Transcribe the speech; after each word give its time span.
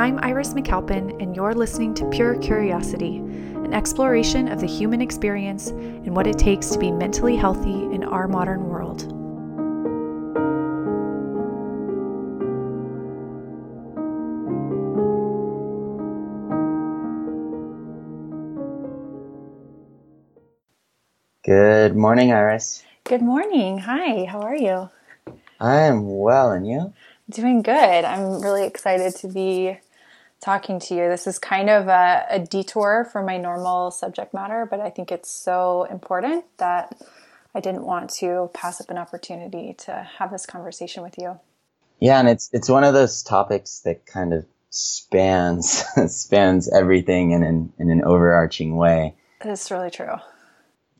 I'm 0.00 0.18
Iris 0.22 0.54
McAlpine, 0.54 1.22
and 1.22 1.36
you're 1.36 1.52
listening 1.52 1.92
to 1.96 2.08
Pure 2.08 2.38
Curiosity, 2.38 3.18
an 3.18 3.74
exploration 3.74 4.48
of 4.48 4.58
the 4.58 4.66
human 4.66 5.02
experience 5.02 5.66
and 5.66 6.16
what 6.16 6.26
it 6.26 6.38
takes 6.38 6.70
to 6.70 6.78
be 6.78 6.90
mentally 6.90 7.36
healthy 7.36 7.84
in 7.94 8.02
our 8.04 8.26
modern 8.26 8.66
world. 8.66 9.00
Good 21.44 21.94
morning, 21.94 22.32
Iris. 22.32 22.84
Good 23.04 23.20
morning. 23.20 23.76
Hi, 23.80 24.24
how 24.24 24.40
are 24.40 24.56
you? 24.56 24.88
I 25.60 25.80
am 25.82 26.06
well, 26.08 26.52
and 26.52 26.66
you? 26.66 26.94
Doing 27.28 27.60
good. 27.60 28.04
I'm 28.06 28.40
really 28.40 28.64
excited 28.64 29.14
to 29.16 29.28
be 29.28 29.76
talking 30.40 30.80
to 30.80 30.94
you. 30.94 31.08
This 31.08 31.26
is 31.26 31.38
kind 31.38 31.68
of 31.68 31.88
a, 31.88 32.26
a, 32.30 32.38
detour 32.38 33.08
from 33.12 33.26
my 33.26 33.36
normal 33.36 33.90
subject 33.90 34.32
matter, 34.32 34.66
but 34.68 34.80
I 34.80 34.90
think 34.90 35.12
it's 35.12 35.30
so 35.30 35.84
important 35.84 36.44
that 36.58 37.00
I 37.54 37.60
didn't 37.60 37.84
want 37.84 38.10
to 38.20 38.50
pass 38.54 38.80
up 38.80 38.90
an 38.90 38.98
opportunity 38.98 39.74
to 39.80 40.08
have 40.18 40.30
this 40.30 40.46
conversation 40.46 41.02
with 41.02 41.18
you. 41.18 41.38
Yeah, 42.00 42.18
and 42.18 42.28
it's 42.28 42.48
it's 42.52 42.68
one 42.68 42.84
of 42.84 42.94
those 42.94 43.22
topics 43.22 43.80
that 43.80 44.06
kind 44.06 44.32
of 44.32 44.46
spans 44.70 45.84
spans 46.06 46.72
everything 46.72 47.32
in 47.32 47.42
an 47.42 47.72
in 47.78 47.90
an 47.90 48.02
overarching 48.02 48.76
way. 48.76 49.14
It's 49.42 49.70
really 49.70 49.90
true. 49.90 50.16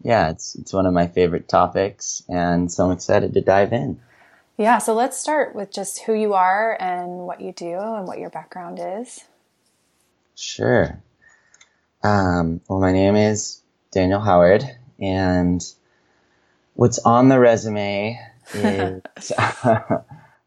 Yeah, 0.03 0.31
it's 0.31 0.55
it's 0.57 0.73
one 0.73 0.85
of 0.85 0.93
my 0.93 1.07
favorite 1.07 1.49
topics, 1.49 2.23
and 2.29 2.71
so 2.71 2.85
I'm 2.85 2.93
excited 2.93 3.33
to 3.35 3.41
dive 3.41 3.73
in. 3.73 4.01
Yeah, 4.59 4.77
so 4.77 4.93
let's 4.93 5.17
start 5.17 5.55
with 5.55 5.73
just 5.73 6.01
who 6.01 6.13
you 6.13 6.35
are 6.35 6.77
and 6.79 7.27
what 7.27 7.41
you 7.41 7.53
do 7.53 7.79
and 7.79 8.07
what 8.07 8.19
your 8.19 8.29
background 8.29 8.79
is. 8.83 9.25
Sure. 10.41 11.03
Um, 12.03 12.63
well, 12.67 12.81
my 12.81 12.93
name 12.93 13.15
is 13.15 13.61
Daniel 13.93 14.21
Howard, 14.21 14.65
and 14.99 15.63
what's 16.73 16.99
on 17.01 17.29
the 17.29 17.39
resume 17.39 18.19
is 18.55 19.03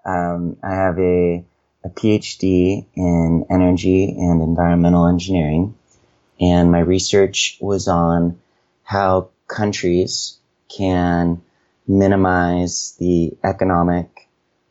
um, 0.03 0.58
I 0.63 0.73
have 0.73 0.97
a, 0.97 1.45
a 1.83 1.89
PhD 1.89 2.88
in 2.95 3.45
energy 3.52 4.05
and 4.17 4.41
environmental 4.41 5.05
engineering, 5.05 5.75
and 6.41 6.72
my 6.72 6.80
research 6.80 7.59
was 7.61 7.88
on 7.88 8.41
how 8.81 9.30
countries 9.47 10.39
can 10.75 11.39
minimize 11.88 12.95
the 12.97 13.38
economic, 13.44 14.28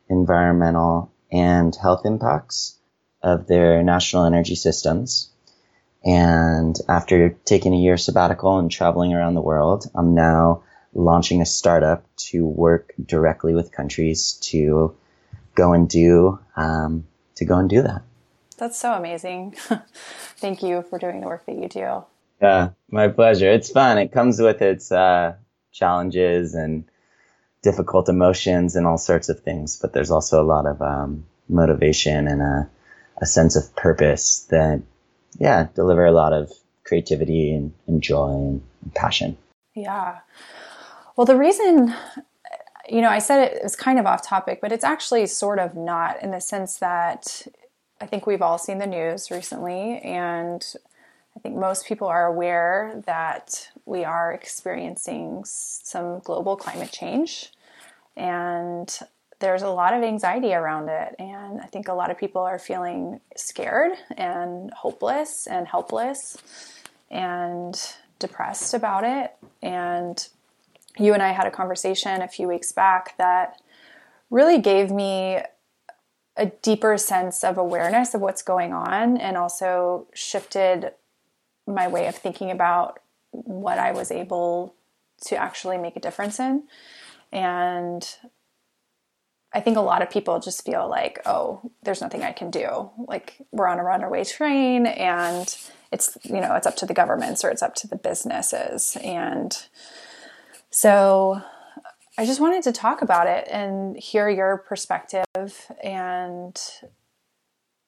environmental, 0.09 1.13
and 1.31 1.73
health 1.77 2.01
impacts 2.03 2.77
of 3.23 3.47
their 3.47 3.81
national 3.81 4.25
energy 4.25 4.55
systems. 4.55 5.29
And 6.03 6.77
after 6.89 7.29
taking 7.45 7.73
a 7.73 7.77
year 7.77 7.97
sabbatical 7.97 8.59
and 8.59 8.69
traveling 8.69 9.13
around 9.13 9.35
the 9.35 9.41
world, 9.41 9.89
I'm 9.95 10.13
now 10.13 10.63
launching 10.93 11.41
a 11.41 11.45
startup 11.45 12.03
to 12.15 12.45
work 12.45 12.93
directly 13.03 13.53
with 13.53 13.71
countries 13.71 14.33
to 14.41 14.95
go 15.55 15.73
and 15.73 15.87
do 15.87 16.39
um, 16.55 17.07
to 17.35 17.45
go 17.45 17.57
and 17.57 17.69
do 17.69 17.81
that. 17.81 18.01
That's 18.57 18.77
so 18.77 18.93
amazing. 18.93 19.51
Thank 20.37 20.61
you 20.61 20.83
for 20.83 20.99
doing 20.99 21.21
the 21.21 21.27
work 21.27 21.45
that 21.45 21.55
you 21.55 21.69
do. 21.69 22.03
Yeah, 22.41 22.69
my 22.91 23.07
pleasure. 23.07 23.49
It's 23.49 23.71
fun. 23.71 23.97
It 23.97 24.11
comes 24.11 24.39
with 24.39 24.61
its 24.61 24.91
uh, 24.91 25.35
challenges 25.71 26.53
and 26.53 26.83
difficult 27.61 28.09
emotions 28.09 28.75
and 28.75 28.85
all 28.85 28.97
sorts 28.97 29.29
of 29.29 29.39
things, 29.39 29.79
but 29.79 29.93
there's 29.93 30.11
also 30.11 30.43
a 30.43 30.45
lot 30.45 30.65
of 30.65 30.81
um, 30.81 31.25
motivation 31.47 32.27
and 32.27 32.41
a, 32.41 32.69
a, 33.23 33.25
sense 33.25 33.55
of 33.55 33.75
purpose 33.75 34.47
that, 34.49 34.81
yeah, 35.39 35.67
deliver 35.75 36.05
a 36.05 36.11
lot 36.11 36.33
of 36.33 36.51
creativity 36.83 37.53
and, 37.53 37.73
and 37.87 38.01
joy 38.01 38.29
and, 38.29 38.61
and 38.83 38.93
passion. 38.93 39.37
Yeah. 39.75 40.19
Well, 41.15 41.25
the 41.25 41.37
reason, 41.37 41.93
you 42.89 43.01
know, 43.01 43.09
I 43.09 43.19
said 43.19 43.53
it 43.53 43.63
was 43.63 43.75
kind 43.75 43.99
of 43.99 44.05
off 44.05 44.25
topic, 44.25 44.59
but 44.61 44.71
it's 44.71 44.83
actually 44.83 45.25
sort 45.27 45.59
of 45.59 45.75
not 45.75 46.21
in 46.21 46.31
the 46.31 46.41
sense 46.41 46.77
that 46.77 47.47
I 48.01 48.05
think 48.05 48.27
we've 48.27 48.41
all 48.41 48.57
seen 48.57 48.79
the 48.79 48.87
news 48.87 49.31
recently, 49.31 49.99
and 49.99 50.63
I 51.35 51.39
think 51.39 51.55
most 51.55 51.85
people 51.85 52.07
are 52.07 52.25
aware 52.25 53.01
that 53.05 53.69
we 53.85 54.03
are 54.03 54.33
experiencing 54.33 55.43
some 55.45 56.19
global 56.19 56.55
climate 56.55 56.91
change 56.91 57.51
and 58.15 58.99
there's 59.43 59.61
a 59.61 59.69
lot 59.69 59.93
of 59.93 60.01
anxiety 60.03 60.53
around 60.53 60.87
it. 60.87 61.15
And 61.19 61.59
I 61.59 61.65
think 61.65 61.89
a 61.89 61.93
lot 61.93 62.09
of 62.09 62.17
people 62.17 62.41
are 62.41 62.57
feeling 62.57 63.19
scared 63.35 63.91
and 64.15 64.71
hopeless 64.71 65.47
and 65.47 65.67
helpless 65.67 66.37
and 67.11 67.77
depressed 68.19 68.73
about 68.73 69.03
it. 69.03 69.35
And 69.61 70.25
you 70.97 71.13
and 71.13 71.21
I 71.21 71.33
had 71.33 71.45
a 71.45 71.51
conversation 71.51 72.21
a 72.21 72.27
few 72.29 72.47
weeks 72.47 72.71
back 72.71 73.17
that 73.17 73.61
really 74.29 74.59
gave 74.59 74.89
me 74.89 75.39
a 76.37 76.45
deeper 76.61 76.97
sense 76.97 77.43
of 77.43 77.57
awareness 77.57 78.13
of 78.13 78.21
what's 78.21 78.43
going 78.43 78.71
on 78.71 79.17
and 79.17 79.35
also 79.35 80.07
shifted 80.13 80.91
my 81.67 81.89
way 81.89 82.07
of 82.07 82.15
thinking 82.15 82.49
about 82.49 83.01
what 83.31 83.77
I 83.77 83.91
was 83.91 84.09
able 84.09 84.73
to 85.25 85.35
actually 85.35 85.77
make 85.77 85.97
a 85.97 85.99
difference 85.99 86.39
in. 86.39 86.63
And 87.33 88.07
I 89.53 89.59
think 89.59 89.77
a 89.77 89.81
lot 89.81 90.01
of 90.01 90.09
people 90.09 90.39
just 90.39 90.65
feel 90.65 90.89
like, 90.89 91.21
oh, 91.25 91.61
there's 91.83 92.01
nothing 92.01 92.23
I 92.23 92.31
can 92.31 92.49
do. 92.49 92.89
Like 93.07 93.37
we're 93.51 93.67
on 93.67 93.79
a 93.79 93.83
runaway 93.83 94.23
train 94.23 94.87
and 94.87 95.55
it's, 95.91 96.17
you 96.23 96.41
know, 96.41 96.55
it's 96.55 96.65
up 96.65 96.75
to 96.77 96.87
the 96.87 96.93
governments 96.93 97.43
or 97.43 97.49
it's 97.49 97.61
up 97.61 97.75
to 97.75 97.87
the 97.87 97.95
businesses. 97.95 98.97
And 99.03 99.55
so 100.71 101.39
I 102.17 102.25
just 102.25 102.41
wanted 102.41 102.63
to 102.63 102.71
talk 102.71 103.03
about 103.03 103.27
it 103.27 103.47
and 103.49 103.95
hear 103.97 104.27
your 104.27 104.57
perspective. 104.57 105.71
And 105.83 106.59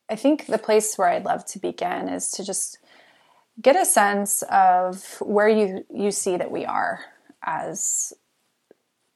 I 0.07 0.15
think 0.15 0.45
the 0.45 0.59
place 0.59 0.97
where 0.97 1.09
I'd 1.09 1.25
love 1.25 1.45
to 1.47 1.59
begin 1.59 2.09
is 2.09 2.29
to 2.31 2.45
just 2.45 2.77
get 3.59 3.75
a 3.75 3.85
sense 3.85 4.43
of 4.51 5.17
where 5.19 5.49
you, 5.49 5.85
you 5.89 6.11
see 6.11 6.37
that 6.37 6.51
we 6.51 6.63
are 6.65 6.99
as 7.41 8.13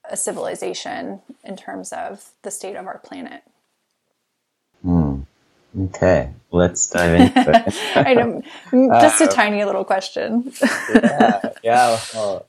a 0.10 0.18
civilization 0.18 1.22
in 1.44 1.56
terms 1.56 1.92
of 1.94 2.32
the 2.42 2.52
state 2.52 2.76
of 2.76 2.88
our 2.88 3.00
planet. 3.00 3.44
Hmm. 4.82 5.22
Okay, 5.80 6.32
let's 6.52 6.90
dive 6.90 7.14
into 7.14 7.52
it. 7.52 7.76
I 7.96 8.14
know, 8.16 8.42
just 9.00 9.22
a 9.22 9.26
uh, 9.26 9.28
tiny 9.28 9.64
little 9.64 9.86
question. 9.86 10.52
yeah, 10.94 11.42
yeah. 11.64 12.00
Well, 12.14 12.48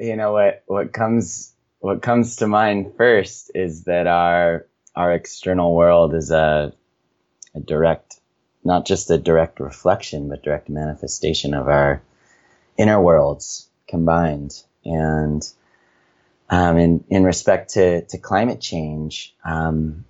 you 0.00 0.16
know 0.16 0.32
what? 0.32 0.62
What 0.66 0.92
comes 0.92 1.52
what 1.80 2.02
comes 2.02 2.36
to 2.36 2.46
mind 2.46 2.94
first 2.96 3.50
is 3.54 3.84
that 3.84 4.06
our 4.06 4.66
our 4.94 5.12
external 5.12 5.74
world 5.74 6.14
is 6.14 6.30
a 6.30 6.72
a 7.54 7.60
direct, 7.60 8.20
not 8.64 8.86
just 8.86 9.10
a 9.10 9.18
direct 9.18 9.60
reflection, 9.60 10.28
but 10.28 10.42
direct 10.42 10.68
manifestation 10.68 11.52
of 11.52 11.68
our 11.68 12.02
inner 12.78 13.00
worlds 13.00 13.68
combined, 13.86 14.62
and 14.84 15.46
um, 16.50 16.78
in, 16.78 17.04
in 17.08 17.24
respect 17.24 17.74
to, 17.74 18.02
to 18.06 18.18
climate 18.18 18.60
change, 18.60 19.34
um, 19.44 20.04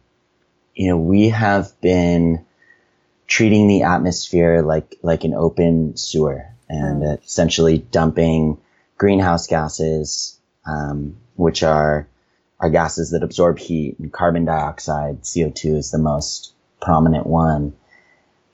you 0.75 0.89
know, 0.89 0.97
we 0.97 1.31
have 1.31 1.79
been 1.81 2.45
treating 3.27 3.69
the 3.69 3.83
atmosphere 3.83 4.63
like, 4.63 4.99
like 5.03 5.25
an 5.25 5.35
open 5.35 5.97
sewer 5.97 6.47
and 6.69 7.03
mm. 7.03 7.25
essentially 7.25 7.79
dumping 7.79 8.59
greenhouse 8.97 9.47
gases, 9.47 10.39
um, 10.67 11.17
which 11.35 11.63
are, 11.63 12.09
are 12.61 12.71
gases 12.71 13.11
that 13.11 13.23
absorb 13.23 13.59
heat 13.59 13.99
and 13.99 14.13
carbon 14.13 14.45
dioxide. 14.45 15.23
CO2 15.23 15.77
is 15.77 15.91
the 15.91 15.99
most 15.99 16.53
prominent 16.81 17.27
one. 17.27 17.75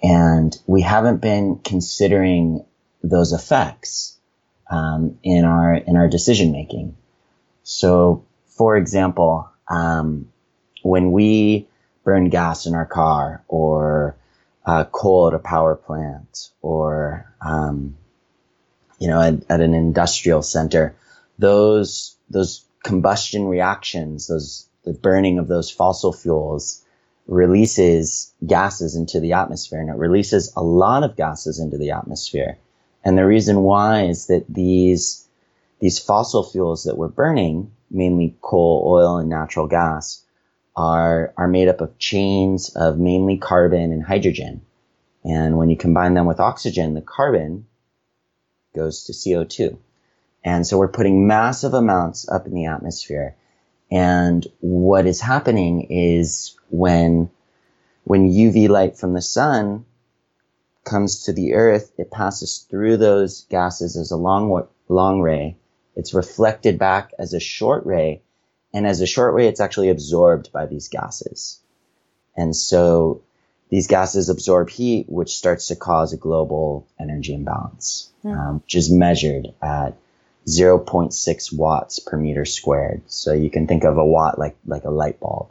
And 0.02 0.56
we 0.66 0.82
haven't 0.82 1.22
been 1.22 1.60
considering 1.64 2.64
those 3.02 3.32
effects 3.32 4.18
um, 4.70 5.18
in 5.22 5.44
our 5.44 5.74
in 5.74 5.96
our 5.96 6.08
decision 6.08 6.52
making. 6.52 6.96
So, 7.64 8.24
for 8.46 8.76
example, 8.76 9.48
um, 9.68 10.30
when 10.82 11.10
we 11.12 11.66
burn 12.04 12.28
gas 12.28 12.66
in 12.66 12.74
our 12.74 12.84
car 12.84 13.42
or 13.48 14.16
uh, 14.64 14.84
coal 14.84 15.28
at 15.28 15.34
a 15.34 15.38
power 15.38 15.74
plant 15.74 16.50
or, 16.62 17.34
um, 17.40 17.96
you 18.98 19.08
know, 19.08 19.20
at, 19.20 19.34
at, 19.50 19.60
an 19.60 19.74
industrial 19.74 20.42
center, 20.42 20.94
those, 21.38 22.16
those 22.30 22.64
combustion 22.82 23.46
reactions, 23.48 24.26
those, 24.26 24.68
the 24.84 24.92
burning 24.92 25.38
of 25.38 25.48
those 25.48 25.70
fossil 25.70 26.12
fuels 26.12 26.84
releases 27.26 28.32
gases 28.46 28.94
into 28.94 29.20
the 29.20 29.32
atmosphere 29.32 29.80
and 29.80 29.88
it 29.88 29.96
releases 29.96 30.52
a 30.56 30.62
lot 30.62 31.02
of 31.02 31.16
gases 31.16 31.58
into 31.58 31.78
the 31.78 31.90
atmosphere. 31.90 32.58
And 33.02 33.16
the 33.16 33.26
reason 33.26 33.62
why 33.62 34.04
is 34.04 34.26
that 34.26 34.44
these 34.48 35.23
these 35.84 35.98
fossil 35.98 36.42
fuels 36.42 36.84
that 36.84 36.96
we're 36.96 37.08
burning, 37.08 37.70
mainly 37.90 38.34
coal, 38.40 38.84
oil, 38.86 39.18
and 39.18 39.28
natural 39.28 39.66
gas, 39.66 40.24
are, 40.74 41.34
are 41.36 41.46
made 41.46 41.68
up 41.68 41.82
of 41.82 41.98
chains 41.98 42.70
of 42.70 42.98
mainly 42.98 43.36
carbon 43.36 43.92
and 43.92 44.02
hydrogen. 44.02 44.62
And 45.26 45.58
when 45.58 45.68
you 45.68 45.76
combine 45.76 46.14
them 46.14 46.24
with 46.24 46.40
oxygen, 46.40 46.94
the 46.94 47.02
carbon 47.02 47.66
goes 48.74 49.04
to 49.04 49.12
CO2. 49.12 49.76
And 50.42 50.66
so 50.66 50.78
we're 50.78 50.88
putting 50.88 51.26
massive 51.26 51.74
amounts 51.74 52.26
up 52.30 52.46
in 52.46 52.54
the 52.54 52.64
atmosphere. 52.64 53.36
And 53.90 54.46
what 54.60 55.04
is 55.04 55.20
happening 55.20 55.88
is 55.90 56.56
when, 56.70 57.28
when 58.04 58.32
UV 58.32 58.70
light 58.70 58.96
from 58.96 59.12
the 59.12 59.20
sun 59.20 59.84
comes 60.82 61.24
to 61.24 61.34
the 61.34 61.52
earth, 61.52 61.92
it 61.98 62.10
passes 62.10 62.66
through 62.70 62.96
those 62.96 63.42
gases 63.50 63.98
as 63.98 64.12
a 64.12 64.16
long, 64.16 64.66
long 64.88 65.20
ray. 65.20 65.58
It's 65.96 66.14
reflected 66.14 66.78
back 66.78 67.12
as 67.18 67.34
a 67.34 67.40
short 67.40 67.86
ray. 67.86 68.22
And 68.72 68.86
as 68.86 69.00
a 69.00 69.06
short 69.06 69.34
ray, 69.34 69.48
it's 69.48 69.60
actually 69.60 69.90
absorbed 69.90 70.52
by 70.52 70.66
these 70.66 70.88
gases. 70.88 71.60
And 72.36 72.54
so 72.54 73.22
these 73.70 73.86
gases 73.86 74.28
absorb 74.28 74.70
heat, 74.70 75.06
which 75.08 75.36
starts 75.36 75.68
to 75.68 75.76
cause 75.76 76.12
a 76.12 76.16
global 76.16 76.86
energy 76.98 77.34
imbalance, 77.34 78.10
mm. 78.24 78.36
um, 78.36 78.60
which 78.60 78.74
is 78.74 78.90
measured 78.90 79.52
at 79.62 79.96
0.6 80.46 81.52
watts 81.56 81.98
per 81.98 82.16
meter 82.16 82.44
squared. 82.44 83.02
So 83.06 83.32
you 83.32 83.50
can 83.50 83.66
think 83.66 83.84
of 83.84 83.96
a 83.96 84.04
watt 84.04 84.38
like, 84.38 84.56
like 84.66 84.84
a 84.84 84.90
light 84.90 85.20
bulb. 85.20 85.50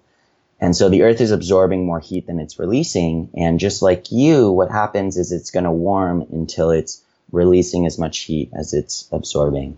And 0.59 0.75
so 0.75 0.87
the 0.87 1.01
earth 1.01 1.19
is 1.19 1.31
absorbing 1.31 1.85
more 1.85 1.99
heat 1.99 2.27
than 2.27 2.39
it's 2.39 2.59
releasing. 2.59 3.29
And 3.35 3.59
just 3.59 3.81
like 3.81 4.11
you, 4.11 4.51
what 4.51 4.71
happens 4.71 5.17
is 5.17 5.31
it's 5.31 5.51
going 5.51 5.65
to 5.65 5.71
warm 5.71 6.21
until 6.31 6.71
it's 6.71 7.03
releasing 7.31 7.85
as 7.85 7.97
much 7.97 8.19
heat 8.19 8.51
as 8.53 8.73
it's 8.73 9.07
absorbing. 9.11 9.77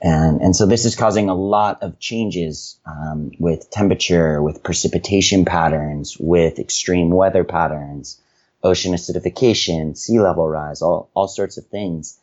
And, 0.00 0.42
and 0.42 0.54
so 0.56 0.66
this 0.66 0.84
is 0.84 0.96
causing 0.96 1.28
a 1.28 1.34
lot 1.34 1.82
of 1.82 1.98
changes 1.98 2.78
um, 2.84 3.32
with 3.38 3.70
temperature, 3.70 4.42
with 4.42 4.62
precipitation 4.62 5.44
patterns, 5.44 6.16
with 6.18 6.58
extreme 6.58 7.10
weather 7.10 7.44
patterns, 7.44 8.20
ocean 8.62 8.92
acidification, 8.92 9.96
sea 9.96 10.20
level 10.20 10.48
rise, 10.48 10.82
all, 10.82 11.08
all 11.14 11.28
sorts 11.28 11.56
of 11.56 11.66
things. 11.66 12.18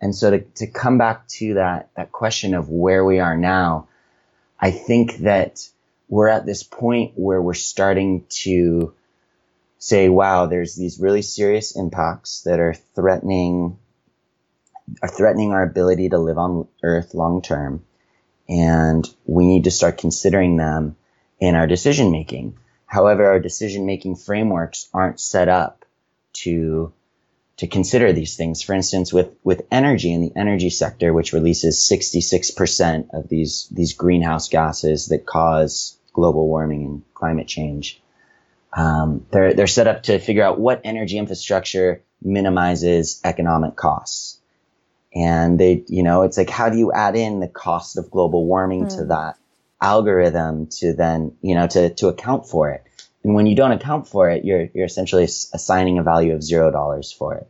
And 0.00 0.14
so 0.14 0.30
to, 0.30 0.40
to 0.40 0.66
come 0.66 0.98
back 0.98 1.28
to 1.28 1.54
that, 1.54 1.90
that 1.96 2.10
question 2.10 2.54
of 2.54 2.68
where 2.68 3.04
we 3.04 3.20
are 3.20 3.36
now, 3.36 3.88
I 4.58 4.70
think 4.70 5.18
that 5.18 5.68
we're 6.08 6.28
at 6.28 6.46
this 6.46 6.62
point 6.62 7.12
where 7.14 7.40
we're 7.40 7.54
starting 7.54 8.24
to 8.28 8.94
say, 9.78 10.08
wow, 10.08 10.46
there's 10.46 10.74
these 10.74 10.98
really 10.98 11.22
serious 11.22 11.76
impacts 11.76 12.42
that 12.42 12.60
are 12.60 12.74
threatening 12.94 13.78
are 15.02 15.08
threatening 15.08 15.52
our 15.52 15.62
ability 15.62 16.08
to 16.08 16.18
live 16.18 16.38
on 16.38 16.68
earth 16.82 17.14
long 17.14 17.42
term 17.42 17.84
and 18.48 19.08
we 19.24 19.46
need 19.46 19.64
to 19.64 19.70
start 19.70 19.98
considering 19.98 20.56
them 20.56 20.96
in 21.38 21.54
our 21.54 21.68
decision 21.68 22.10
making. 22.10 22.58
However, 22.84 23.26
our 23.26 23.38
decision 23.38 23.86
making 23.86 24.16
frameworks 24.16 24.88
aren't 24.92 25.20
set 25.20 25.48
up 25.48 25.84
to 26.32 26.92
to 27.60 27.66
consider 27.66 28.10
these 28.10 28.36
things. 28.36 28.62
For 28.62 28.72
instance, 28.72 29.12
with, 29.12 29.28
with 29.44 29.66
energy 29.70 30.14
in 30.14 30.22
the 30.22 30.32
energy 30.34 30.70
sector, 30.70 31.12
which 31.12 31.34
releases 31.34 31.76
66% 31.76 33.08
of 33.12 33.28
these, 33.28 33.68
these 33.70 33.92
greenhouse 33.92 34.48
gases 34.48 35.08
that 35.08 35.26
cause 35.26 35.98
global 36.14 36.48
warming 36.48 36.84
and 36.84 37.02
climate 37.12 37.46
change. 37.46 38.00
Um, 38.72 39.26
they're, 39.30 39.52
they're 39.52 39.66
set 39.66 39.88
up 39.88 40.04
to 40.04 40.18
figure 40.18 40.42
out 40.42 40.58
what 40.58 40.80
energy 40.84 41.18
infrastructure 41.18 42.02
minimizes 42.22 43.20
economic 43.24 43.76
costs. 43.76 44.39
And 45.14 45.58
they, 45.58 45.84
you 45.88 46.02
know, 46.02 46.22
it's 46.22 46.38
like, 46.38 46.50
how 46.50 46.68
do 46.68 46.78
you 46.78 46.92
add 46.92 47.16
in 47.16 47.40
the 47.40 47.48
cost 47.48 47.98
of 47.98 48.10
global 48.10 48.46
warming 48.46 48.86
mm. 48.86 48.96
to 48.96 49.04
that 49.06 49.36
algorithm 49.80 50.66
to 50.66 50.92
then, 50.92 51.36
you 51.42 51.54
know, 51.54 51.66
to, 51.66 51.90
to 51.94 52.08
account 52.08 52.46
for 52.46 52.70
it? 52.70 52.84
And 53.24 53.34
when 53.34 53.46
you 53.46 53.56
don't 53.56 53.72
account 53.72 54.08
for 54.08 54.30
it, 54.30 54.44
you're, 54.44 54.68
you're 54.72 54.86
essentially 54.86 55.24
assigning 55.24 55.98
a 55.98 56.02
value 56.02 56.34
of 56.34 56.42
zero 56.42 56.70
dollars 56.70 57.12
for 57.12 57.34
it. 57.34 57.48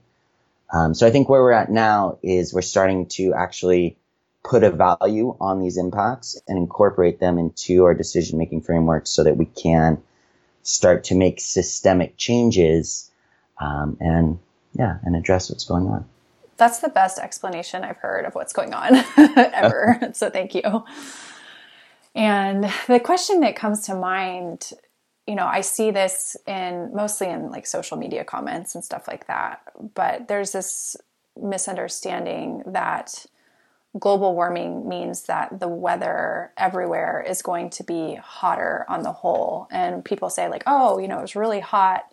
Um, 0.73 0.95
so 0.95 1.07
I 1.07 1.11
think 1.11 1.29
where 1.29 1.43
we're 1.43 1.53
at 1.53 1.71
now 1.71 2.19
is 2.23 2.55
we're 2.55 2.63
starting 2.63 3.07
to 3.11 3.35
actually 3.35 3.97
put 4.43 4.65
a 4.65 4.71
value 4.71 5.37
on 5.41 5.61
these 5.61 5.77
impacts 5.77 6.41
and 6.49 6.57
incorporate 6.57 7.21
them 7.21 7.39
into 7.39 7.85
our 7.85 7.95
decision 7.95 8.39
making 8.39 8.63
frameworks 8.63 9.11
so 9.11 9.25
that 9.25 9.37
we 9.37 9.45
can 9.45 10.03
start 10.63 11.05
to 11.05 11.15
make 11.15 11.41
systemic 11.41 12.17
changes 12.17 13.11
um, 13.61 13.97
and 14.01 14.39
yeah 14.73 14.99
and 15.03 15.17
address 15.17 15.51
what's 15.51 15.65
going 15.65 15.87
on 15.87 16.05
that's 16.61 16.79
the 16.79 16.89
best 16.89 17.19
explanation 17.19 17.83
i've 17.83 17.97
heard 17.97 18.25
of 18.25 18.35
what's 18.37 18.53
going 18.53 18.73
on 18.73 18.95
ever 19.37 19.99
so 20.13 20.31
thank 20.31 20.55
you 20.55 20.85
and 22.15 22.71
the 22.87 23.01
question 23.01 23.41
that 23.41 23.57
comes 23.57 23.87
to 23.87 23.95
mind 23.95 24.73
you 25.31 25.37
know, 25.37 25.47
I 25.47 25.61
see 25.61 25.93
this 25.93 26.37
in 26.49 26.91
mostly 26.93 27.29
in 27.29 27.51
like 27.51 27.65
social 27.65 27.97
media 27.97 28.25
comments 28.25 28.75
and 28.75 28.83
stuff 28.83 29.07
like 29.07 29.29
that. 29.29 29.61
But 29.95 30.27
there's 30.27 30.51
this 30.51 30.97
misunderstanding 31.41 32.65
that 32.67 33.27
global 33.97 34.35
warming 34.35 34.89
means 34.89 35.23
that 35.27 35.61
the 35.61 35.69
weather 35.69 36.53
everywhere 36.57 37.25
is 37.25 37.43
going 37.43 37.71
to 37.71 37.85
be 37.85 38.17
hotter 38.17 38.85
on 38.89 39.03
the 39.05 39.13
whole. 39.13 39.69
And 39.71 40.05
people 40.05 40.31
say, 40.31 40.49
like, 40.49 40.65
oh, 40.67 40.99
you 40.99 41.07
know, 41.07 41.19
it 41.19 41.23
was 41.23 41.37
really 41.37 41.61
hot 41.61 42.13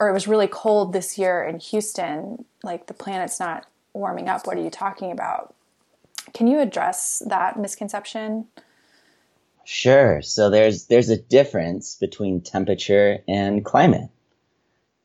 or 0.00 0.08
it 0.08 0.12
was 0.12 0.28
really 0.28 0.48
cold 0.48 0.92
this 0.92 1.18
year 1.18 1.42
in 1.44 1.58
Houston. 1.58 2.44
Like, 2.62 2.86
the 2.86 2.94
planet's 2.94 3.40
not 3.40 3.66
warming 3.92 4.28
up. 4.28 4.46
What 4.46 4.56
are 4.56 4.62
you 4.62 4.70
talking 4.70 5.12
about? 5.12 5.54
Can 6.32 6.46
you 6.46 6.60
address 6.60 7.22
that 7.26 7.58
misconception? 7.58 8.46
Sure. 9.64 10.20
So 10.20 10.50
there's 10.50 10.86
there's 10.86 11.08
a 11.08 11.16
difference 11.16 11.96
between 11.96 12.40
temperature 12.40 13.18
and 13.26 13.64
climate. 13.64 14.10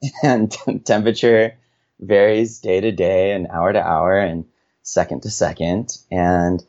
And 0.23 0.49
t- 0.49 0.79
temperature 0.79 1.57
varies 1.99 2.59
day 2.59 2.79
to 2.79 2.91
day 2.91 3.33
and 3.33 3.47
hour 3.47 3.73
to 3.73 3.85
hour 3.85 4.17
and 4.17 4.45
second 4.81 5.23
to 5.23 5.29
second. 5.29 5.97
And 6.09 6.63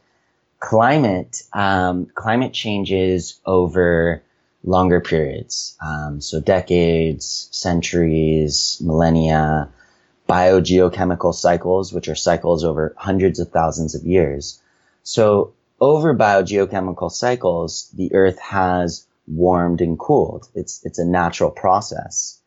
climate 0.59 1.43
um, 1.53 2.07
climate 2.15 2.53
changes 2.53 3.41
over 3.47 4.23
longer 4.63 5.01
periods. 5.01 5.77
Um, 5.85 6.21
so 6.21 6.41
decades, 6.41 7.49
centuries, 7.51 8.79
millennia, 8.81 9.69
biogeochemical 10.29 11.35
cycles, 11.35 11.93
which 11.93 12.09
are 12.09 12.15
cycles 12.15 12.65
over 12.65 12.95
hundreds 12.97 13.41
of 13.41 13.51
thousands 13.51 13.95
of 13.95 14.05
years. 14.05 14.61
So 15.03 15.55
over 15.81 16.15
biogeochemical 16.15 17.11
cycles, 17.11 17.91
the 17.95 18.15
earth 18.15 18.39
has 18.39 19.07
warmed 19.27 19.81
and 19.81 19.99
cooled. 19.99 20.49
It's, 20.55 20.85
it's 20.85 20.99
a 20.99 21.05
natural 21.05 21.51
process. 21.51 22.41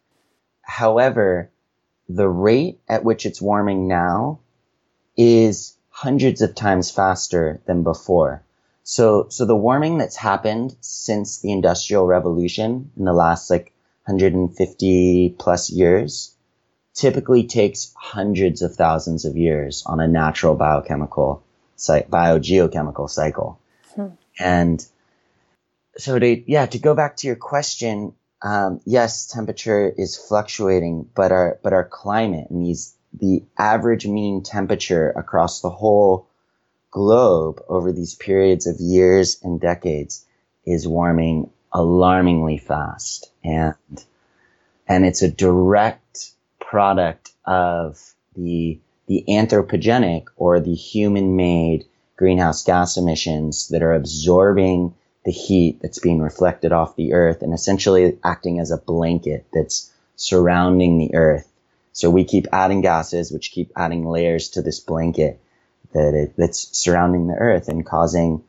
However, 0.62 1.50
the 2.08 2.27
rate 2.27 2.79
at 2.88 3.03
which 3.03 3.25
it's 3.25 3.41
warming 3.41 3.88
now 3.88 4.39
is 5.17 5.75
hundreds 5.89 6.41
of 6.41 6.55
times 6.55 6.91
faster 6.91 7.62
than 7.65 7.84
before. 7.84 8.43
So, 8.83 9.27
so 9.29 9.45
the 9.45 9.55
warming 9.55 9.97
that's 9.97 10.17
happened 10.17 10.75
since 10.81 11.39
the 11.39 11.51
industrial 11.51 12.05
revolution 12.05 12.91
in 12.97 13.05
the 13.05 13.13
last 13.13 13.49
like 13.49 13.73
150 14.05 15.35
plus 15.39 15.69
years 15.69 16.35
typically 16.93 17.47
takes 17.47 17.93
hundreds 17.97 18.61
of 18.61 18.75
thousands 18.75 19.25
of 19.25 19.37
years 19.37 19.83
on 19.85 19.99
a 19.99 20.07
natural 20.07 20.55
biochemical 20.55 21.43
site, 21.77 22.09
biogeochemical 22.09 23.09
cycle. 23.09 23.59
Hmm. 23.95 24.07
And 24.37 24.85
so 25.97 26.19
to, 26.19 26.51
yeah, 26.51 26.65
to 26.65 26.77
go 26.77 26.93
back 26.93 27.17
to 27.17 27.27
your 27.27 27.37
question, 27.37 28.13
um, 28.41 28.81
yes, 28.85 29.27
temperature 29.27 29.89
is 29.97 30.17
fluctuating, 30.17 31.09
but 31.15 31.31
our, 31.31 31.57
but 31.63 31.71
our 31.71 31.85
climate 31.85 32.49
and 32.49 32.65
these, 32.65 32.93
the 33.17 33.43
average 33.57 34.05
mean 34.05 34.43
temperature 34.43 35.09
across 35.11 35.61
the 35.61 35.69
whole 35.69 36.27
globe 36.93 37.59
over 37.67 37.91
these 37.91 38.13
periods 38.13 38.67
of 38.67 38.79
years 38.79 39.39
and 39.41 39.59
decades 39.59 40.25
is 40.63 40.88
warming 40.88 41.50
alarmingly 41.73 42.59
fast. 42.59 43.31
And, 43.43 43.75
and 44.88 45.03
it's 45.03 45.23
a 45.23 45.31
direct 45.31 46.31
product 46.59 47.31
of 47.45 48.00
the 48.35 48.79
the 49.07 49.25
anthropogenic 49.27 50.27
or 50.38 50.62
the 50.62 50.73
human 50.73 51.35
made 51.35 51.83
greenhouse 52.15 52.63
gas 52.63 52.95
emissions 52.95 53.67
that 53.67 53.83
are 53.83 53.93
absorbing 53.93 54.93
the 55.25 55.31
heat 55.31 55.79
that's 55.81 56.00
being 56.00 56.19
reflected 56.21 56.71
off 56.71 56.95
the 56.95 57.13
earth 57.13 57.41
and 57.41 57.53
essentially 57.53 58.17
acting 58.23 58.59
as 58.59 58.71
a 58.71 58.77
blanket 58.77 59.45
that's 59.51 59.91
surrounding 60.15 60.97
the 60.97 61.15
earth. 61.15 61.51
So 61.91 62.09
we 62.09 62.23
keep 62.23 62.47
adding 62.53 62.81
gases, 62.81 63.31
which 63.31 63.51
keep 63.51 63.71
adding 63.75 64.05
layers 64.05 64.50
to 64.50 64.62
this 64.62 64.79
blanket 64.79 65.41
that 65.93 66.13
it, 66.13 66.33
that's 66.38 66.77
surrounding 66.77 67.27
the 67.27 67.35
earth 67.35 67.67
and 67.67 67.85
causing 67.85 68.43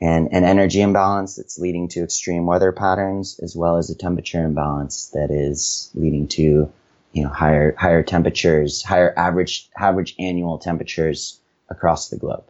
an, 0.00 0.28
an 0.28 0.44
energy 0.44 0.80
imbalance 0.80 1.36
that's 1.36 1.58
leading 1.58 1.88
to 1.88 2.02
extreme 2.02 2.46
weather 2.46 2.72
patterns 2.72 3.40
as 3.42 3.56
well 3.56 3.78
as 3.78 3.90
a 3.90 3.94
temperature 3.94 4.44
imbalance 4.44 5.08
that 5.14 5.30
is 5.30 5.90
leading 5.94 6.28
to 6.28 6.72
you 7.12 7.22
know 7.22 7.30
higher 7.30 7.74
higher 7.78 8.02
temperatures, 8.02 8.82
higher 8.82 9.12
average 9.16 9.68
average 9.76 10.14
annual 10.18 10.58
temperatures 10.58 11.40
across 11.70 12.10
the 12.10 12.18
globe. 12.18 12.44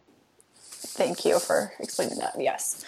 Thank 0.61 1.25
you 1.25 1.39
for 1.39 1.73
explaining 1.79 2.19
that. 2.19 2.35
Yes. 2.39 2.85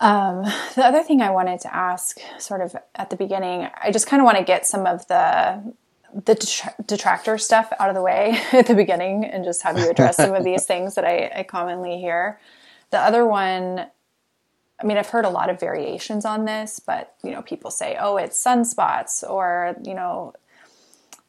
Um, 0.00 0.44
the 0.76 0.86
other 0.86 1.02
thing 1.02 1.20
I 1.20 1.30
wanted 1.30 1.60
to 1.62 1.74
ask, 1.74 2.18
sort 2.38 2.60
of 2.60 2.76
at 2.94 3.10
the 3.10 3.16
beginning, 3.16 3.68
I 3.82 3.90
just 3.90 4.06
kind 4.06 4.20
of 4.20 4.24
want 4.24 4.38
to 4.38 4.44
get 4.44 4.66
some 4.66 4.86
of 4.86 5.06
the 5.08 5.74
the 6.14 6.34
detractor 6.86 7.38
stuff 7.38 7.72
out 7.78 7.88
of 7.88 7.94
the 7.94 8.02
way 8.02 8.40
at 8.52 8.66
the 8.66 8.74
beginning 8.74 9.24
and 9.24 9.44
just 9.44 9.62
have 9.62 9.78
you 9.78 9.88
address 9.88 10.16
some 10.16 10.34
of 10.34 10.44
these 10.44 10.64
things 10.64 10.94
that 10.94 11.04
I, 11.04 11.30
I 11.36 11.42
commonly 11.42 11.98
hear. 11.98 12.40
The 12.90 12.98
other 12.98 13.26
one, 13.26 13.86
I 14.80 14.86
mean, 14.86 14.96
I've 14.96 15.08
heard 15.08 15.24
a 15.24 15.30
lot 15.30 15.50
of 15.50 15.60
variations 15.60 16.24
on 16.24 16.44
this, 16.44 16.80
but 16.80 17.14
you 17.22 17.30
know, 17.30 17.42
people 17.42 17.70
say, 17.70 17.96
"Oh, 18.00 18.16
it's 18.16 18.42
sunspots," 18.42 19.28
or 19.28 19.76
you 19.84 19.92
know, 19.92 20.32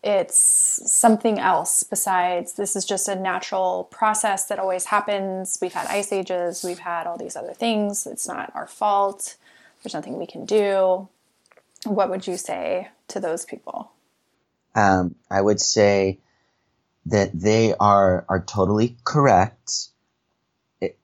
it's 0.02 0.90
something 0.90 1.40
else 1.40 1.84
besides 1.84 2.54
this 2.54 2.76
is 2.76 2.86
just 2.86 3.10
a 3.10 3.16
natural 3.16 3.86
process 3.86 4.46
that 4.46 4.60
always 4.60 4.86
happens. 4.86 5.58
We've 5.62 5.74
had 5.74 5.88
ice 5.88 6.14
ages, 6.14 6.64
we've 6.64 6.80
had 6.80 7.08
all 7.08 7.18
these 7.18 7.36
other 7.36 7.54
things. 7.54 8.08
It's 8.08 8.28
not 8.28 8.52
our 8.56 8.68
fault. 8.68 9.36
There's 9.84 9.94
nothing 9.94 10.18
we 10.18 10.28
can 10.28 10.46
do. 10.46 11.10
What 11.86 12.10
would 12.10 12.28
you 12.28 12.38
say 12.38 12.90
to 13.10 13.20
those 13.20 13.46
people? 13.46 13.92
Um, 14.80 15.16
I 15.30 15.42
would 15.42 15.60
say 15.60 16.20
that 17.08 17.32
they 17.34 17.74
are 17.74 18.26
are 18.30 18.44
totally 18.44 18.98
correct, 19.04 19.90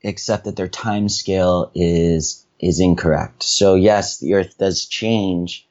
except 0.01 0.45
that 0.45 0.55
their 0.55 0.67
time 0.67 1.09
scale 1.09 1.71
is 1.75 2.45
is 2.59 2.79
incorrect. 2.79 3.43
So 3.43 3.75
yes, 3.75 4.19
the 4.19 4.35
Earth 4.35 4.57
does 4.57 4.85
change, 4.85 5.67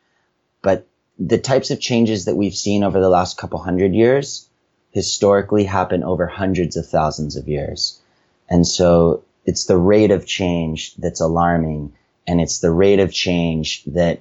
but 0.60 0.86
the 1.18 1.38
types 1.38 1.70
of 1.70 1.80
changes 1.80 2.26
that 2.26 2.36
we've 2.36 2.54
seen 2.54 2.84
over 2.84 3.00
the 3.00 3.08
last 3.08 3.38
couple 3.38 3.58
hundred 3.58 3.94
years 3.94 4.48
historically 4.90 5.64
happen 5.64 6.04
over 6.04 6.26
hundreds 6.26 6.76
of 6.76 6.86
thousands 6.86 7.36
of 7.36 7.48
years. 7.48 8.00
And 8.48 8.66
so 8.66 9.24
it's 9.46 9.64
the 9.64 9.78
rate 9.78 10.10
of 10.10 10.26
change 10.26 10.94
that's 10.96 11.20
alarming 11.20 11.92
and 12.26 12.40
it's 12.40 12.58
the 12.60 12.70
rate 12.70 13.00
of 13.00 13.12
change 13.12 13.82
that 13.84 14.20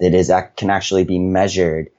that 0.00 0.14
is 0.14 0.32
can 0.56 0.70
actually 0.70 1.04
be 1.04 1.18
measured 1.18 1.90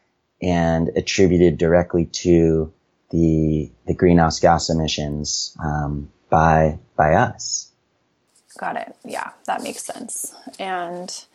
and 0.41 0.89
attributed 0.95 1.57
directly 1.57 2.05
to 2.05 2.71
the 3.11 3.71
the 3.85 3.93
greenhouse 3.93 4.39
gas 4.39 4.69
emissions 4.69 5.55
um, 5.63 6.11
by 6.29 6.77
by 6.95 7.13
us. 7.13 7.71
Got 8.57 8.77
it. 8.77 8.95
Yeah, 9.03 9.31
that 9.45 9.63
makes 9.63 9.83
sense. 9.83 10.33
And 10.59 11.25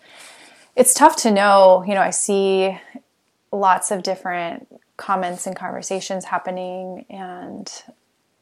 it's 0.75 0.95
tough 0.95 1.16
to 1.16 1.30
know. 1.30 1.85
You 1.87 1.95
know, 1.95 2.00
I 2.00 2.11
see 2.11 2.78
lots 3.52 3.90
of 3.90 4.02
different 4.02 4.66
comments 4.97 5.47
and 5.47 5.57
conversations 5.57 6.25
happening, 6.25 7.04
and 7.11 7.71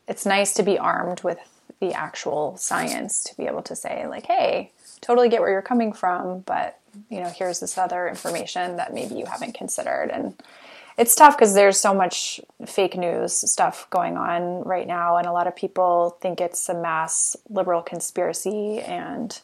it's 0.07 0.27
nice 0.27 0.53
to 0.55 0.62
be 0.62 0.79
armed 0.79 1.23
with 1.23 1.38
the 1.81 1.93
actual 1.93 2.57
science 2.57 3.23
to 3.25 3.37
be 3.37 3.47
able 3.47 3.62
to 3.62 3.77
say, 3.77 4.07
like, 4.09 4.27
hey, 4.27 4.73
totally 5.00 5.29
get 5.29 5.41
where 5.41 5.50
you're 5.50 5.62
coming 5.62 5.93
from, 5.93 6.41
but 6.41 6.79
you 7.09 7.21
know, 7.21 7.28
here's 7.28 7.61
this 7.61 7.78
other 7.78 8.09
information 8.09 8.76
that 8.76 8.95
maybe 8.95 9.14
you 9.14 9.26
haven't 9.26 9.55
considered. 9.55 10.11
And 10.12 10.35
it's 10.97 11.14
tough 11.14 11.37
because 11.37 11.55
there's 11.55 11.78
so 11.78 11.95
much 11.95 12.40
fake 12.67 12.97
news 12.97 13.33
stuff 13.33 13.88
going 13.90 14.17
on 14.17 14.62
right 14.64 14.87
now, 14.87 15.17
and 15.17 15.26
a 15.26 15.33
lot 15.33 15.47
of 15.47 15.55
people 15.55 16.19
think 16.21 16.40
it's 16.40 16.69
a 16.69 16.75
mass 16.75 17.37
liberal 17.49 17.83
conspiracy 17.83 18.81
and 18.81 19.40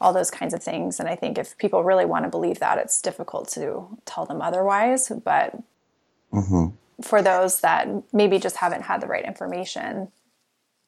all 0.00 0.12
those 0.12 0.30
kinds 0.30 0.54
of 0.54 0.62
things. 0.62 0.98
And 0.98 1.08
I 1.08 1.14
think 1.14 1.38
if 1.38 1.56
people 1.58 1.84
really 1.84 2.06
want 2.06 2.24
to 2.24 2.30
believe 2.30 2.60
that, 2.60 2.78
it's 2.78 3.00
difficult 3.00 3.48
to 3.50 3.86
tell 4.04 4.24
them 4.26 4.40
otherwise. 4.40 5.10
But 5.24 5.54
mm-hmm. 6.32 6.68
for 7.02 7.22
those 7.22 7.60
that 7.60 7.88
maybe 8.12 8.38
just 8.38 8.56
haven't 8.56 8.82
had 8.82 9.00
the 9.00 9.06
right 9.06 9.24
information, 9.24 10.08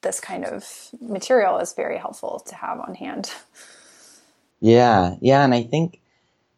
this 0.02 0.20
kind 0.20 0.44
of 0.44 0.90
material 1.00 1.58
is 1.58 1.72
very 1.72 1.98
helpful 1.98 2.42
to 2.46 2.54
have 2.54 2.80
on 2.80 2.94
hand. 2.94 3.30
Yeah, 4.60 5.16
yeah, 5.20 5.44
and 5.44 5.54
I 5.54 5.62
think 5.62 6.00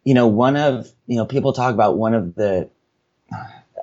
you 0.05 0.15
know 0.15 0.29
one 0.29 0.57
of 0.57 0.91
you 1.07 1.17
know 1.17 1.27
people 1.27 1.53
talk 1.53 1.75
about 1.75 1.99
one 1.99 2.15
of 2.15 2.35
the 2.35 2.71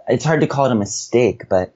it's 0.08 0.26
hard 0.26 0.42
to 0.42 0.48
call 0.48 0.66
it 0.66 0.72
a 0.72 0.76
mistake, 0.76 1.50
but 1.50 1.74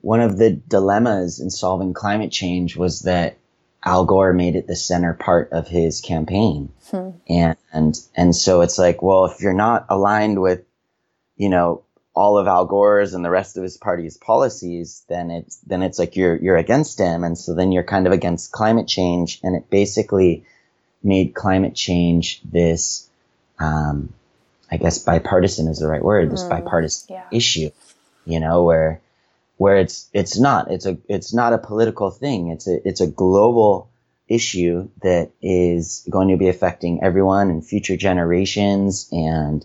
one 0.00 0.20
of 0.20 0.36
the 0.36 0.50
dilemmas 0.50 1.40
in 1.40 1.50
solving 1.50 1.94
climate 1.94 2.30
change 2.30 2.76
was 2.76 3.00
that 3.00 3.38
Al 3.84 4.04
Gore 4.04 4.32
made 4.32 4.56
it 4.56 4.66
the 4.66 4.76
center 4.76 5.14
part 5.14 5.50
of 5.52 5.68
his 5.68 6.00
campaign. 6.00 6.70
Hmm. 6.90 7.10
And, 7.28 7.56
and, 7.72 7.98
and 8.14 8.36
so 8.36 8.62
it's 8.62 8.78
like, 8.78 9.02
well, 9.02 9.26
if 9.26 9.40
you're 9.40 9.52
not 9.52 9.86
aligned 9.88 10.40
with, 10.40 10.62
you 11.36 11.48
know, 11.48 11.84
all 12.14 12.38
of 12.38 12.46
Al 12.46 12.64
Gore's 12.66 13.12
and 13.12 13.24
the 13.24 13.30
rest 13.30 13.56
of 13.56 13.62
his 13.62 13.76
party's 13.76 14.16
policies, 14.16 15.04
then 15.08 15.30
it's, 15.30 15.56
then 15.66 15.82
it's 15.82 15.98
like 15.98 16.16
you're, 16.16 16.36
you're 16.36 16.56
against 16.56 16.98
him. 16.98 17.24
And 17.24 17.36
so 17.36 17.54
then 17.54 17.72
you're 17.72 17.82
kind 17.82 18.06
of 18.06 18.12
against 18.12 18.52
climate 18.52 18.86
change. 18.86 19.40
And 19.42 19.56
it 19.56 19.68
basically 19.68 20.44
made 21.04 21.34
climate 21.34 21.74
change 21.74 22.40
this, 22.42 23.08
um, 23.58 24.12
I 24.70 24.78
guess 24.78 24.98
bipartisan 24.98 25.68
is 25.68 25.78
the 25.78 25.88
right 25.88 26.02
word, 26.02 26.30
this 26.30 26.42
mm, 26.42 26.48
bipartisan 26.48 27.14
yeah. 27.14 27.26
issue, 27.30 27.70
you 28.24 28.40
know, 28.40 28.64
where, 28.64 29.00
where 29.56 29.76
it's 29.76 30.08
it's 30.12 30.38
not 30.38 30.70
it's 30.70 30.86
a 30.86 30.98
it's 31.08 31.32
not 31.32 31.52
a 31.52 31.58
political 31.58 32.10
thing 32.10 32.48
it's 32.48 32.66
a 32.66 32.86
it's 32.86 33.00
a 33.00 33.06
global 33.06 33.88
issue 34.28 34.88
that 35.02 35.30
is 35.42 36.06
going 36.10 36.28
to 36.28 36.36
be 36.36 36.48
affecting 36.48 37.02
everyone 37.02 37.50
and 37.50 37.66
future 37.66 37.96
generations 37.96 39.08
and 39.12 39.64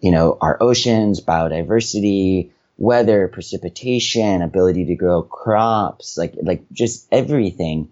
you 0.00 0.10
know 0.10 0.36
our 0.40 0.60
oceans 0.62 1.20
biodiversity 1.20 2.50
weather 2.78 3.28
precipitation 3.28 4.42
ability 4.42 4.86
to 4.86 4.94
grow 4.94 5.22
crops 5.22 6.18
like 6.18 6.34
like 6.42 6.64
just 6.72 7.06
everything 7.12 7.88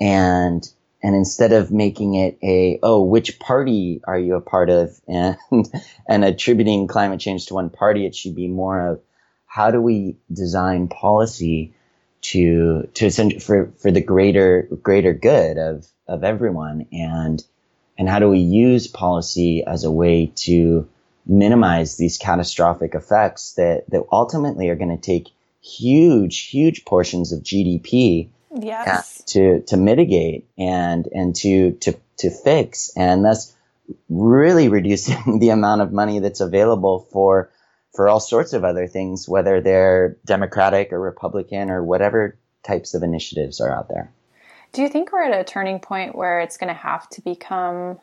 and 0.00 0.68
and 1.02 1.16
instead 1.16 1.52
of 1.52 1.72
making 1.72 2.14
it 2.14 2.38
a 2.42 2.78
oh 2.82 3.02
which 3.02 3.38
party 3.40 4.00
are 4.04 4.18
you 4.18 4.36
a 4.36 4.40
part 4.40 4.70
of? 4.70 5.00
And 5.08 5.36
and 6.08 6.24
attributing 6.24 6.86
climate 6.86 7.20
change 7.20 7.46
to 7.46 7.54
one 7.54 7.70
party 7.70 8.06
it 8.06 8.14
should 8.14 8.34
be 8.34 8.48
more 8.48 8.88
of 8.88 9.00
how 9.46 9.70
do 9.70 9.80
we 9.80 10.16
design 10.32 10.88
policy 10.88 11.74
to 12.22 12.88
to 12.94 13.10
for 13.40 13.72
for 13.78 13.90
the 13.90 14.00
greater 14.00 14.68
greater 14.82 15.12
good 15.12 15.58
of 15.58 15.86
of 16.06 16.24
everyone? 16.24 16.86
And 16.92 17.42
and 17.98 18.08
how 18.08 18.18
do 18.18 18.28
we 18.28 18.38
use 18.38 18.86
policy 18.86 19.64
as 19.64 19.84
a 19.84 19.90
way 19.90 20.32
to 20.36 20.88
minimize 21.26 21.96
these 21.96 22.18
catastrophic 22.18 22.94
effects 22.94 23.54
that 23.54 23.88
that 23.90 24.04
ultimately 24.10 24.68
are 24.68 24.76
going 24.76 24.96
to 24.96 25.02
take 25.02 25.28
huge 25.60 26.48
huge 26.48 26.84
portions 26.84 27.32
of 27.32 27.42
GDP 27.42 28.28
yes. 28.60 29.22
to 29.26 29.62
to 29.62 29.76
mitigate 29.76 30.48
and 30.58 31.06
and 31.12 31.34
to 31.36 31.72
to 31.72 31.94
to 32.18 32.30
fix 32.30 32.92
and 32.96 33.24
thus 33.24 33.54
really 34.08 34.68
reducing 34.68 35.38
the 35.40 35.50
amount 35.50 35.80
of 35.80 35.92
money 35.92 36.18
that's 36.18 36.40
available 36.40 37.06
for 37.10 37.50
for 37.94 38.08
all 38.08 38.20
sorts 38.20 38.54
of 38.54 38.64
other 38.64 38.86
things, 38.86 39.28
whether 39.28 39.60
they're 39.60 40.16
Democratic 40.24 40.92
or 40.92 41.00
Republican 41.00 41.70
or 41.70 41.82
whatever 41.82 42.38
types 42.62 42.94
of 42.94 43.02
initiatives 43.02 43.60
are 43.60 43.70
out 43.70 43.88
there. 43.88 44.10
Do 44.72 44.80
you 44.80 44.88
think 44.88 45.12
we're 45.12 45.24
at 45.24 45.38
a 45.38 45.44
turning 45.44 45.78
point 45.78 46.16
where 46.16 46.40
it's 46.40 46.56
going 46.56 46.68
to 46.68 46.80
have 46.80 47.08
to 47.10 47.20
become 47.20 47.98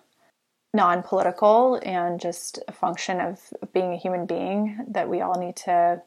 non 0.73 1.01
political 1.01 1.79
and 1.81 2.19
just 2.19 2.59
a 2.67 2.71
function 2.71 3.19
of 3.19 3.39
being 3.73 3.93
a 3.93 3.97
human 3.97 4.27
being 4.27 4.77
that 4.89 5.09
we 5.09 5.21
all 5.21 5.39
need 5.39 5.55
to 5.55 6.01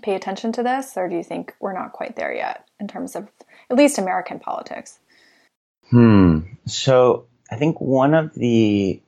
pay 0.00 0.14
attention 0.14 0.52
to 0.52 0.62
this? 0.62 0.96
Or 0.96 1.08
do 1.08 1.16
you 1.16 1.22
think 1.22 1.54
we're 1.60 1.72
not 1.72 1.92
quite 1.92 2.16
there 2.16 2.34
yet 2.34 2.66
in 2.80 2.88
terms 2.88 3.16
of 3.16 3.28
at 3.70 3.76
least 3.76 3.98
American 3.98 4.38
politics? 4.38 4.98
Hmm. 5.90 6.40
So 6.66 7.26
I 7.50 7.56
think 7.56 7.80
one 7.80 8.14
of 8.14 8.34
the 8.34 9.00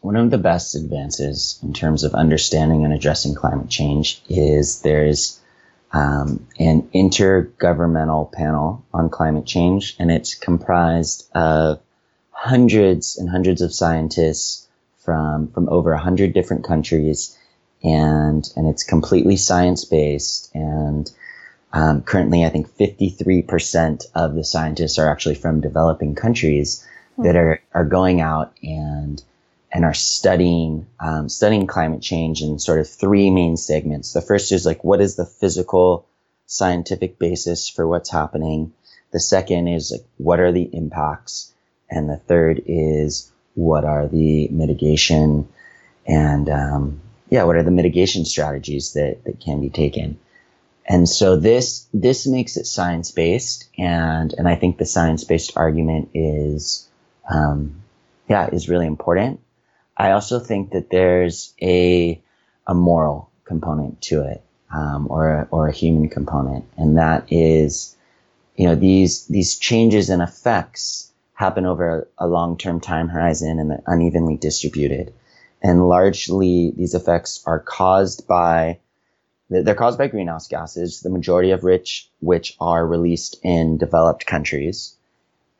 one 0.00 0.16
of 0.16 0.30
the 0.30 0.38
best 0.38 0.74
advances 0.74 1.58
in 1.62 1.72
terms 1.72 2.04
of 2.04 2.14
understanding 2.14 2.84
and 2.84 2.92
addressing 2.92 3.34
climate 3.34 3.70
change 3.70 4.22
is 4.28 4.82
there's 4.82 5.40
um, 5.92 6.46
an 6.58 6.82
intergovernmental 6.94 8.30
panel 8.32 8.84
on 8.92 9.08
climate 9.08 9.46
change, 9.46 9.96
and 9.98 10.10
it's 10.10 10.34
comprised 10.34 11.30
of 11.34 11.80
hundreds 12.30 13.16
and 13.16 13.30
hundreds 13.30 13.62
of 13.62 13.72
scientists 13.72 14.68
from 14.98 15.48
from 15.52 15.68
over 15.68 15.92
a 15.92 15.98
hundred 15.98 16.34
different 16.34 16.64
countries, 16.64 17.38
and 17.84 18.50
and 18.56 18.66
it's 18.66 18.82
completely 18.82 19.36
science 19.36 19.84
based. 19.84 20.50
And 20.54 21.10
um, 21.72 22.02
currently, 22.02 22.44
I 22.44 22.48
think 22.48 22.68
53% 22.68 24.06
of 24.14 24.34
the 24.34 24.44
scientists 24.44 24.98
are 24.98 25.10
actually 25.10 25.34
from 25.34 25.60
developing 25.60 26.14
countries 26.14 26.86
mm-hmm. 27.12 27.24
that 27.24 27.36
are 27.36 27.60
are 27.72 27.84
going 27.84 28.20
out 28.20 28.54
and 28.62 29.22
and 29.70 29.84
are 29.84 29.94
studying 29.94 30.86
um, 30.98 31.28
studying 31.28 31.66
climate 31.66 32.00
change 32.00 32.42
in 32.42 32.58
sort 32.58 32.80
of 32.80 32.88
three 32.88 33.30
main 33.30 33.56
segments. 33.56 34.12
The 34.12 34.22
first 34.22 34.50
is 34.50 34.64
like 34.64 34.82
what 34.82 35.00
is 35.00 35.16
the 35.16 35.26
physical 35.26 36.06
scientific 36.46 37.18
basis 37.18 37.68
for 37.68 37.86
what's 37.86 38.10
happening. 38.10 38.72
The 39.12 39.20
second 39.20 39.68
is 39.68 39.92
like 39.92 40.06
what 40.16 40.40
are 40.40 40.52
the 40.52 40.68
impacts, 40.72 41.52
and 41.90 42.08
the 42.08 42.16
third 42.16 42.62
is 42.66 43.30
what 43.54 43.84
are 43.84 44.08
the 44.08 44.48
mitigation 44.48 45.48
and 46.06 46.48
um, 46.48 47.00
yeah, 47.34 47.42
what 47.42 47.56
are 47.56 47.64
the 47.64 47.72
mitigation 47.72 48.24
strategies 48.24 48.92
that 48.92 49.24
that 49.24 49.40
can 49.40 49.60
be 49.60 49.68
taken. 49.68 50.20
And 50.86 51.08
so 51.08 51.34
this 51.34 51.88
this 51.92 52.28
makes 52.28 52.56
it 52.56 52.64
science 52.64 53.10
based, 53.10 53.68
and 53.76 54.32
and 54.38 54.46
I 54.46 54.54
think 54.54 54.78
the 54.78 54.86
science 54.86 55.24
based 55.24 55.56
argument 55.56 56.10
is 56.14 56.88
um, 57.28 57.82
yeah, 58.28 58.46
is 58.52 58.68
really 58.68 58.86
important. 58.86 59.40
I 59.96 60.12
also 60.12 60.38
think 60.38 60.70
that 60.70 60.90
there's 60.90 61.52
a 61.60 62.22
a 62.68 62.74
moral 62.74 63.28
component 63.42 64.00
to 64.02 64.22
it, 64.22 64.40
um, 64.72 65.08
or 65.10 65.28
a, 65.30 65.48
or 65.50 65.66
a 65.66 65.72
human 65.72 66.10
component, 66.10 66.64
and 66.76 66.98
that 66.98 67.26
is, 67.32 67.96
you 68.54 68.68
know, 68.68 68.76
these 68.76 69.26
these 69.26 69.58
changes 69.58 70.08
and 70.08 70.22
effects 70.22 71.10
happen 71.34 71.66
over 71.66 72.06
a, 72.16 72.28
long 72.28 72.56
term 72.56 72.78
time 72.78 73.08
horizon 73.08 73.58
and 73.58 73.72
they're 73.72 73.82
unevenly 73.88 74.36
distributed, 74.36 75.12
and 75.64 75.88
largely 75.88 76.72
these 76.76 76.94
effects 76.94 77.42
are 77.46 77.58
caused 77.58 78.28
by 78.28 78.78
they're 79.50 79.74
caused 79.74 79.98
by 79.98 80.08
greenhouse 80.08 80.48
gases, 80.48 81.00
the 81.00 81.10
majority 81.10 81.50
of 81.50 81.62
which 81.62 82.10
which 82.20 82.56
are 82.60 82.86
released 82.86 83.36
in 83.42 83.78
developed 83.78 84.26
countries, 84.26 84.96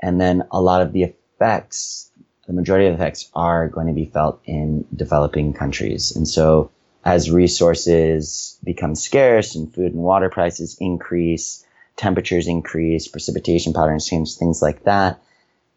and 0.01 0.21
then 0.21 0.45
a 0.53 0.61
lot 0.61 0.83
of 0.83 0.93
the 0.93 1.03
effects 1.05 2.11
the 2.47 2.53
majority 2.53 2.87
of 2.87 2.99
the 2.99 3.03
effects 3.03 3.31
are 3.35 3.69
going 3.69 3.87
to 3.87 3.95
be 3.95 4.05
felt 4.05 4.43
in 4.45 4.85
developing 4.95 5.55
countries. 5.55 6.15
And 6.15 6.29
so 6.29 6.71
as 7.03 7.31
resources 7.31 8.59
become 8.63 8.95
scarce 8.95 9.55
and 9.55 9.73
food 9.73 9.93
and 9.95 10.03
water 10.03 10.29
prices 10.29 10.77
increase, 10.79 11.65
temperatures 11.97 12.47
increase, 12.47 13.09
precipitation 13.09 13.73
patterns 13.73 14.07
change, 14.07 14.37
things 14.37 14.61
like 14.61 14.85
that, 14.85 15.23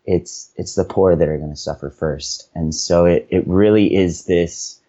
it's, 0.07 0.51
it's 0.55 0.73
the 0.73 0.85
poor 0.85 1.15
that 1.15 1.27
are 1.27 1.37
going 1.37 1.51
to 1.51 1.55
suffer 1.57 1.91
first. 1.91 2.49
And 2.55 2.73
so 2.73 3.05
it, 3.05 3.27
it 3.29 3.45
really 3.45 3.93
is 3.93 4.25
this, 4.25 4.79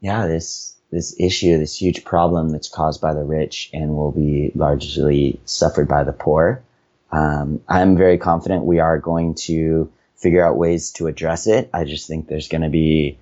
yeah, 0.00 0.26
this, 0.26 0.76
this 0.90 1.16
issue, 1.18 1.58
this 1.58 1.76
huge 1.76 2.04
problem 2.04 2.50
that's 2.50 2.68
caused 2.68 3.00
by 3.00 3.12
the 3.12 3.24
rich 3.24 3.68
and 3.72 3.96
will 3.96 4.12
be 4.12 4.52
largely 4.54 5.40
suffered 5.44 5.88
by 5.88 6.04
the 6.04 6.12
poor. 6.12 6.62
Um, 7.10 7.60
I'm 7.68 7.96
very 7.96 8.16
confident 8.16 8.64
we 8.64 8.78
are 8.78 8.98
going 8.98 9.34
to 9.46 9.92
figure 10.16 10.46
out 10.46 10.56
ways 10.56 10.92
to 10.92 11.08
address 11.08 11.48
it. 11.48 11.68
I 11.74 11.84
just 11.84 12.06
think 12.06 12.28
there's 12.28 12.48
going 12.48 12.62
to 12.62 12.68
be 12.70 13.18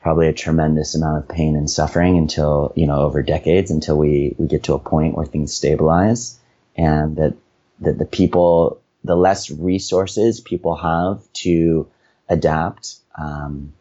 probably 0.00 0.28
a 0.28 0.32
tremendous 0.32 0.94
amount 0.94 1.18
of 1.18 1.28
pain 1.28 1.56
and 1.56 1.70
suffering 1.70 2.18
until, 2.18 2.72
you 2.74 2.86
know, 2.86 3.00
over 3.00 3.22
decades 3.22 3.70
until 3.70 3.96
we, 3.96 4.34
we 4.38 4.46
get 4.46 4.64
to 4.64 4.74
a 4.74 4.78
point 4.78 5.14
where 5.14 5.26
things 5.26 5.54
stabilize 5.54 6.38
and 6.76 7.16
that, 7.16 7.34
that 7.80 7.98
the 7.98 8.04
people, 8.04 8.80
the 9.04 9.14
less 9.14 9.50
resources 9.50 10.40
people 10.40 10.74
have 10.76 11.20
to 11.34 11.86
adapt, 12.28 12.96
um, 13.16 13.72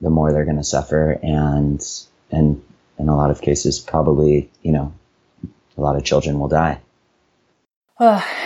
the 0.00 0.10
more 0.10 0.32
they're 0.32 0.44
going 0.44 0.56
to 0.56 0.64
suffer 0.64 1.12
and, 1.22 1.80
and 2.30 2.62
in 2.98 3.08
a 3.08 3.16
lot 3.16 3.30
of 3.30 3.40
cases, 3.40 3.78
probably, 3.80 4.50
you 4.62 4.72
know, 4.72 4.92
a 5.76 5.80
lot 5.80 5.96
of 5.96 6.04
children 6.04 6.38
will 6.38 6.48
die. 6.48 6.80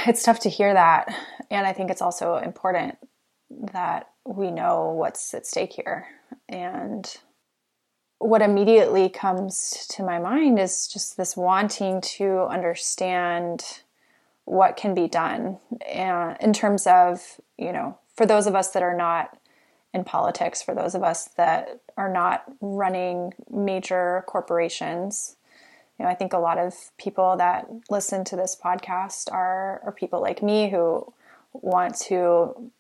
It's 0.07 0.23
tough 0.23 0.41
to 0.41 0.51
hear 0.51 0.75
that. 0.75 1.15
And 1.51 1.67
I 1.67 1.73
think 1.73 1.91
it's 1.91 2.03
also 2.03 2.37
important 2.37 2.99
that 3.73 4.11
we 4.27 4.51
know 4.51 4.93
what's 4.93 5.33
at 5.35 5.47
stake 5.47 5.73
here. 5.73 6.07
And 6.49 7.11
what 8.19 8.43
immediately 8.43 9.09
comes 9.09 9.87
to 9.91 10.03
my 10.03 10.19
mind 10.19 10.59
is 10.59 10.89
just 10.89 11.17
this 11.17 11.37
wanting 11.37 12.01
to 12.03 12.43
understand 12.43 13.65
what 14.47 14.77
can 14.77 14.95
be 14.95 15.09
done 15.09 15.59
in 16.41 16.53
terms 16.55 16.87
of, 16.87 17.41
you 17.59 17.73
know, 17.73 17.99
for 18.17 18.25
those 18.25 18.47
of 18.47 18.55
us 18.55 18.71
that 18.71 18.83
are 18.83 18.97
not 18.97 19.37
in 19.93 20.05
politics, 20.05 20.63
for 20.63 20.75
those 20.75 20.95
of 20.95 21.03
us 21.03 21.29
that 21.37 21.81
are 21.97 22.11
not 22.11 22.45
running 22.61 23.35
major 23.51 24.25
corporations, 24.27 25.37
you 25.99 26.05
know, 26.05 26.11
I 26.11 26.15
think 26.15 26.33
a 26.33 26.39
lot 26.39 26.59
of 26.59 26.75
people 26.97 27.37
that 27.37 27.67
listen 27.91 28.25
to 28.25 28.37
this 28.37 28.57
podcast 28.63 29.33
are, 29.33 29.81
are 29.85 29.93
people 29.93 30.21
like 30.21 30.43
me 30.43 30.71
who 30.71 31.13
want 31.53 31.97
to 32.03 32.71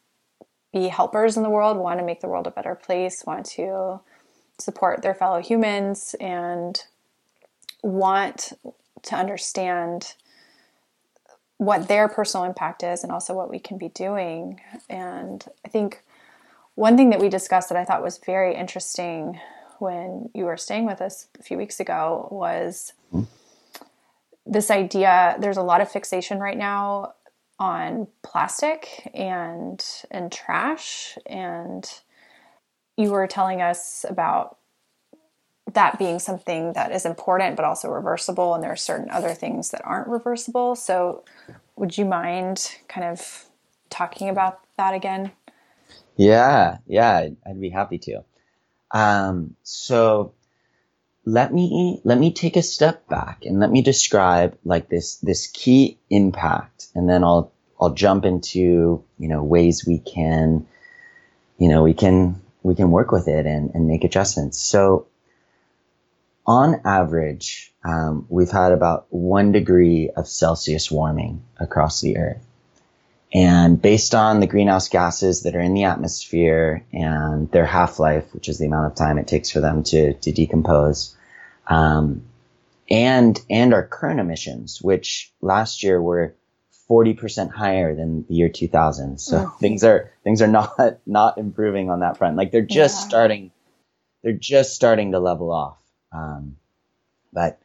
be 0.72 0.88
helpers 0.88 1.36
in 1.36 1.42
the 1.42 1.50
world, 1.50 1.76
want 1.78 1.98
to 1.98 2.04
make 2.04 2.20
the 2.20 2.28
world 2.28 2.46
a 2.46 2.50
better 2.50 2.74
place, 2.74 3.24
want 3.26 3.46
to 3.46 4.00
support 4.58 5.02
their 5.02 5.14
fellow 5.14 5.40
humans, 5.40 6.14
and 6.20 6.84
want 7.82 8.52
to 9.02 9.16
understand 9.16 10.14
what 11.58 11.88
their 11.88 12.08
personal 12.08 12.44
impact 12.44 12.82
is 12.82 13.02
and 13.02 13.10
also 13.10 13.34
what 13.34 13.50
we 13.50 13.58
can 13.58 13.78
be 13.78 13.88
doing. 13.88 14.60
And 14.90 15.44
I 15.64 15.68
think 15.68 16.02
one 16.74 16.96
thing 16.96 17.10
that 17.10 17.20
we 17.20 17.28
discussed 17.28 17.70
that 17.70 17.78
I 17.78 17.84
thought 17.84 18.02
was 18.02 18.18
very 18.18 18.54
interesting 18.54 19.40
when 19.78 20.30
you 20.34 20.44
were 20.44 20.56
staying 20.56 20.86
with 20.86 21.00
us 21.00 21.28
a 21.38 21.42
few 21.42 21.56
weeks 21.56 21.80
ago 21.80 22.28
was 22.30 22.92
hmm? 23.10 23.24
this 24.44 24.70
idea 24.70 25.36
there's 25.40 25.56
a 25.56 25.62
lot 25.62 25.80
of 25.80 25.90
fixation 25.90 26.38
right 26.38 26.56
now 26.56 27.14
on 27.58 28.06
plastic 28.22 29.10
and 29.14 29.84
and 30.10 30.30
trash 30.30 31.18
and 31.26 32.00
you 32.96 33.10
were 33.10 33.26
telling 33.26 33.60
us 33.60 34.04
about 34.08 34.58
that 35.72 35.98
being 35.98 36.18
something 36.18 36.72
that 36.74 36.92
is 36.92 37.04
important 37.04 37.56
but 37.56 37.64
also 37.64 37.88
reversible 37.88 38.54
and 38.54 38.62
there 38.62 38.72
are 38.72 38.76
certain 38.76 39.10
other 39.10 39.34
things 39.34 39.70
that 39.70 39.82
aren't 39.84 40.08
reversible. 40.08 40.74
So 40.76 41.24
would 41.76 41.98
you 41.98 42.04
mind 42.04 42.76
kind 42.88 43.06
of 43.06 43.46
talking 43.90 44.28
about 44.28 44.60
that 44.76 44.94
again? 44.94 45.32
Yeah 46.16 46.78
yeah 46.86 47.28
i'd 47.46 47.60
be 47.60 47.70
happy 47.70 47.98
to. 47.98 48.24
Um, 48.92 49.56
so 49.62 50.32
let 51.24 51.52
me 51.52 52.00
let 52.04 52.18
me 52.18 52.32
take 52.32 52.56
a 52.56 52.62
step 52.62 53.08
back 53.08 53.44
and 53.44 53.58
let 53.58 53.70
me 53.70 53.82
describe 53.82 54.56
like 54.64 54.88
this 54.88 55.16
this 55.16 55.48
key 55.48 55.98
impact 56.08 56.86
and 56.94 57.08
then 57.08 57.24
I'll 57.24 57.52
I'll 57.80 57.92
jump 57.92 58.24
into 58.24 59.04
you 59.18 59.28
know 59.28 59.42
ways 59.42 59.84
we 59.84 59.98
can 59.98 60.66
you 61.58 61.68
know 61.68 61.82
we 61.82 61.94
can 61.94 62.40
we 62.62 62.74
can 62.74 62.90
work 62.90 63.12
with 63.12 63.28
it 63.28 63.46
and, 63.46 63.70
and 63.74 63.86
make 63.86 64.04
adjustments. 64.04 64.58
So 64.60 65.06
on 66.46 66.80
average 66.84 67.72
um, 67.84 68.26
we've 68.28 68.50
had 68.50 68.72
about 68.72 69.06
one 69.10 69.52
degree 69.52 70.10
of 70.16 70.26
celsius 70.26 70.90
warming 70.90 71.42
across 71.58 72.00
the 72.00 72.18
earth 72.18 72.44
and 73.32 73.80
based 73.82 74.14
on 74.14 74.40
the 74.40 74.46
greenhouse 74.46 74.88
gases 74.88 75.42
that 75.42 75.56
are 75.56 75.60
in 75.60 75.74
the 75.74 75.84
atmosphere 75.84 76.84
and 76.92 77.50
their 77.50 77.66
half-life 77.66 78.32
which 78.32 78.48
is 78.48 78.58
the 78.58 78.66
amount 78.66 78.86
of 78.86 78.94
time 78.94 79.18
it 79.18 79.26
takes 79.26 79.50
for 79.50 79.60
them 79.60 79.82
to, 79.82 80.14
to 80.14 80.32
decompose 80.32 81.16
um, 81.66 82.22
and 82.90 83.40
and 83.50 83.74
our 83.74 83.86
current 83.86 84.20
emissions, 84.20 84.80
which 84.80 85.32
last 85.40 85.82
year 85.82 86.00
were 86.00 86.34
40% 86.88 87.50
higher 87.50 87.94
than 87.94 88.24
the 88.28 88.34
year 88.34 88.48
2000. 88.48 89.18
So 89.18 89.46
oh. 89.46 89.56
things 89.58 89.82
are 89.82 90.12
things 90.22 90.42
are 90.42 90.46
not 90.48 90.98
not 91.06 91.38
improving 91.38 91.90
on 91.90 92.00
that 92.00 92.16
front. 92.16 92.36
Like 92.36 92.52
they're 92.52 92.62
just 92.62 93.02
yeah. 93.02 93.08
starting 93.08 93.50
they're 94.22 94.32
just 94.32 94.74
starting 94.74 95.12
to 95.12 95.18
level 95.18 95.52
off. 95.52 95.78
Um, 96.12 96.56
but 97.32 97.58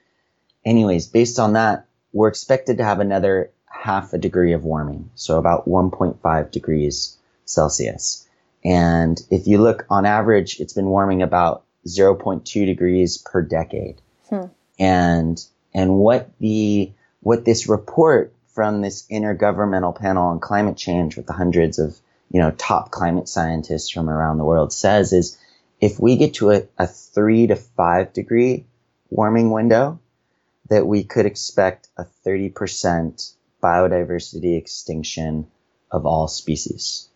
anyways, 0.65 1.07
based 1.07 1.39
on 1.39 1.53
that, 1.53 1.85
we're 2.13 2.27
expected 2.27 2.77
to 2.77 2.83
have 2.83 2.99
another 2.99 3.51
half 3.65 4.13
a 4.13 4.17
degree 4.17 4.53
of 4.53 4.63
warming, 4.63 5.09
so 5.15 5.37
about 5.37 5.67
1.5 5.67 6.51
degrees 6.51 7.17
Celsius. 7.45 8.27
And 8.63 9.19
if 9.31 9.47
you 9.47 9.59
look 9.59 9.85
on 9.89 10.05
average, 10.05 10.59
it's 10.59 10.73
been 10.73 10.85
warming 10.85 11.21
about 11.21 11.63
0.2 11.87 12.65
degrees 12.65 13.17
per 13.17 13.41
decade. 13.41 14.01
Hmm. 14.29 14.45
And, 14.77 15.43
and 15.73 15.95
what 15.95 16.29
the, 16.39 16.91
what 17.21 17.45
this 17.45 17.67
report 17.67 18.33
from 18.53 18.81
this 18.81 19.07
intergovernmental 19.07 19.97
panel 19.97 20.27
on 20.27 20.39
climate 20.39 20.77
change 20.77 21.15
with 21.15 21.25
the 21.25 21.33
hundreds 21.33 21.79
of, 21.79 21.97
you 22.29 22.39
know, 22.39 22.51
top 22.51 22.91
climate 22.91 23.27
scientists 23.27 23.89
from 23.89 24.09
around 24.09 24.37
the 24.37 24.45
world 24.45 24.73
says 24.73 25.13
is 25.13 25.37
if 25.81 25.99
we 25.99 26.15
get 26.15 26.35
to 26.35 26.51
a, 26.51 26.63
a 26.77 26.87
three 26.87 27.47
to 27.47 27.55
five 27.55 28.13
degree 28.13 28.65
warming 29.09 29.49
window, 29.51 29.99
that 30.69 30.87
we 30.87 31.03
could 31.03 31.25
expect 31.25 31.89
a 31.97 32.05
30% 32.25 33.33
biodiversity 33.61 34.57
extinction 34.57 35.47
of 35.91 36.05
all 36.05 36.27
species. 36.27 37.09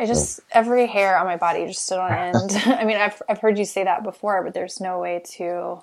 I 0.00 0.06
just 0.06 0.40
every 0.52 0.86
hair 0.86 1.18
on 1.18 1.26
my 1.26 1.36
body 1.36 1.66
just 1.66 1.84
stood 1.84 1.98
on 1.98 2.12
end. 2.34 2.50
I 2.66 2.84
mean, 2.84 2.96
I've 2.96 3.20
I've 3.28 3.40
heard 3.40 3.58
you 3.58 3.64
say 3.64 3.84
that 3.84 4.02
before, 4.02 4.42
but 4.42 4.54
there's 4.54 4.80
no 4.80 4.98
way 5.00 5.22
to 5.36 5.80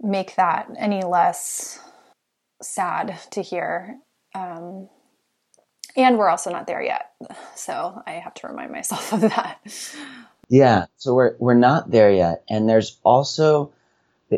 make 0.00 0.36
that 0.36 0.68
any 0.78 1.02
less 1.02 1.78
sad 2.60 3.18
to 3.30 3.42
hear. 3.42 3.98
Um, 4.34 4.88
and 5.96 6.18
we're 6.18 6.28
also 6.28 6.50
not 6.50 6.66
there 6.66 6.82
yet, 6.82 7.12
so 7.54 8.02
I 8.06 8.12
have 8.12 8.34
to 8.34 8.48
remind 8.48 8.72
myself 8.72 9.12
of 9.12 9.20
that. 9.22 9.58
Yeah, 10.48 10.86
so 10.96 11.14
we're 11.14 11.36
we're 11.38 11.54
not 11.54 11.90
there 11.90 12.10
yet, 12.10 12.44
and 12.48 12.68
there's 12.68 12.98
also 13.02 13.72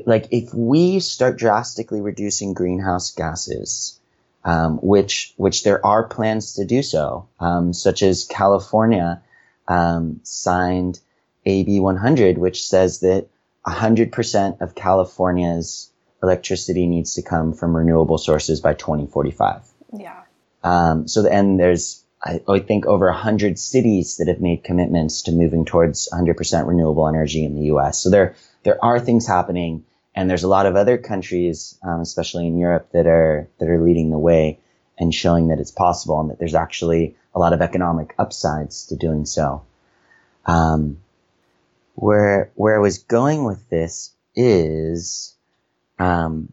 like 0.06 0.28
if 0.30 0.52
we 0.54 1.00
start 1.00 1.38
drastically 1.38 2.00
reducing 2.00 2.54
greenhouse 2.54 3.12
gases 3.12 4.00
um, 4.44 4.78
which 4.78 5.32
which 5.36 5.64
there 5.64 5.84
are 5.84 6.04
plans 6.04 6.54
to 6.54 6.64
do 6.64 6.82
so, 6.82 7.28
um, 7.40 7.72
such 7.72 8.02
as 8.02 8.24
California 8.24 9.22
um, 9.68 10.20
signed 10.22 11.00
AB 11.46 11.80
100, 11.80 12.38
which 12.38 12.66
says 12.66 13.00
that 13.00 13.26
100% 13.66 14.60
of 14.60 14.74
California's 14.74 15.90
electricity 16.22 16.86
needs 16.86 17.14
to 17.14 17.22
come 17.22 17.54
from 17.54 17.74
renewable 17.74 18.18
sources 18.18 18.60
by 18.60 18.74
2045. 18.74 19.62
Yeah. 19.98 20.23
Um, 20.64 21.06
so 21.06 21.26
and 21.26 21.60
there's 21.60 22.04
I, 22.24 22.40
I 22.48 22.58
think 22.58 22.86
over 22.86 23.06
100 23.06 23.58
cities 23.58 24.16
that 24.16 24.28
have 24.28 24.40
made 24.40 24.64
commitments 24.64 25.22
to 25.22 25.32
moving 25.32 25.64
towards 25.66 26.08
100% 26.10 26.66
renewable 26.66 27.06
energy 27.06 27.44
in 27.44 27.54
the 27.54 27.66
US. 27.74 27.98
So 27.98 28.08
there, 28.10 28.34
there 28.62 28.82
are 28.82 28.98
things 28.98 29.26
happening, 29.26 29.84
and 30.14 30.28
there's 30.28 30.42
a 30.42 30.48
lot 30.48 30.66
of 30.66 30.74
other 30.74 30.96
countries, 30.96 31.78
um, 31.82 32.00
especially 32.00 32.46
in 32.46 32.58
Europe, 32.58 32.88
that 32.92 33.06
are 33.06 33.48
that 33.58 33.68
are 33.68 33.80
leading 33.80 34.10
the 34.10 34.18
way 34.18 34.58
and 34.98 35.12
showing 35.12 35.48
that 35.48 35.60
it's 35.60 35.70
possible 35.70 36.20
and 36.20 36.30
that 36.30 36.38
there's 36.38 36.54
actually 36.54 37.16
a 37.34 37.38
lot 37.38 37.52
of 37.52 37.60
economic 37.60 38.14
upsides 38.18 38.86
to 38.86 38.96
doing 38.96 39.26
so. 39.26 39.62
Um, 40.46 40.98
where 41.94 42.50
where 42.54 42.76
I 42.76 42.78
was 42.78 42.98
going 42.98 43.44
with 43.44 43.68
this 43.68 44.12
is, 44.34 45.34
um, 45.98 46.52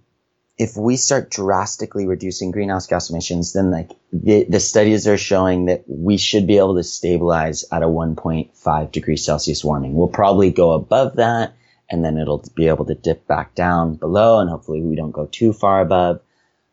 if 0.61 0.77
we 0.77 0.95
start 0.95 1.31
drastically 1.31 2.05
reducing 2.05 2.51
greenhouse 2.51 2.85
gas 2.85 3.09
emissions, 3.09 3.53
then 3.53 3.71
like 3.71 3.89
the, 4.13 4.43
the 4.47 4.59
studies 4.59 5.07
are 5.07 5.17
showing 5.17 5.65
that 5.65 5.83
we 5.87 6.17
should 6.17 6.45
be 6.45 6.59
able 6.59 6.75
to 6.75 6.83
stabilize 6.83 7.65
at 7.71 7.81
a 7.81 7.87
1.5 7.87 8.91
degrees 8.91 9.25
Celsius 9.25 9.63
warming. 9.63 9.95
We'll 9.95 10.07
probably 10.07 10.51
go 10.51 10.73
above 10.73 11.15
that 11.15 11.55
and 11.89 12.05
then 12.05 12.19
it'll 12.19 12.45
be 12.55 12.67
able 12.67 12.85
to 12.85 12.93
dip 12.93 13.25
back 13.25 13.55
down 13.55 13.95
below 13.95 14.39
and 14.39 14.51
hopefully 14.51 14.83
we 14.83 14.95
don't 14.95 15.09
go 15.09 15.25
too 15.25 15.51
far 15.51 15.81
above. 15.81 16.21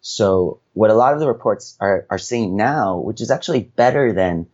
So 0.03 0.61
what 0.75 0.91
a 0.91 0.95
lot 0.95 1.15
of 1.15 1.21
the 1.21 1.27
reports 1.27 1.75
are, 1.81 2.07
are 2.11 2.19
saying 2.19 2.55
now, 2.55 2.99
which 2.99 3.23
is 3.23 3.31
actually 3.31 3.63
better 3.63 4.13
than 4.13 4.49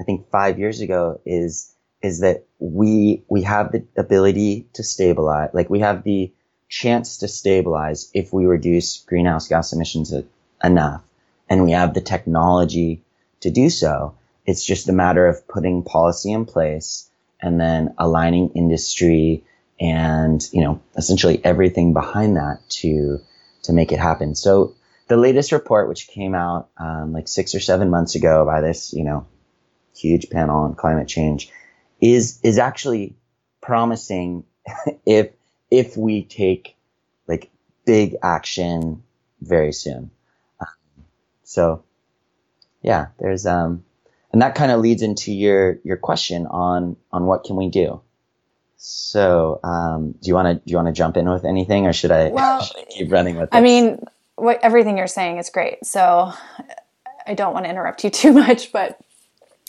I 0.00 0.04
think 0.04 0.30
five 0.30 0.58
years 0.58 0.80
ago, 0.80 1.20
is 1.26 1.74
is 2.00 2.20
that 2.20 2.46
we 2.58 3.22
we 3.28 3.42
have 3.42 3.70
the 3.70 3.84
ability 3.98 4.68
to 4.74 4.82
stabilize, 4.82 5.50
like 5.52 5.68
we 5.68 5.80
have 5.80 6.04
the 6.04 6.32
chance 6.68 7.18
to 7.18 7.28
stabilize 7.28 8.10
if 8.14 8.32
we 8.32 8.46
reduce 8.46 8.98
greenhouse 9.00 9.48
gas 9.48 9.72
emissions 9.72 10.12
enough, 10.62 11.02
and 11.48 11.64
we 11.64 11.72
have 11.72 11.94
the 11.94 12.00
technology 12.00 13.02
to 13.40 13.50
do 13.50 13.70
so. 13.70 14.14
It's 14.46 14.64
just 14.64 14.88
a 14.88 14.92
matter 14.92 15.26
of 15.26 15.46
putting 15.48 15.82
policy 15.82 16.32
in 16.32 16.44
place 16.44 17.08
and 17.40 17.60
then 17.60 17.94
aligning 17.98 18.50
industry 18.54 19.44
and 19.80 20.44
you 20.52 20.60
know 20.60 20.80
essentially 20.96 21.40
everything 21.44 21.92
behind 21.92 22.36
that 22.36 22.60
to 22.68 23.20
to 23.62 23.72
make 23.72 23.92
it 23.92 23.98
happen. 23.98 24.34
So 24.34 24.74
the 25.08 25.16
latest 25.16 25.52
report, 25.52 25.88
which 25.88 26.08
came 26.08 26.34
out 26.34 26.68
um, 26.76 27.12
like 27.12 27.28
six 27.28 27.54
or 27.54 27.60
seven 27.60 27.90
months 27.90 28.14
ago 28.14 28.44
by 28.44 28.60
this, 28.60 28.92
you 28.92 29.04
know, 29.04 29.26
huge 29.96 30.30
panel 30.30 30.64
on 30.64 30.74
climate 30.74 31.08
change, 31.08 31.50
is 32.00 32.40
is 32.42 32.58
actually 32.58 33.16
promising 33.60 34.44
if 35.06 35.30
if 35.70 35.96
we 35.96 36.24
take 36.24 36.76
like 37.26 37.50
big 37.84 38.16
action 38.22 39.02
very 39.40 39.72
soon. 39.72 40.10
Um, 40.60 40.66
so, 41.44 41.84
yeah, 42.82 43.08
there's 43.18 43.46
um, 43.46 43.84
and 44.32 44.42
that 44.42 44.54
kind 44.54 44.70
of 44.70 44.80
leads 44.80 45.02
into 45.02 45.32
your 45.32 45.78
your 45.84 45.96
question 45.96 46.46
on 46.46 46.96
on 47.12 47.24
what 47.26 47.44
can 47.44 47.56
we 47.56 47.68
do. 47.68 48.00
So, 48.76 49.58
um, 49.64 50.12
do 50.12 50.28
you 50.28 50.34
want 50.34 50.48
to 50.48 50.54
do 50.54 50.70
you 50.70 50.76
want 50.76 50.88
to 50.88 50.92
jump 50.92 51.16
in 51.16 51.28
with 51.28 51.44
anything, 51.44 51.86
or 51.86 51.92
should 51.92 52.12
I, 52.12 52.28
well, 52.28 52.62
should 52.62 52.76
I 52.80 52.84
keep 52.84 53.10
running 53.10 53.36
with? 53.36 53.50
This? 53.50 53.58
I 53.58 53.60
mean, 53.60 54.04
what 54.36 54.60
everything 54.62 54.96
you're 54.98 55.06
saying 55.06 55.38
is 55.38 55.50
great. 55.50 55.84
So 55.84 56.32
I 57.26 57.34
don't 57.34 57.52
want 57.52 57.66
to 57.66 57.70
interrupt 57.70 58.04
you 58.04 58.10
too 58.10 58.32
much, 58.32 58.72
but 58.72 58.98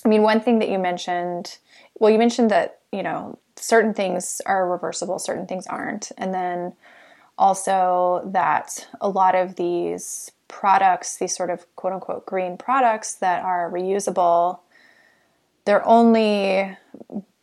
I 0.06 0.10
mean, 0.10 0.22
one 0.22 0.42
thing 0.42 0.60
that 0.60 0.70
you 0.70 0.80
mentioned, 0.80 1.58
well, 1.96 2.12
you 2.12 2.18
mentioned 2.18 2.52
that, 2.52 2.80
you 2.92 3.04
know, 3.04 3.38
certain 3.60 3.94
things 3.94 4.42
are 4.46 4.70
reversible, 4.70 5.20
certain 5.20 5.46
things 5.46 5.68
aren't. 5.68 6.12
And 6.18 6.34
then 6.34 6.74
also 7.38 8.22
that 8.34 8.88
a 9.02 9.10
lot 9.10 9.36
of 9.36 9.56
these 9.56 10.32
products, 10.48 11.18
these 11.18 11.36
sort 11.36 11.50
of 11.50 11.66
quote 11.76 11.94
unquote 11.94 12.26
green 12.26 12.58
products 12.58 13.14
that 13.16 13.44
are 13.44 13.72
reusable, 13.72 14.60
they're 15.66 15.86
only 15.88 16.76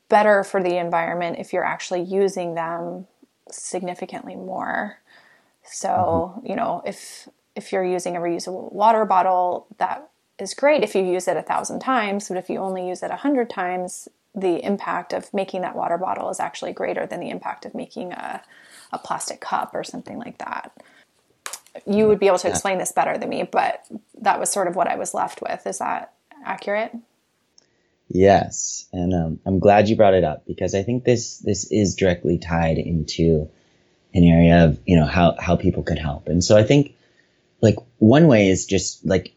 better 0.08 0.44
for 0.44 0.62
the 0.62 0.76
environment 0.78 1.38
if 1.38 1.52
you're 1.52 1.64
actually 1.64 2.02
using 2.02 2.54
them 2.54 3.06
significantly 3.50 4.36
more. 4.36 4.98
So, 5.62 6.34
mm-hmm. 6.36 6.46
you 6.46 6.56
know, 6.56 6.82
if 6.84 7.28
if 7.54 7.72
you're 7.72 7.84
using 7.84 8.16
a 8.16 8.20
reusable 8.20 8.70
water 8.72 9.04
bottle, 9.04 9.66
that 9.78 10.10
is 10.38 10.52
great 10.52 10.82
if 10.82 10.94
you 10.94 11.02
use 11.02 11.26
it 11.26 11.36
a 11.36 11.42
thousand 11.42 11.80
times, 11.80 12.28
but 12.28 12.36
if 12.36 12.50
you 12.50 12.58
only 12.58 12.86
use 12.86 13.02
it 13.02 13.10
a 13.10 13.16
hundred 13.16 13.48
times, 13.48 14.08
the 14.36 14.64
impact 14.64 15.12
of 15.12 15.32
making 15.34 15.62
that 15.62 15.74
water 15.74 15.98
bottle 15.98 16.30
is 16.30 16.38
actually 16.38 16.72
greater 16.72 17.06
than 17.06 17.20
the 17.20 17.30
impact 17.30 17.64
of 17.64 17.74
making 17.74 18.12
a, 18.12 18.42
a 18.92 18.98
plastic 18.98 19.40
cup 19.40 19.74
or 19.74 19.82
something 19.82 20.18
like 20.18 20.38
that. 20.38 20.72
You 21.86 22.06
would 22.06 22.20
be 22.20 22.26
able 22.26 22.38
to 22.38 22.48
explain 22.48 22.78
this 22.78 22.92
better 22.92 23.18
than 23.18 23.28
me, 23.28 23.42
but 23.50 23.84
that 24.20 24.38
was 24.38 24.50
sort 24.50 24.68
of 24.68 24.76
what 24.76 24.88
I 24.88 24.96
was 24.96 25.14
left 25.14 25.42
with. 25.42 25.66
Is 25.66 25.78
that 25.78 26.12
accurate? 26.44 26.94
Yes, 28.08 28.86
and 28.92 29.12
um, 29.12 29.40
I'm 29.44 29.58
glad 29.58 29.88
you 29.88 29.96
brought 29.96 30.14
it 30.14 30.22
up 30.22 30.46
because 30.46 30.74
I 30.74 30.82
think 30.82 31.04
this 31.04 31.38
this 31.38 31.70
is 31.72 31.96
directly 31.96 32.38
tied 32.38 32.78
into 32.78 33.50
an 34.16 34.24
area 34.24 34.64
of 34.64 34.78
you 34.86 34.98
know 34.98 35.06
how 35.06 35.36
how 35.38 35.56
people 35.56 35.82
could 35.82 35.98
help 35.98 36.28
and 36.28 36.42
so 36.42 36.56
i 36.56 36.62
think 36.62 36.94
like 37.60 37.76
one 37.98 38.26
way 38.26 38.48
is 38.48 38.64
just 38.64 39.04
like 39.04 39.34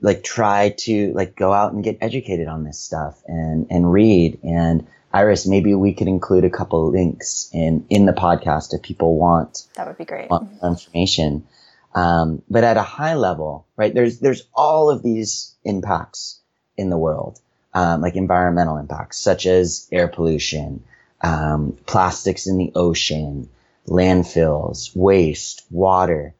like 0.00 0.22
try 0.22 0.70
to 0.78 1.12
like 1.12 1.36
go 1.36 1.52
out 1.52 1.72
and 1.72 1.84
get 1.84 1.98
educated 2.00 2.48
on 2.48 2.64
this 2.64 2.78
stuff 2.78 3.22
and 3.26 3.66
and 3.70 3.92
read. 3.92 4.38
And 4.42 4.86
iris 5.12 5.46
maybe 5.46 5.74
we 5.74 5.92
could 5.94 6.08
include 6.08 6.44
a 6.44 6.50
couple 6.50 6.90
links 6.90 7.50
in 7.52 7.86
in 7.90 8.06
the 8.06 8.12
podcast 8.12 8.74
if 8.74 8.82
people 8.82 9.16
want 9.16 9.66
that 9.74 9.86
would 9.86 9.98
be 9.98 10.04
great. 10.04 10.30
information. 10.62 11.46
Um, 11.92 12.42
but 12.48 12.62
at 12.62 12.76
a 12.76 12.82
high 12.82 13.14
level 13.14 13.66
right 13.76 13.92
there's 13.92 14.20
there's 14.20 14.46
all 14.54 14.90
of 14.90 15.02
these 15.02 15.56
impacts 15.64 16.38
in 16.76 16.88
the 16.88 16.98
world 16.98 17.40
um, 17.74 18.00
like 18.00 18.14
environmental 18.14 18.76
impacts 18.76 19.18
such 19.18 19.46
as 19.46 19.88
air 19.90 20.06
pollution 20.06 20.84
um, 21.20 21.76
plastics 21.86 22.46
in 22.46 22.58
the 22.58 22.72
ocean 22.74 23.48
landfills, 23.86 24.94
waste, 24.94 25.64
water. 25.70 26.34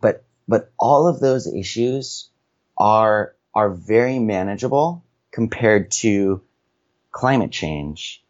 But, 0.00 0.24
but 0.46 0.72
all 0.78 1.06
of 1.06 1.20
those 1.20 1.46
issues 1.46 2.28
are, 2.76 3.34
are 3.54 3.70
very 3.70 4.18
manageable 4.18 5.04
compared 5.30 5.90
to 5.90 6.42
climate 7.12 7.50
change 7.50 8.22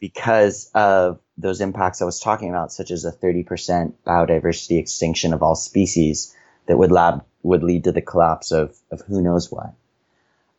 because 0.00 0.70
of 0.74 1.20
those 1.38 1.60
impacts 1.60 2.02
I 2.02 2.04
was 2.04 2.20
talking 2.20 2.50
about, 2.50 2.72
such 2.72 2.90
as 2.90 3.04
a 3.04 3.12
30% 3.12 3.94
biodiversity 4.06 4.78
extinction 4.78 5.32
of 5.32 5.42
all 5.42 5.54
species 5.54 6.34
that 6.66 6.76
would 6.76 6.92
lab, 6.92 7.24
would 7.42 7.62
lead 7.62 7.84
to 7.84 7.92
the 7.92 8.02
collapse 8.02 8.52
of, 8.52 8.76
of 8.90 9.00
who 9.02 9.22
knows 9.22 9.50
what. 9.50 9.72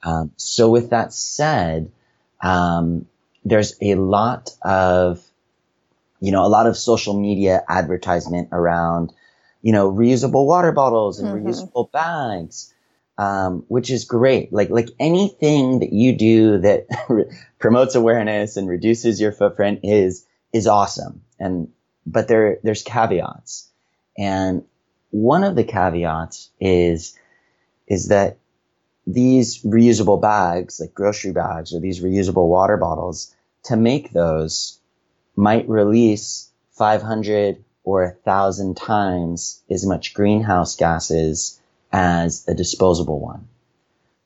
Um, 0.04 0.32
so 0.38 0.70
with 0.70 0.92
that 0.92 1.14
said, 1.14 1.92
um, 2.42 3.08
there's 3.44 3.76
a 3.82 3.96
lot 3.96 4.52
of 4.62 5.24
you 6.20 6.32
know, 6.32 6.46
a 6.46 6.48
lot 6.48 6.68
of 6.68 6.78
social 6.78 7.20
media 7.20 7.64
advertisement 7.68 8.50
around, 8.52 9.14
you 9.62 9.72
know, 9.72 9.92
reusable 9.92 10.46
water 10.46 10.72
bottles 10.72 11.20
and 11.20 11.30
mm-hmm. 11.30 11.48
reusable 11.48 11.92
bags, 11.92 12.74
um, 13.18 13.64
which 13.68 13.90
is 13.90 14.06
great. 14.06 14.52
Like, 14.52 14.70
like 14.70 14.90
anything 15.00 15.80
that 15.80 15.94
you 15.94 16.18
do 16.18 16.58
that 16.60 16.88
promotes 17.60 17.96
awareness 17.96 18.58
and 18.58 18.68
reduces 18.68 19.22
your 19.22 19.32
footprint 19.32 19.82
is, 19.84 20.26
is 20.54 20.68
awesome. 20.68 21.22
And, 21.40 21.70
but 22.06 22.28
there, 22.28 22.60
there's 22.64 22.84
caveats. 22.84 23.70
And 24.18 24.64
one 25.12 25.44
of 25.44 25.56
the 25.56 25.64
caveats 25.64 26.50
is, 26.60 27.18
is 27.88 28.10
that 28.10 28.38
these 29.08 29.62
reusable 29.64 30.22
bags, 30.22 30.80
like 30.80 30.94
grocery 30.94 31.32
bags 31.32 31.74
or 31.74 31.80
these 31.80 32.02
reusable 32.02 32.48
water 32.48 32.78
bottles, 32.78 33.34
to 33.64 33.78
make 33.78 34.12
those, 34.12 34.80
might 35.36 35.68
release 35.70 36.50
500 36.72 37.64
or 37.84 38.04
a 38.04 38.12
thousand 38.12 38.76
times 38.76 39.62
as 39.70 39.86
much 39.86 40.14
greenhouse 40.14 40.76
gases 40.76 41.60
as 41.96 42.46
a 42.50 42.54
disposable 42.54 43.22
one. 43.22 43.48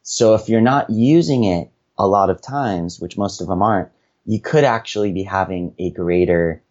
So 0.01 0.33
if 0.33 0.49
you're 0.49 0.59
not 0.59 0.89
using 0.89 1.43
it 1.43 1.69
a 1.99 2.07
lot 2.07 2.31
of 2.31 2.41
times, 2.41 2.99
which 2.99 3.15
most 3.15 3.41
of 3.41 3.47
them 3.47 3.61
aren't, 3.61 3.89
you 4.25 4.39
could 4.41 4.63
actually 4.63 5.11
be 5.11 5.21
having 5.21 5.75
a 5.77 5.91
greater, 5.91 6.63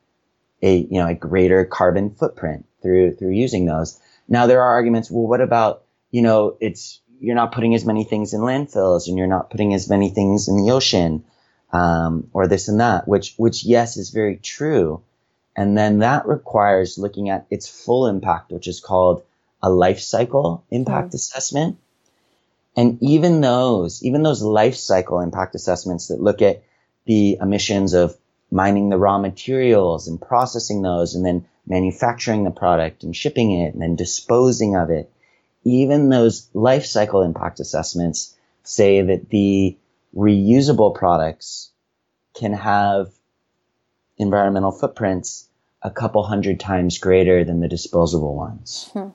a, 0.60 0.76
you 0.76 0.98
know, 0.98 1.06
a 1.06 1.14
greater 1.14 1.64
carbon 1.64 2.10
footprint 2.10 2.66
through, 2.82 3.14
through 3.14 3.30
using 3.30 3.64
those. 3.64 4.00
Now 4.26 4.46
there 4.46 4.60
are 4.60 4.72
arguments, 4.72 5.08
well, 5.08 5.28
what 5.28 5.40
about, 5.40 5.84
you 6.10 6.22
know, 6.22 6.56
it's, 6.58 7.00
you're 7.20 7.36
not 7.36 7.52
putting 7.52 7.76
as 7.76 7.84
many 7.84 8.02
things 8.02 8.34
in 8.34 8.40
landfills 8.40 9.06
and 9.06 9.16
you're 9.16 9.28
not 9.28 9.50
putting 9.50 9.74
as 9.74 9.88
many 9.88 10.10
things 10.10 10.48
in 10.48 10.56
the 10.56 10.72
ocean 10.72 11.24
um, 11.72 12.28
or 12.32 12.48
this 12.48 12.68
and 12.68 12.80
that, 12.80 13.06
which 13.06 13.34
which 13.36 13.64
yes 13.64 13.96
is 13.96 14.10
very 14.10 14.36
true, 14.36 15.02
and 15.56 15.76
then 15.76 15.98
that 15.98 16.26
requires 16.26 16.98
looking 16.98 17.28
at 17.28 17.46
its 17.50 17.68
full 17.68 18.06
impact, 18.06 18.50
which 18.50 18.68
is 18.68 18.80
called 18.80 19.22
a 19.62 19.70
life 19.70 20.00
cycle 20.00 20.64
impact 20.70 21.10
mm. 21.10 21.14
assessment. 21.14 21.78
And 22.76 23.02
even 23.02 23.40
those, 23.40 24.02
even 24.04 24.22
those 24.22 24.42
life 24.42 24.76
cycle 24.76 25.20
impact 25.20 25.54
assessments 25.54 26.08
that 26.08 26.20
look 26.20 26.42
at 26.42 26.62
the 27.06 27.38
emissions 27.40 27.94
of 27.94 28.16
mining 28.50 28.88
the 28.88 28.98
raw 28.98 29.18
materials 29.18 30.08
and 30.08 30.20
processing 30.20 30.82
those 30.82 31.14
and 31.14 31.24
then 31.24 31.46
manufacturing 31.66 32.44
the 32.44 32.50
product 32.50 33.02
and 33.02 33.14
shipping 33.14 33.52
it 33.52 33.74
and 33.74 33.82
then 33.82 33.96
disposing 33.96 34.76
of 34.76 34.90
it, 34.90 35.10
even 35.64 36.08
those 36.08 36.48
life 36.54 36.86
cycle 36.86 37.22
impact 37.22 37.60
assessments 37.60 38.34
say 38.62 39.02
that 39.02 39.28
the 39.28 39.76
reusable 40.16 40.94
products 40.94 41.70
can 42.34 42.52
have 42.52 43.10
environmental 44.16 44.72
footprints 44.72 45.48
a 45.82 45.90
couple 45.90 46.22
hundred 46.22 46.58
times 46.58 46.98
greater 46.98 47.44
than 47.44 47.60
the 47.60 47.68
disposable 47.68 48.34
ones. 48.34 48.90
Hmm. 48.92 49.08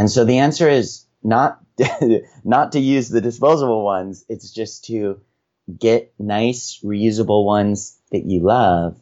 And 0.00 0.10
so 0.10 0.24
the 0.24 0.38
answer 0.38 0.66
is 0.66 1.04
not 1.22 1.60
not 2.42 2.72
to 2.72 2.80
use 2.80 3.10
the 3.10 3.20
disposable 3.20 3.84
ones, 3.84 4.24
it's 4.30 4.50
just 4.50 4.86
to 4.86 5.20
get 5.78 6.14
nice 6.18 6.80
reusable 6.82 7.44
ones 7.44 7.98
that 8.10 8.24
you 8.24 8.40
love 8.40 8.98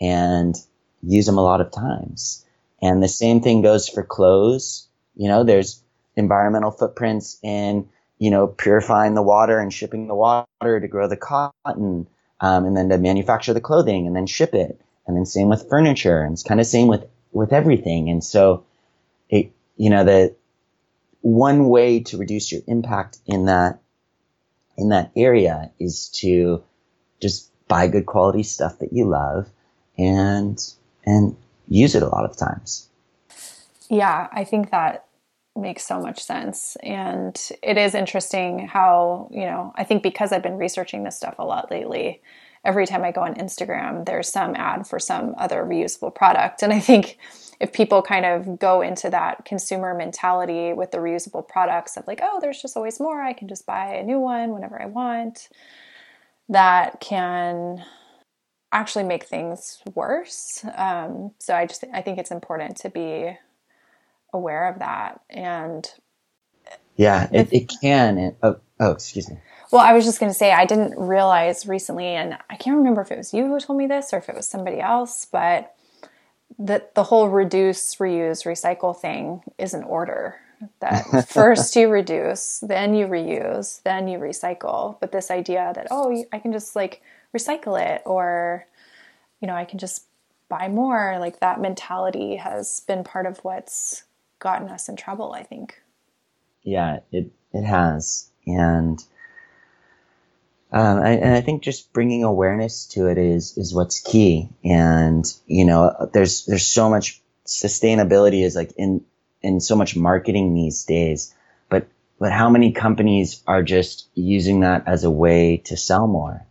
and 0.00 0.56
use 1.00 1.26
them 1.26 1.38
a 1.38 1.44
lot 1.44 1.60
of 1.60 1.70
times. 1.70 2.44
And 2.82 3.00
the 3.00 3.08
same 3.08 3.40
thing 3.40 3.62
goes 3.62 3.88
for 3.88 4.02
clothes. 4.02 4.88
You 5.14 5.28
know, 5.28 5.44
there's 5.44 5.80
environmental 6.16 6.72
footprints 6.72 7.38
in, 7.44 7.88
you 8.18 8.32
know, 8.32 8.48
purifying 8.48 9.14
the 9.14 9.22
water 9.22 9.60
and 9.60 9.72
shipping 9.72 10.08
the 10.08 10.16
water 10.16 10.80
to 10.80 10.88
grow 10.88 11.06
the 11.06 11.16
cotton, 11.16 12.08
um, 12.40 12.64
and 12.64 12.76
then 12.76 12.88
to 12.88 12.98
manufacture 12.98 13.54
the 13.54 13.60
clothing 13.60 14.08
and 14.08 14.16
then 14.16 14.26
ship 14.26 14.54
it. 14.54 14.80
And 15.06 15.16
then 15.16 15.24
same 15.24 15.48
with 15.48 15.68
furniture 15.68 16.20
and 16.20 16.32
it's 16.32 16.42
kind 16.42 16.58
of 16.58 16.66
same 16.66 16.88
with, 16.88 17.06
with 17.30 17.52
everything. 17.52 18.10
And 18.10 18.24
so 18.24 18.64
you 19.76 19.90
know, 19.90 20.04
that 20.04 20.36
one 21.20 21.68
way 21.68 22.00
to 22.00 22.18
reduce 22.18 22.50
your 22.50 22.62
impact 22.66 23.18
in 23.26 23.46
that, 23.46 23.80
in 24.76 24.88
that 24.88 25.10
area 25.16 25.70
is 25.78 26.08
to 26.08 26.62
just 27.20 27.50
buy 27.68 27.86
good 27.86 28.06
quality 28.06 28.42
stuff 28.42 28.78
that 28.80 28.92
you 28.92 29.04
love 29.04 29.48
and, 29.96 30.58
and 31.06 31.36
use 31.68 31.94
it 31.94 32.02
a 32.02 32.08
lot 32.08 32.24
of 32.24 32.36
times. 32.36 32.88
Yeah, 33.88 34.28
I 34.32 34.44
think 34.44 34.70
that 34.70 35.06
makes 35.54 35.86
so 35.86 36.00
much 36.00 36.22
sense. 36.22 36.76
And 36.82 37.38
it 37.62 37.76
is 37.76 37.94
interesting 37.94 38.66
how, 38.66 39.28
you 39.30 39.44
know, 39.44 39.72
I 39.76 39.84
think 39.84 40.02
because 40.02 40.32
I've 40.32 40.42
been 40.42 40.56
researching 40.56 41.04
this 41.04 41.16
stuff 41.16 41.34
a 41.38 41.44
lot 41.44 41.70
lately, 41.70 42.22
every 42.64 42.86
time 42.86 43.04
I 43.04 43.12
go 43.12 43.22
on 43.22 43.34
Instagram, 43.34 44.06
there's 44.06 44.28
some 44.28 44.54
ad 44.54 44.86
for 44.86 44.98
some 44.98 45.34
other 45.36 45.64
reusable 45.64 46.14
product. 46.14 46.62
And 46.62 46.72
I 46.72 46.80
think 46.80 47.18
if 47.60 47.72
people 47.72 48.02
kind 48.02 48.24
of 48.24 48.58
go 48.58 48.80
into 48.80 49.10
that 49.10 49.44
consumer 49.44 49.94
mentality 49.94 50.72
with 50.72 50.90
the 50.90 50.98
reusable 50.98 51.46
products 51.46 51.96
of 51.96 52.06
like, 52.06 52.20
oh, 52.22 52.38
there's 52.40 52.60
just 52.60 52.76
always 52.76 53.00
more, 53.00 53.22
I 53.22 53.32
can 53.32 53.48
just 53.48 53.66
buy 53.66 53.94
a 53.94 54.02
new 54.02 54.18
one 54.18 54.50
whenever 54.50 54.80
I 54.80 54.86
want, 54.86 55.48
that 56.48 57.00
can 57.00 57.84
actually 58.72 59.04
make 59.04 59.24
things 59.24 59.80
worse. 59.94 60.64
Um, 60.76 61.32
so 61.38 61.54
I 61.54 61.66
just 61.66 61.84
I 61.92 62.00
think 62.00 62.18
it's 62.18 62.30
important 62.30 62.76
to 62.78 62.90
be 62.90 63.36
aware 64.32 64.68
of 64.68 64.78
that 64.78 65.20
and 65.28 65.88
yeah, 66.96 67.28
it, 67.32 67.52
it 67.52 67.72
can. 67.80 68.36
Oh, 68.42 68.56
oh, 68.80 68.90
excuse 68.90 69.30
me. 69.30 69.38
Well, 69.70 69.82
I 69.82 69.94
was 69.94 70.04
just 70.04 70.20
going 70.20 70.30
to 70.30 70.38
say, 70.38 70.52
I 70.52 70.66
didn't 70.66 70.98
realize 70.98 71.66
recently, 71.66 72.06
and 72.08 72.36
I 72.50 72.56
can't 72.56 72.76
remember 72.76 73.00
if 73.00 73.10
it 73.10 73.16
was 73.16 73.32
you 73.32 73.46
who 73.46 73.58
told 73.58 73.78
me 73.78 73.86
this 73.86 74.12
or 74.12 74.18
if 74.18 74.28
it 74.28 74.36
was 74.36 74.46
somebody 74.46 74.80
else, 74.80 75.24
but 75.24 75.74
that 76.58 76.94
the 76.94 77.04
whole 77.04 77.28
reduce, 77.28 77.96
reuse, 77.96 78.44
recycle 78.44 78.94
thing 78.96 79.42
is 79.58 79.72
an 79.72 79.82
order. 79.84 80.36
That 80.80 81.28
first 81.28 81.74
you 81.74 81.88
reduce, 81.88 82.60
then 82.60 82.94
you 82.94 83.06
reuse, 83.06 83.82
then 83.82 84.08
you 84.08 84.18
recycle. 84.18 84.98
But 85.00 85.10
this 85.10 85.30
idea 85.30 85.72
that, 85.74 85.88
oh, 85.90 86.24
I 86.32 86.38
can 86.38 86.52
just 86.52 86.76
like 86.76 87.02
recycle 87.34 87.80
it 87.80 88.02
or, 88.04 88.66
you 89.40 89.48
know, 89.48 89.54
I 89.54 89.64
can 89.64 89.78
just 89.78 90.04
buy 90.48 90.68
more, 90.68 91.16
like 91.18 91.40
that 91.40 91.60
mentality 91.60 92.36
has 92.36 92.80
been 92.80 93.04
part 93.04 93.24
of 93.24 93.38
what's 93.38 94.04
gotten 94.38 94.68
us 94.68 94.88
in 94.88 94.96
trouble, 94.96 95.32
I 95.32 95.42
think. 95.42 95.81
Yeah, 96.64 97.00
it, 97.10 97.30
it 97.52 97.64
has. 97.64 98.30
And 98.46 99.02
um, 100.72 100.98
I, 100.98 101.10
and 101.10 101.34
I 101.34 101.40
think 101.40 101.62
just 101.62 101.92
bringing 101.92 102.24
awareness 102.24 102.86
to 102.88 103.06
it 103.08 103.18
is 103.18 103.56
is 103.58 103.74
what's 103.74 104.00
key. 104.00 104.48
And 104.64 105.24
you 105.46 105.64
know, 105.64 106.10
there's 106.12 106.46
there's 106.46 106.66
so 106.66 106.88
much 106.88 107.20
sustainability 107.46 108.44
is 108.44 108.56
like 108.56 108.72
in 108.76 109.04
in 109.42 109.60
so 109.60 109.76
much 109.76 109.96
marketing 109.96 110.54
these 110.54 110.84
days. 110.84 111.34
But 111.68 111.88
but 112.18 112.32
how 112.32 112.48
many 112.48 112.72
companies 112.72 113.42
are 113.46 113.62
just 113.62 114.08
using 114.14 114.60
that 114.60 114.84
as 114.86 115.04
a 115.04 115.10
way 115.10 115.58
to 115.66 115.76
sell 115.76 116.06
more, 116.06 116.46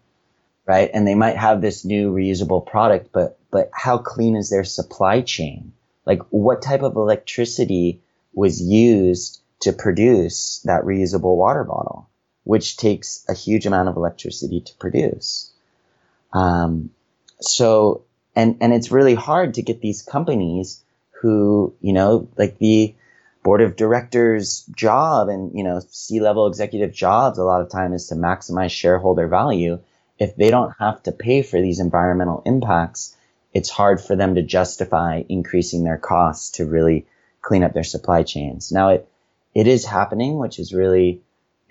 right? 0.65 0.89
And 0.93 1.08
they 1.08 1.15
might 1.15 1.38
have 1.38 1.62
this 1.62 1.84
new 1.84 2.13
reusable 2.13 2.65
product, 2.65 3.12
but 3.12 3.39
but 3.50 3.71
how 3.74 3.97
clean 3.97 4.36
is 4.36 4.50
their 4.50 4.63
supply 4.63 5.21
chain? 5.21 5.74
Like 6.06 6.21
what 6.30 6.62
type 6.62 6.84
of 6.84 6.95
electricity 6.95 8.02
was 8.34 8.62
used 8.62 9.40
to 9.62 9.74
produce 9.74 10.62
that 10.65 10.84
reusable 10.84 11.38
water 11.38 11.63
bottle? 11.63 12.10
which 12.43 12.78
takes 12.78 13.24
a 13.30 13.34
huge 13.34 13.65
amount 13.65 13.89
of 13.89 13.95
electricity 13.95 14.62
to 14.62 14.74
produce. 14.76 15.52
Um, 16.34 16.89
so, 17.39 18.04
and, 18.36 18.58
and 18.62 18.74
it's 18.74 18.91
really 18.91 19.15
hard 19.15 19.56
to 19.56 19.62
get 19.62 19.82
these 19.82 20.02
companies 20.02 20.84
who, 21.21 21.74
you 21.82 21.93
know, 21.93 22.30
like 22.38 22.58
the 22.58 22.95
board 23.43 23.62
of 23.62 23.76
directors 23.76 24.63
job 24.76 25.30
and, 25.30 25.56
you 25.56 25.63
know, 25.63 25.82
C-level 25.89 26.47
executive 26.47 26.93
jobs 26.93 27.38
a 27.38 27.43
lot 27.43 27.62
of 27.62 27.69
time 27.69 27.93
is 27.93 28.08
to 28.08 28.15
maximize 28.15 28.71
shareholder 28.71 29.28
value. 29.28 29.80
If 30.19 30.36
they 30.36 30.52
don't 30.52 30.74
have 30.80 31.02
to 31.04 31.12
pay 31.12 31.41
for 31.41 31.62
these 31.62 31.80
environmental 31.80 32.43
impacts, 32.45 33.15
it's 33.54 33.69
hard 33.69 34.00
for 34.00 34.15
them 34.15 34.36
to 34.36 34.41
justify 34.41 35.24
increasing 35.28 35.84
their 35.84 35.97
costs 35.97 36.52
to 36.58 36.65
really 36.65 37.06
clean 37.41 37.63
up 37.63 37.74
their 37.74 37.84
supply 37.84 38.24
chains. 38.24 38.71
Now 38.71 38.89
it, 38.89 39.11
it 39.54 39.68
is 39.68 39.86
happening, 39.86 40.38
which 40.38 40.60
is 40.60 40.74
really, 40.74 41.22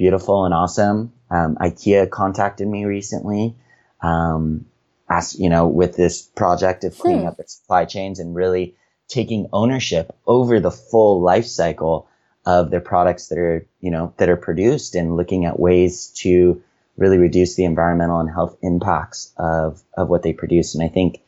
beautiful 0.00 0.46
and 0.46 0.54
awesome. 0.54 1.12
Um, 1.30 1.56
IKEA 1.56 2.08
contacted 2.08 2.66
me 2.66 2.86
recently, 2.86 3.54
um, 4.00 4.64
asked, 5.10 5.38
you 5.38 5.50
know, 5.50 5.68
with 5.68 5.94
this 5.94 6.22
project 6.22 6.84
of 6.84 6.98
cleaning 6.98 7.20
hmm. 7.20 7.26
up 7.26 7.38
its 7.38 7.56
supply 7.56 7.84
chains 7.84 8.18
and 8.18 8.34
really 8.34 8.74
taking 9.08 9.46
ownership 9.52 10.16
over 10.26 10.58
the 10.58 10.70
full 10.70 11.20
life 11.20 11.44
cycle 11.44 12.08
of 12.46 12.70
their 12.70 12.80
products 12.80 13.28
that 13.28 13.38
are, 13.38 13.66
you 13.82 13.90
know, 13.90 14.14
that 14.16 14.30
are 14.30 14.38
produced 14.38 14.94
and 14.94 15.18
looking 15.18 15.44
at 15.44 15.60
ways 15.60 16.06
to 16.16 16.62
really 16.96 17.18
reduce 17.18 17.54
the 17.56 17.66
environmental 17.66 18.20
and 18.20 18.30
health 18.30 18.56
impacts 18.62 19.34
of, 19.36 19.82
of 19.98 20.08
what 20.08 20.22
they 20.22 20.32
produce. 20.32 20.74
And 20.74 20.82
I 20.82 20.88
think 20.88 21.20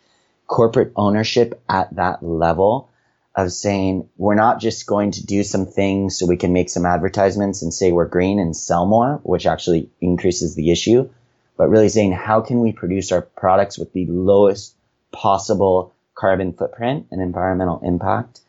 corporate 0.46 0.92
ownership 0.96 1.62
at 1.68 1.94
that 1.96 2.22
level 2.22 2.88
of 3.34 3.50
saying 3.50 4.08
we're 4.16 4.34
not 4.34 4.60
just 4.60 4.86
going 4.86 5.10
to 5.12 5.24
do 5.24 5.42
some 5.42 5.66
things 5.66 6.18
so 6.18 6.26
we 6.26 6.36
can 6.36 6.52
make 6.52 6.68
some 6.68 6.84
advertisements 6.84 7.62
and 7.62 7.72
say 7.72 7.90
we're 7.90 8.06
green 8.06 8.38
and 8.38 8.56
sell 8.56 8.86
more, 8.86 9.20
which 9.22 9.46
actually 9.46 9.88
increases 10.00 10.54
the 10.54 10.70
issue, 10.70 11.08
but 11.56 11.70
really 11.70 11.88
saying 11.88 12.12
how 12.12 12.40
can 12.42 12.60
we 12.60 12.72
produce 12.72 13.10
our 13.10 13.22
products 13.22 13.78
with 13.78 13.92
the 13.92 14.06
lowest 14.06 14.74
possible 15.12 15.94
carbon 16.14 16.52
footprint 16.52 17.06
and 17.10 17.22
environmental 17.22 17.80
impact 17.82 18.40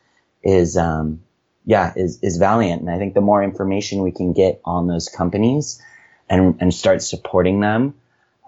is, 0.44 0.76
um, 0.76 1.22
yeah, 1.66 1.94
is, 1.96 2.20
is 2.22 2.38
valiant. 2.38 2.82
And 2.82 2.90
I 2.90 2.98
think 2.98 3.14
the 3.14 3.22
more 3.22 3.42
information 3.42 4.04
we 4.04 4.12
can 4.12 4.34
get 4.34 4.62
on 4.66 4.88
those 4.88 5.08
companies 5.08 5.82
and, 6.30 6.58
and 6.60 6.74
start 6.74 7.02
supporting 7.02 7.62
them, 7.62 7.96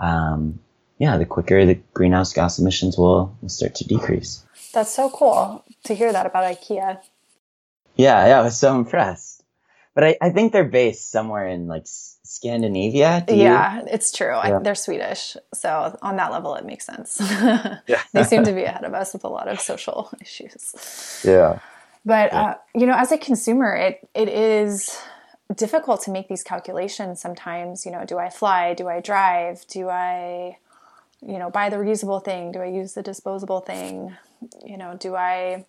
um, 0.02 0.60
yeah, 0.98 1.18
the 1.18 1.26
quicker 1.26 1.66
the 1.66 1.80
greenhouse 1.94 2.34
gas 2.34 2.60
emissions 2.60 2.98
will, 2.98 3.36
start 3.48 3.76
to 3.76 3.88
decrease. 3.88 4.44
That's 4.74 4.94
so 4.94 5.10
cool 5.10 5.64
to 5.86 5.94
hear 5.94 6.12
that 6.12 6.26
about 6.26 6.44
IKEA. 6.44 7.00
Yeah, 7.96 8.28
yeah, 8.28 8.40
I 8.40 8.44
was 8.44 8.58
so 8.58 8.76
impressed. 8.76 9.44
But 9.94 10.04
I, 10.04 10.18
I 10.22 10.30
think 10.32 10.52
they're 10.52 10.66
based 10.66 11.10
somewhere 11.10 11.48
in 11.48 11.68
like 11.68 11.84
Scandinavia. 11.86 13.24
yeah, 13.30 13.82
it's 13.88 14.12
true. 14.12 14.28
Yeah. 14.28 14.58
I, 14.58 14.60
they're 14.60 14.76
Swedish. 14.76 15.38
So 15.54 15.98
on 16.02 16.18
that 16.18 16.32
level, 16.34 16.56
it 16.56 16.66
makes 16.66 16.86
sense. 16.86 17.18
yeah. 17.22 17.80
they 18.14 18.24
seem 18.24 18.44
to 18.44 18.52
be 18.52 18.64
ahead 18.64 18.84
of 18.84 18.94
us 18.94 19.14
with 19.14 19.24
a 19.24 19.30
lot 19.30 19.48
of 19.48 19.62
social 19.62 20.12
issues. 20.22 21.22
Yeah. 21.26 21.60
But, 22.06 22.34
yeah. 22.34 22.42
Uh, 22.42 22.54
you 22.76 22.86
know, 22.86 22.96
as 22.96 23.14
a 23.14 23.18
consumer, 23.18 23.74
it, 23.74 24.08
it 24.14 24.28
is 24.28 25.02
difficult 25.56 26.04
to 26.04 26.12
make 26.12 26.28
these 26.28 26.44
calculations 26.44 27.22
sometimes. 27.22 27.86
You 27.86 27.94
know, 27.94 28.04
do 28.06 28.18
I 28.18 28.30
fly? 28.30 28.74
Do 28.74 28.90
I 28.90 29.00
drive? 29.00 29.66
Do 29.68 29.88
I, 29.90 30.58
you 31.26 31.40
know, 31.40 31.50
buy 31.50 31.70
the 31.70 31.78
reusable 31.78 32.24
thing? 32.24 32.52
Do 32.52 32.60
I 32.60 32.68
use 32.68 32.94
the 32.94 33.04
disposable 33.04 33.62
thing? 33.62 34.16
you 34.66 34.78
know, 34.78 34.96
do 34.98 35.16
I, 35.16 35.66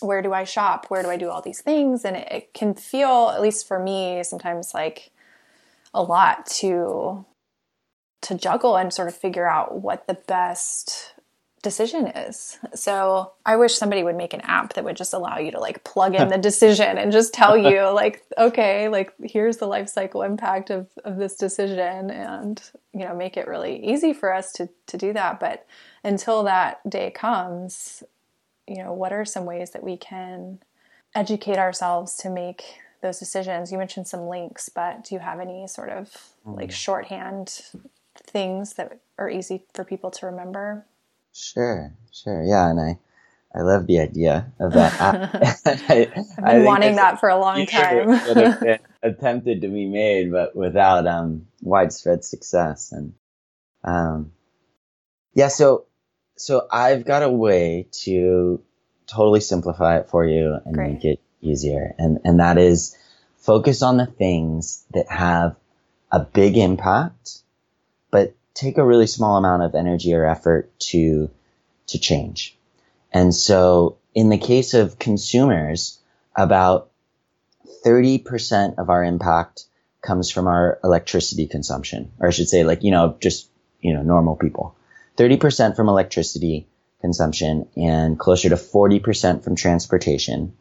where 0.00 0.22
do 0.22 0.32
I 0.32 0.44
shop? 0.44 0.86
Where 0.88 1.02
do 1.02 1.10
I 1.10 1.16
do 1.16 1.30
all 1.30 1.42
these 1.42 1.60
things? 1.60 2.04
And 2.04 2.16
it, 2.16 2.28
it 2.30 2.54
can 2.54 2.74
feel, 2.74 3.32
at 3.34 3.42
least 3.42 3.66
for 3.66 3.78
me, 3.78 4.22
sometimes 4.22 4.74
like 4.74 5.10
a 5.94 6.02
lot 6.02 6.46
to 6.46 7.24
to 8.20 8.34
juggle 8.34 8.76
and 8.76 8.92
sort 8.92 9.06
of 9.06 9.14
figure 9.14 9.48
out 9.48 9.80
what 9.80 10.08
the 10.08 10.14
best 10.14 11.14
decision 11.68 12.06
is. 12.06 12.58
So 12.74 13.32
I 13.44 13.56
wish 13.56 13.74
somebody 13.74 14.02
would 14.02 14.16
make 14.16 14.32
an 14.32 14.40
app 14.40 14.72
that 14.72 14.84
would 14.84 14.96
just 14.96 15.12
allow 15.12 15.36
you 15.36 15.50
to 15.50 15.60
like 15.60 15.84
plug 15.84 16.14
in 16.14 16.28
the 16.28 16.38
decision 16.50 16.96
and 16.96 17.12
just 17.12 17.34
tell 17.34 17.58
you 17.58 17.90
like, 17.90 18.24
okay, 18.38 18.88
like 18.88 19.12
here's 19.22 19.58
the 19.58 19.66
life 19.66 19.90
cycle 19.90 20.22
impact 20.22 20.70
of, 20.70 20.88
of 21.04 21.18
this 21.18 21.36
decision 21.36 22.10
and, 22.10 22.62
you 22.94 23.00
know, 23.00 23.14
make 23.14 23.36
it 23.36 23.46
really 23.46 23.84
easy 23.84 24.14
for 24.14 24.32
us 24.32 24.50
to, 24.52 24.70
to 24.86 24.96
do 24.96 25.12
that. 25.12 25.40
But 25.40 25.66
until 26.02 26.42
that 26.44 26.88
day 26.88 27.10
comes, 27.10 28.02
you 28.66 28.82
know, 28.82 28.94
what 28.94 29.12
are 29.12 29.26
some 29.26 29.44
ways 29.44 29.72
that 29.72 29.84
we 29.84 29.98
can 29.98 30.60
educate 31.14 31.58
ourselves 31.58 32.16
to 32.18 32.30
make 32.30 32.78
those 33.02 33.18
decisions? 33.18 33.70
You 33.70 33.76
mentioned 33.76 34.08
some 34.08 34.26
links, 34.26 34.70
but 34.70 35.04
do 35.04 35.14
you 35.14 35.20
have 35.20 35.38
any 35.38 35.68
sort 35.68 35.90
of 35.90 36.32
mm. 36.46 36.56
like 36.56 36.70
shorthand 36.70 37.60
things 38.16 38.72
that 38.74 39.00
are 39.18 39.28
easy 39.28 39.64
for 39.74 39.84
people 39.84 40.10
to 40.12 40.24
remember? 40.24 40.86
Sure, 41.32 41.94
sure. 42.12 42.42
Yeah, 42.42 42.70
and 42.70 42.80
I 42.80 42.98
I 43.54 43.62
love 43.62 43.86
the 43.86 44.00
idea 44.00 44.52
of 44.60 44.72
that. 44.74 45.00
I, 45.00 45.10
have 46.44 46.44
been 46.44 46.64
wanting 46.64 46.96
that 46.96 47.18
for 47.18 47.28
a 47.28 47.38
long 47.38 47.66
time. 47.66 48.20
attempted 49.02 49.62
to 49.62 49.68
be 49.68 49.86
made, 49.86 50.30
but 50.30 50.54
without 50.54 51.06
um, 51.06 51.46
widespread 51.62 52.24
success. 52.24 52.92
And 52.92 53.14
um, 53.84 54.32
yeah, 55.34 55.48
so 55.48 55.86
so 56.36 56.66
I've 56.70 57.04
got 57.04 57.22
a 57.22 57.30
way 57.30 57.88
to 58.04 58.62
totally 59.06 59.40
simplify 59.40 59.98
it 59.98 60.08
for 60.10 60.26
you 60.26 60.56
and 60.64 60.74
Great. 60.74 60.92
make 60.92 61.04
it 61.04 61.20
easier, 61.40 61.94
and 61.98 62.18
and 62.24 62.40
that 62.40 62.58
is 62.58 62.96
focus 63.38 63.82
on 63.82 63.96
the 63.96 64.06
things 64.06 64.84
that 64.92 65.10
have 65.10 65.56
a 66.10 66.20
big 66.20 66.56
impact, 66.56 67.38
but 68.10 68.34
take 68.58 68.76
a 68.76 68.84
really 68.84 69.06
small 69.06 69.36
amount 69.36 69.62
of 69.62 69.74
energy 69.74 70.14
or 70.14 70.26
effort 70.26 70.76
to 70.78 71.30
to 71.86 71.98
change. 71.98 72.56
And 73.12 73.34
so 73.34 73.96
in 74.14 74.28
the 74.28 74.38
case 74.38 74.74
of 74.74 74.98
consumers, 74.98 75.98
about 76.36 76.90
30% 77.84 78.78
of 78.78 78.90
our 78.90 79.04
impact 79.04 79.64
comes 80.02 80.30
from 80.30 80.46
our 80.46 80.78
electricity 80.84 81.46
consumption, 81.46 82.12
or 82.18 82.28
I 82.28 82.30
should 82.30 82.48
say 82.48 82.64
like, 82.64 82.82
you 82.82 82.90
know, 82.90 83.16
just, 83.20 83.48
you 83.80 83.94
know, 83.94 84.02
normal 84.02 84.36
people. 84.36 84.74
30% 85.16 85.76
from 85.76 85.88
electricity 85.88 86.66
consumption 87.00 87.68
and 87.76 88.18
closer 88.18 88.48
to 88.48 88.56
40% 88.56 89.42
from 89.42 89.56
transportation. 89.56 90.54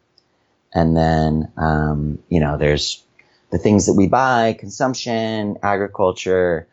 And 0.74 0.96
then, 0.96 1.52
um, 1.58 2.20
you 2.30 2.40
know, 2.40 2.58
there's 2.58 3.04
the 3.52 3.58
things 3.58 3.88
that 3.88 3.94
we 3.94 4.08
buy, 4.08 4.54
consumption, 4.54 5.58
agriculture, 5.64 6.68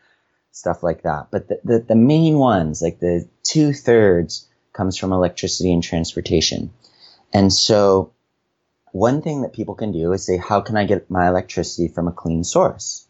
stuff 0.55 0.83
like 0.83 1.03
that. 1.03 1.27
But 1.31 1.49
the, 1.49 1.59
the, 1.65 1.79
the 1.79 1.95
main 1.95 2.37
ones, 2.39 2.81
like 2.81 2.99
the 2.99 3.27
two 3.43 3.73
thirds 3.73 4.47
comes 4.71 4.97
from 4.97 5.11
electricity 5.11 5.71
and 5.73 5.83
transportation. 5.83 6.71
And 7.33 7.51
so 7.51 8.13
one 8.93 9.21
thing 9.21 9.41
that 9.41 9.51
people 9.51 9.75
can 9.75 9.91
do 9.91 10.13
is 10.13 10.25
say, 10.25 10.37
how 10.37 10.61
can 10.61 10.77
I 10.77 10.85
get 10.85 11.11
my 11.11 11.27
electricity 11.27 11.89
from 11.89 12.07
a 12.07 12.13
clean 12.13 12.45
source? 12.45 13.05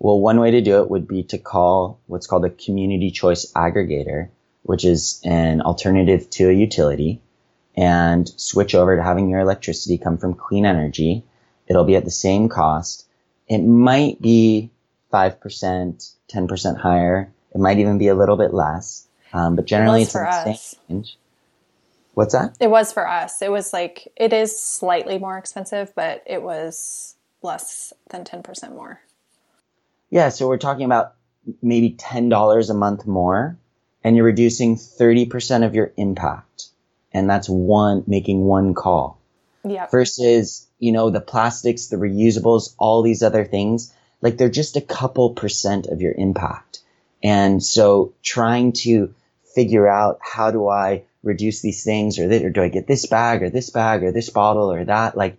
Well, 0.00 0.18
one 0.18 0.40
way 0.40 0.50
to 0.50 0.60
do 0.60 0.82
it 0.82 0.90
would 0.90 1.06
be 1.06 1.22
to 1.24 1.38
call 1.38 2.00
what's 2.08 2.26
called 2.26 2.44
a 2.44 2.50
community 2.50 3.12
choice 3.12 3.52
aggregator, 3.52 4.30
which 4.64 4.84
is 4.84 5.20
an 5.24 5.60
alternative 5.60 6.28
to 6.30 6.50
a 6.50 6.52
utility 6.52 7.22
and 7.76 8.28
switch 8.28 8.74
over 8.74 8.96
to 8.96 9.02
having 9.04 9.28
your 9.28 9.40
electricity 9.40 9.98
come 9.98 10.18
from 10.18 10.34
clean 10.34 10.66
energy. 10.66 11.22
It'll 11.68 11.84
be 11.84 11.94
at 11.94 12.04
the 12.04 12.10
same 12.10 12.48
cost. 12.48 13.06
It 13.46 13.60
might 13.60 14.20
be 14.20 14.72
5%, 15.12 16.14
10% 16.32 16.76
higher. 16.78 17.32
It 17.54 17.60
might 17.60 17.78
even 17.78 17.98
be 17.98 18.08
a 18.08 18.14
little 18.14 18.36
bit 18.36 18.54
less. 18.54 19.06
Um, 19.32 19.56
but 19.56 19.66
generally, 19.66 20.02
it's 20.02 20.12
for 20.12 20.26
us. 20.26 20.74
Range. 20.88 21.16
What's 22.14 22.34
that? 22.34 22.56
It 22.60 22.68
was 22.68 22.92
for 22.92 23.08
us. 23.08 23.40
It 23.40 23.50
was 23.50 23.72
like 23.72 24.12
it 24.16 24.32
is 24.32 24.58
slightly 24.58 25.18
more 25.18 25.38
expensive, 25.38 25.92
but 25.94 26.22
it 26.26 26.42
was 26.42 27.14
less 27.40 27.92
than 28.10 28.24
ten 28.24 28.42
percent 28.42 28.74
more. 28.74 29.00
Yeah, 30.10 30.28
so 30.28 30.46
we're 30.46 30.58
talking 30.58 30.84
about 30.84 31.14
maybe 31.62 31.90
ten 31.90 32.28
dollars 32.28 32.68
a 32.68 32.74
month 32.74 33.06
more, 33.06 33.56
and 34.04 34.14
you're 34.14 34.26
reducing 34.26 34.76
thirty 34.76 35.24
percent 35.24 35.64
of 35.64 35.74
your 35.74 35.92
impact, 35.96 36.66
and 37.12 37.30
that's 37.30 37.48
one 37.48 38.04
making 38.06 38.44
one 38.44 38.74
call. 38.74 39.18
Yeah. 39.66 39.86
Versus, 39.86 40.66
you 40.80 40.92
know, 40.92 41.08
the 41.08 41.20
plastics, 41.20 41.86
the 41.86 41.96
reusables, 41.96 42.74
all 42.78 43.00
these 43.00 43.22
other 43.22 43.44
things, 43.44 43.94
like 44.22 44.38
they're 44.38 44.48
just 44.48 44.76
a 44.76 44.80
couple 44.80 45.30
percent 45.30 45.86
of 45.88 46.00
your 46.00 46.14
impact. 46.16 46.80
And 47.22 47.62
so 47.62 48.14
trying 48.22 48.72
to 48.84 49.14
figure 49.54 49.86
out 49.86 50.18
how 50.22 50.50
do 50.50 50.68
I 50.68 51.02
reduce 51.22 51.60
these 51.60 51.84
things 51.84 52.18
or, 52.18 52.26
this, 52.28 52.42
or 52.42 52.50
do 52.50 52.62
I 52.62 52.68
get 52.68 52.86
this 52.86 53.06
bag 53.06 53.42
or 53.42 53.50
this 53.50 53.70
bag 53.70 54.02
or 54.02 54.12
this 54.12 54.30
bottle 54.30 54.72
or 54.72 54.84
that? 54.84 55.16
Like 55.16 55.36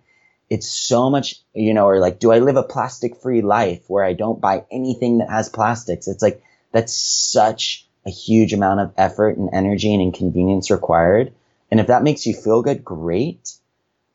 it's 0.50 0.69
so 0.69 1.10
much, 1.10 1.41
you 1.54 1.74
know, 1.74 1.88
or 1.88 2.00
like, 2.00 2.19
do 2.19 2.32
I 2.32 2.39
live 2.39 2.58
a 2.58 2.63
plastic 2.63 3.17
free 3.17 3.41
life 3.41 3.82
where 3.88 4.04
I 4.04 4.13
don't 4.13 4.39
buy 4.39 4.65
anything 4.72 5.17
that 5.17 5.30
has 5.30 5.50
plastics? 5.50 6.08
It's 6.08 6.22
like, 6.22 6.43
that's 6.72 6.93
such 6.93 7.88
a 8.06 8.10
huge 8.10 8.54
amount 8.54 8.82
of 8.82 8.93
effort 8.98 9.38
and 9.38 9.50
energy 9.54 9.93
and 9.93 10.02
inconvenience 10.02 10.69
required. 10.69 11.34
And 11.72 11.80
if 11.80 11.88
that 11.88 12.04
makes 12.04 12.26
you 12.26 12.34
feel 12.34 12.62
good, 12.62 12.84
great. 12.84 13.54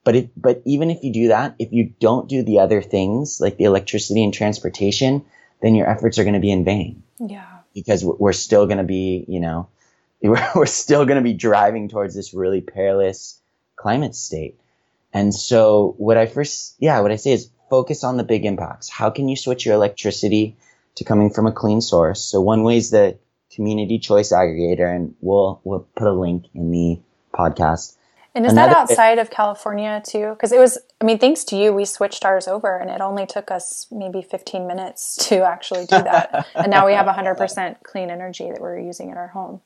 But 0.05 0.17
if, 0.17 0.31
but 0.37 0.63
even 0.65 0.91
if 0.91 1.03
you 1.03 1.13
do 1.13 1.29
that, 1.29 1.55
if 1.59 1.73
you 1.73 1.93
don't 2.01 2.29
do 2.29 2.43
the 2.43 2.61
other 2.61 2.81
things 2.81 3.41
like 3.41 3.57
the 3.57 3.65
electricity 3.65 4.25
and 4.25 4.33
transportation, 4.33 5.25
then 5.61 5.75
your 5.75 5.89
efforts 5.89 6.19
are 6.19 6.25
going 6.25 6.35
to 6.35 6.41
be 6.41 6.53
in 6.53 6.65
vain. 6.65 7.03
Yeah. 7.19 7.47
Because 7.75 8.05
we're 8.05 8.33
still 8.33 8.67
going 8.67 8.79
to 8.79 8.85
be, 8.85 9.25
you 9.29 9.41
know, 9.41 9.69
we're 10.23 10.67
still 10.67 11.05
going 11.05 11.19
to 11.19 11.23
be 11.23 11.35
driving 11.35 11.89
towards 11.89 12.15
this 12.15 12.35
really 12.35 12.61
perilous 12.61 13.41
climate 13.77 14.15
state. 14.15 14.59
And 15.13 15.35
so 15.35 15.95
what 15.99 16.17
I 16.17 16.27
first, 16.27 16.77
yeah, 16.79 17.01
what 17.01 17.13
I 17.13 17.17
say 17.17 17.33
is 17.33 17.51
focus 17.71 18.05
on 18.05 18.17
the 18.17 18.25
big 18.25 18.45
impacts. 18.45 18.89
How 18.89 19.11
can 19.11 19.29
you 19.29 19.37
switch 19.37 19.65
your 19.65 19.75
electricity 19.75 20.57
to 20.97 21.05
coming 21.05 21.31
from 21.31 21.47
a 21.47 21.53
clean 21.53 21.81
source? 21.81 22.25
So 22.25 22.41
one 22.41 22.63
way 22.63 22.77
is 22.77 22.91
the 22.91 23.19
community 23.51 23.99
choice 23.99 24.33
aggregator, 24.33 24.95
and 24.95 25.15
we'll, 25.21 25.61
we'll 25.65 25.87
put 25.97 26.09
a 26.09 26.13
link 26.13 26.47
in 26.55 26.71
the 26.71 27.01
podcast. 27.33 27.97
And 28.39 28.47
is 28.47 28.53
Another, 28.53 28.75
that 28.75 28.77
outside 28.83 29.19
of 29.19 29.31
California 29.31 30.01
too? 30.07 30.31
Because 30.31 30.53
it 30.53 30.61
was, 30.61 30.79
I 31.01 31.05
mean, 31.05 31.19
thanks 31.19 31.43
to 31.43 31.57
you, 31.57 31.73
we 31.73 31.85
switched 31.85 32.25
ours 32.25 32.47
over 32.47 32.79
and 32.79 32.89
it 32.89 33.01
only 33.01 33.27
took 33.27 33.51
us 33.51 33.89
maybe 33.91 34.23
15 34.23 34.65
minutes 34.65 35.17
to 35.29 35.43
actually 35.43 35.87
do 35.87 36.01
that. 36.01 36.47
and 36.55 36.71
now 36.71 36.87
we 36.87 36.93
have 36.93 37.07
100% 37.07 37.83
clean 37.83 38.11
energy 38.11 38.49
that 38.49 38.61
we're 38.61 38.79
using 38.79 39.11
in 39.11 39.17
our 39.17 39.27
home. 39.27 39.61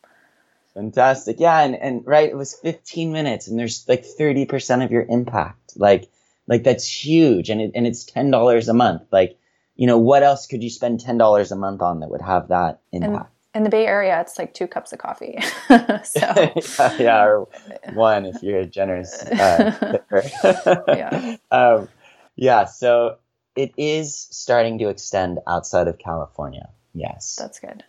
Fantastic. 0.73 1.39
Yeah. 1.39 1.61
And, 1.61 1.75
and 1.75 2.07
right, 2.07 2.31
it 2.31 2.35
was 2.35 2.55
15 2.55 3.13
minutes 3.13 3.47
and 3.47 3.59
there's 3.59 3.87
like 3.91 4.07
30% 4.07 4.83
of 4.83 4.91
your 4.91 5.05
impact. 5.07 5.75
Like, 5.77 6.09
like 6.47 6.65
that's 6.65 6.89
huge. 6.89 7.51
And 7.51 7.61
it, 7.61 7.73
and 7.75 7.87
it's 7.87 8.11
$10 8.11 8.69
a 8.69 8.73
month. 8.73 9.03
Like, 9.13 9.39
you 9.77 9.87
know, 9.87 9.99
what 9.99 10.23
else 10.23 10.47
could 10.47 10.63
you 10.65 10.71
spend 10.71 11.01
$10 11.01 11.53
a 11.53 11.57
month 11.57 11.83
on 11.83 12.01
that 12.01 12.11
would 12.11 12.23
have 12.23 12.49
that 12.49 12.81
impact? 12.91 13.13
And 13.13 13.27
in 13.55 13.65
the 13.65 13.71
Bay 13.71 13.87
Area, 13.87 14.21
it's 14.21 14.38
like 14.38 14.55
two 14.55 14.67
cups 14.67 14.93
of 14.93 14.99
coffee. 14.99 15.38
so 16.05 16.21
yeah, 16.79 16.97
yeah, 16.99 17.25
or 17.25 17.49
one 17.95 18.27
if 18.27 18.43
you're 18.43 18.65
generous. 18.65 19.23
Uh, 19.23 19.99
yeah. 20.88 21.37
Um, 21.51 21.88
yeah. 22.37 22.65
So 22.65 23.19
it 23.57 23.73
is 23.77 24.15
starting 24.31 24.79
to 24.79 24.88
extend 24.88 25.38
outside 25.47 25.88
of 25.88 25.99
California. 25.99 26.71
Yes. 26.95 27.37
That's 27.38 27.61
good 27.61 27.85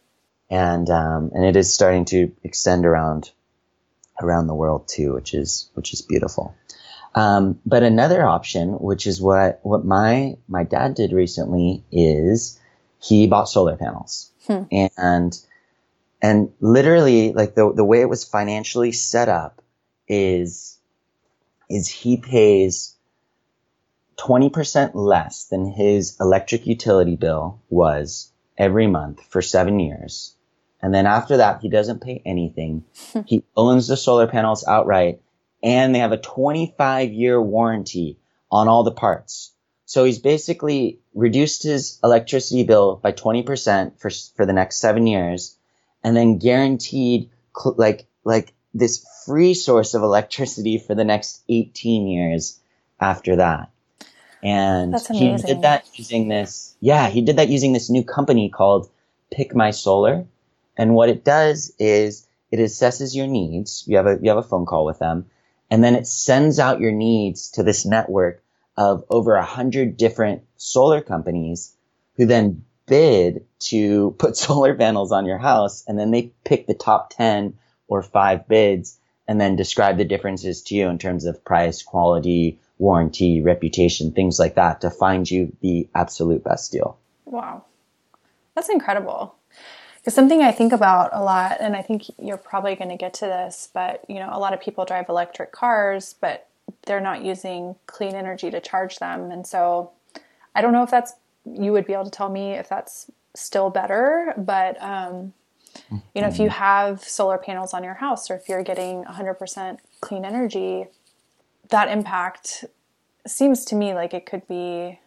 and 0.54 0.88
um, 0.92 1.32
and 1.34 1.44
it 1.44 1.56
is 1.56 1.74
starting 1.74 2.06
to 2.06 2.32
extend 2.44 2.86
around 2.86 3.32
around 4.22 4.46
the 4.46 4.54
world 4.54 4.88
too, 4.88 5.14
which 5.14 5.34
is 5.34 5.70
which 5.74 5.94
is 5.94 6.02
beautiful. 6.04 6.56
Um, 7.16 7.60
but 7.66 7.82
another 7.82 8.24
option, 8.24 8.74
which 8.74 9.08
is 9.08 9.20
what 9.20 9.60
what 9.64 9.84
my 9.84 10.38
my 10.48 10.64
dad 10.64 10.94
did 10.94 11.12
recently, 11.12 11.84
is 11.92 12.60
he 13.02 13.26
bought 13.26 13.50
solar 13.50 13.76
panels, 13.76 14.32
hmm. 14.48 14.64
and 14.98 15.40
and 16.24 16.54
literally 16.62 17.34
like 17.34 17.54
the 17.54 17.72
the 17.74 17.84
way 17.84 18.02
it 18.02 18.10
was 18.10 18.24
financially 18.24 18.94
set 18.94 19.28
up 19.30 19.62
is 20.08 20.80
is 21.70 21.88
he 21.90 22.18
pays 22.18 22.96
20% 24.18 24.92
less 24.94 25.46
than 25.46 25.66
his 25.66 26.18
electric 26.20 26.66
utility 26.66 27.16
bill 27.16 27.60
was 27.70 28.32
every 28.58 28.88
month 28.88 29.22
for 29.26 29.42
seven 29.42 29.80
years. 29.80 30.36
And 30.82 30.94
then 30.94 31.08
after 31.08 31.38
that, 31.38 31.62
he 31.62 31.70
doesn't 31.70 32.04
pay 32.04 32.22
anything. 32.26 32.86
he 33.26 33.44
owns 33.58 33.88
the 33.88 33.98
solar 33.98 34.28
panels 34.28 34.66
outright 34.68 35.22
and 35.64 35.96
they 35.96 36.00
have 36.00 36.12
a 36.12 36.18
25 36.18 37.12
year 37.12 37.42
warranty 37.42 38.20
on 38.52 38.68
all 38.68 38.84
the 38.84 38.92
parts. 38.92 39.52
So 39.86 40.04
he's 40.04 40.20
basically 40.20 41.00
reduced 41.14 41.64
his 41.64 42.00
electricity 42.04 42.64
bill 42.64 42.98
by 42.98 43.12
20% 43.14 44.00
for, 44.00 44.10
for 44.36 44.46
the 44.46 44.54
next 44.54 44.78
seven 44.78 45.08
years 45.08 45.58
and 46.04 46.16
then 46.16 46.38
guaranteed 46.38 47.30
cl- 47.56 47.76
like, 47.78 48.06
like 48.24 48.54
this 48.74 49.06
free 49.26 49.54
source 49.54 49.94
of 49.94 50.04
electricity 50.04 50.78
for 50.78 50.96
the 50.96 51.04
next 51.04 51.44
18 51.50 52.08
years 52.08 52.60
after 53.00 53.38
that. 53.38 53.70
And 54.42 54.96
he 55.12 55.38
did 55.38 55.62
that 55.62 55.88
using 55.94 56.28
this, 56.28 56.76
yeah, 56.82 57.08
he 57.08 57.22
did 57.22 57.38
that 57.38 57.50
using 57.50 57.72
this 57.72 57.90
new 57.90 58.04
company 58.04 58.50
called 58.50 58.90
Pick 59.32 59.56
My 59.56 59.72
Solar 59.72 60.26
and 60.76 60.96
what 60.96 61.10
it 61.10 61.24
does 61.24 61.74
is 61.80 62.28
it 62.52 62.58
assesses 62.58 63.16
your 63.16 63.28
needs. 63.28 63.84
You 63.88 63.98
have 63.98 64.08
a, 64.08 64.20
you 64.22 64.30
have 64.30 64.38
a 64.38 64.44
phone 64.44 64.66
call 64.66 64.86
with 64.86 65.00
them 65.00 65.28
and 65.72 65.84
then 65.84 65.96
it 65.96 66.08
sends 66.08 66.60
out 66.60 66.82
your 66.82 66.92
needs 66.92 67.52
to 67.52 67.64
this 67.64 67.86
network 67.86 68.44
of 68.76 69.06
over 69.10 69.36
a 69.36 69.46
hundred 69.46 69.98
different 69.98 70.44
solar 70.58 71.02
companies 71.02 71.76
who 72.18 72.26
then 72.26 72.66
bid 72.86 73.46
to 73.60 74.12
put 74.18 74.38
solar 74.38 74.74
panels 74.74 75.12
on 75.12 75.26
your 75.26 75.38
house 75.38 75.84
and 75.88 75.98
then 75.98 76.12
they 76.12 76.32
pick 76.44 76.68
the 76.68 76.74
top 76.74 77.12
10 77.12 77.58
or 77.88 78.02
five 78.02 78.48
bids 78.48 79.00
and 79.28 79.40
then 79.40 79.56
describe 79.56 79.98
the 79.98 80.06
differences 80.06 80.64
to 80.64 80.76
you 80.76 80.90
in 80.90 80.98
terms 80.98 81.26
of 81.26 81.44
price, 81.46 81.82
quality, 81.82 82.60
warranty, 82.78 83.42
reputation, 83.42 84.12
things 84.12 84.38
like 84.40 84.56
that 84.56 84.82
to 84.82 84.90
find 84.90 85.30
you 85.30 85.56
the 85.62 85.88
absolute 85.96 86.44
best 86.44 86.72
deal. 86.72 86.98
Wow. 87.26 87.64
That's 88.56 88.70
incredible. 88.70 89.36
Because 89.98 90.14
something 90.14 90.42
I 90.42 90.52
think 90.52 90.74
about 90.74 91.12
a 91.14 91.24
lot, 91.24 91.58
and 91.62 91.78
I 91.78 91.82
think 91.82 92.04
you're 92.20 92.38
probably 92.38 92.76
going 92.76 92.90
to 92.90 92.98
get 92.98 93.14
to 93.16 93.26
this, 93.26 93.70
but 93.74 94.04
you 94.10 94.16
know, 94.16 94.30
a 94.32 94.40
lot 94.40 94.54
of 94.54 94.60
people 94.60 94.84
drive 94.84 95.08
electric 95.08 95.54
cars, 95.54 96.16
but 96.20 96.50
they're 96.86 97.00
not 97.00 97.24
using 97.24 97.76
clean 97.88 98.14
energy 98.14 98.52
to 98.52 98.60
charge 98.60 99.00
them. 99.00 99.32
And 99.32 99.48
so 99.48 99.92
I 100.54 100.62
don't 100.62 100.74
know 100.74 100.84
if 100.84 100.92
that's, 100.92 101.14
you 101.46 101.72
would 101.72 101.86
be 101.86 101.94
able 101.94 102.06
to 102.06 102.12
tell 102.12 102.30
me 102.30 102.54
if 102.54 102.70
that's 102.70 103.10
still 103.36 103.70
better, 103.70 104.34
but, 104.38 104.82
um, 104.82 105.34
you 106.14 106.22
know, 106.22 106.28
if 106.28 106.40
you 106.40 106.50
have 106.50 107.04
solar 107.04 107.38
panels 107.38 107.74
on 107.74 107.84
your 107.84 107.96
house 107.96 108.30
or 108.30 108.36
if 108.36 108.48
you're 108.48 108.64
getting 108.64 109.04
100% 109.06 109.78
clean 110.02 110.24
energy, 110.24 110.86
that 111.70 111.90
impact 111.90 112.66
seems 113.26 113.66
to 113.66 113.76
me 113.76 113.94
like 113.94 114.14
it 114.14 114.26
could 114.26 114.48
be, 114.48 115.00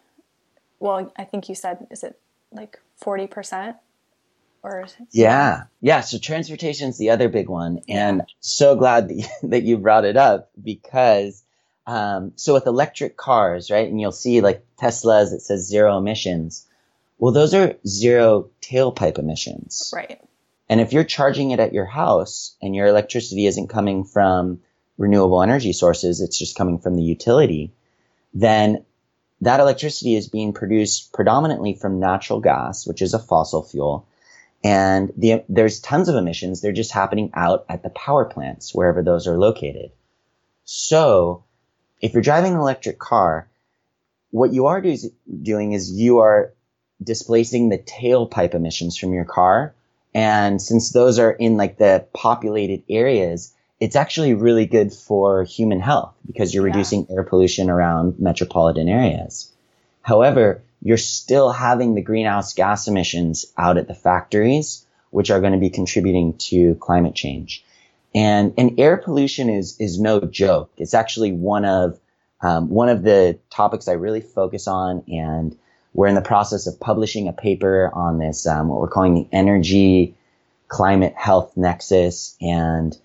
well, 0.81 1.13
I 1.17 1.25
think 1.25 1.49
you 1.49 1.55
said, 1.55 1.87
is 1.91 2.03
it 2.03 2.19
like 2.53 2.81
40%? 3.03 3.77
Or 4.63 4.87
yeah, 5.13 5.65
yeah. 5.81 6.01
So 6.01 6.19
transportation 6.19 6.89
is 6.89 6.99
the 6.99 7.11
other 7.11 7.29
big 7.29 7.49
one, 7.49 7.83
and 7.89 8.23
so 8.41 8.75
glad 8.75 9.09
that 9.09 9.15
you, 9.15 9.25
that 9.45 9.63
you 9.63 9.79
brought 9.79 10.05
it 10.05 10.17
up 10.17 10.51
because 10.61 11.45
um, 11.87 12.33
so 12.37 12.55
with 12.55 12.67
electric 12.67 13.17
cars, 13.17 13.71
right, 13.71 13.89
and 13.89 14.01
you'll 14.01 14.13
see 14.13 14.41
like 14.41 14.65
Teslas, 14.77 15.33
it 15.33 15.43
says 15.43 15.69
zero 15.69 15.97
emissions. 15.99 16.67
Well, 17.19 17.33
those 17.33 17.55
are 17.55 17.77
zero 17.87 18.51
tailpipe 18.61 19.19
emissions, 19.19 19.93
right? 19.95 20.21
And 20.69 20.81
if 20.81 20.93
you're 20.93 21.05
charging 21.05 21.53
it 21.53 21.61
at 21.61 21.73
your 21.73 21.85
house 21.85 22.57
and 22.61 22.75
your 22.75 22.87
electricity 22.87 23.47
isn't 23.47 23.69
coming 23.69 24.05
from 24.05 24.61
renewable 24.99 25.43
energy 25.43 25.73
sources, 25.73 26.21
it's 26.21 26.39
just 26.39 26.57
coming 26.57 26.79
from 26.79 26.97
the 26.97 27.03
utility, 27.03 27.73
then 28.35 28.85
that 29.43 29.61
electricity 29.61 30.17
is 30.17 30.29
being 30.29 30.53
produced 30.53 31.13
predominantly 31.13 31.75
from 31.75 32.01
natural 32.01 32.41
gas, 32.41 32.87
which 32.87 33.01
is 33.01 33.15
a 33.15 33.19
fossil 33.19 33.63
fuel. 33.63 34.07
And 34.65 35.13
the, 35.17 35.45
there's 35.49 35.81
tons 35.81 36.09
of 36.09 36.17
emissions. 36.17 36.61
They're 36.61 36.73
just 36.73 36.91
happening 36.91 37.31
out 37.35 37.65
at 37.69 37.83
the 37.83 37.91
power 37.91 38.25
plants, 38.25 38.75
wherever 38.75 39.03
those 39.03 39.29
are 39.29 39.39
located. 39.39 39.93
So 40.65 41.45
if 42.01 42.13
you're 42.13 42.23
driving 42.23 42.55
an 42.55 42.61
electric 42.61 42.99
car, 42.99 43.49
what 44.31 44.53
you 44.53 44.67
are 44.67 44.81
do, 44.81 44.97
doing 45.43 45.73
is 45.73 45.93
you 45.93 46.19
are 46.19 46.53
displacing 47.03 47.69
the 47.69 47.79
tailpipe 47.79 48.55
emissions 48.55 48.97
from 48.97 49.13
your 49.13 49.25
car. 49.25 49.75
And 50.15 50.61
since 50.61 50.91
those 50.91 51.19
are 51.19 51.31
in 51.31 51.57
like 51.57 51.79
the 51.79 52.07
populated 52.13 52.83
areas, 52.89 53.55
it's 53.81 53.97
actually 53.97 54.35
really 54.35 54.67
good 54.67 54.93
for 54.93 55.45
human 55.45 55.81
health 55.81 56.15
because 56.27 56.55
you're 56.55 56.67
yeah. 56.67 56.73
reducing 56.73 57.07
air 57.11 57.23
pollution 57.23 57.69
around 57.69 58.19
metropolitan 58.19 58.89
areas. 58.89 59.53
However, 60.01 60.63
you're 60.83 60.97
still 60.97 61.51
having 61.51 61.95
the 61.95 62.03
greenhouse 62.03 62.55
gas 62.55 62.89
emissions 62.89 63.47
out 63.59 63.77
at 63.77 63.89
the 63.89 63.95
factories, 63.95 64.87
which 65.11 65.31
are 65.31 65.41
going 65.41 65.53
to 65.53 65.59
be 65.59 65.71
contributing 65.71 66.35
to 66.39 66.75
climate 66.77 67.15
change. 67.15 67.65
And, 68.17 68.55
and 68.57 68.81
air 68.81 68.97
pollution 68.97 69.51
is, 69.51 69.79
is 69.79 70.01
no 70.01 70.21
joke. 70.21 70.73
It's 70.79 70.95
actually 70.95 71.33
one 71.33 71.67
of, 71.67 72.01
um, 72.41 72.71
one 72.71 72.89
of 72.89 73.03
the 73.03 73.39
topics 73.51 73.89
I 73.89 73.93
really 73.93 74.23
focus 74.23 74.67
on. 74.67 75.05
And 75.07 75.55
we're 75.93 76.07
in 76.07 76.15
the 76.15 76.23
process 76.23 76.67
of 76.67 76.81
publishing 76.81 77.29
a 77.29 77.35
paper 77.35 77.91
on 77.93 78.19
this, 78.19 78.47
um, 78.47 78.69
what 78.69 78.81
we're 78.81 78.89
calling 78.89 79.15
the 79.15 79.29
energy 79.33 80.17
climate 80.69 81.13
health 81.15 81.59
nexus. 81.59 82.39
And, 82.41 82.97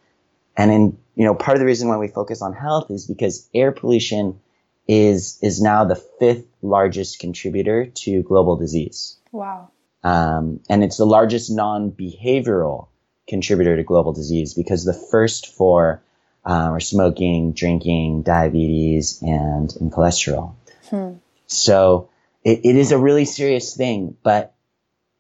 and 0.56 0.72
in, 0.72 0.98
you 1.16 1.26
know, 1.26 1.36
part 1.36 1.58
of 1.58 1.60
the 1.60 1.66
reason 1.66 1.90
why 1.90 1.98
we 1.98 2.08
focus 2.08 2.42
on 2.42 2.54
health 2.54 2.90
is 2.90 3.06
because 3.06 3.50
air 3.54 3.74
pollution 3.74 4.40
is, 4.88 5.38
is 5.42 5.62
now 5.62 5.84
the 5.84 6.02
fifth 6.20 6.48
largest 6.62 7.20
contributor 7.20 7.86
to 7.86 8.24
global 8.24 8.56
disease. 8.56 9.18
Wow. 9.34 9.72
Um, 10.06 10.62
and 10.70 10.86
it's 10.86 10.96
the 10.96 11.06
largest 11.06 11.52
non-behavioral 11.52 12.88
contributor 13.32 13.78
to 13.78 13.84
global 13.84 14.14
disease 14.14 14.54
because 14.54 14.84
the 14.84 14.94
first 14.94 15.56
four 15.56 16.04
uh, 16.46 16.76
are 16.76 16.80
smoking, 16.80 17.54
drinking, 17.54 18.24
diabetes, 18.24 19.20
and, 19.22 19.74
and 19.80 19.92
cholesterol. 19.92 20.54
Hmm. 20.90 21.14
So 21.48 22.10
it, 22.44 22.60
it 22.66 22.76
is 22.76 22.92
a 22.92 22.98
really 22.98 23.26
serious 23.26 23.76
thing, 23.76 24.18
but 24.22 24.54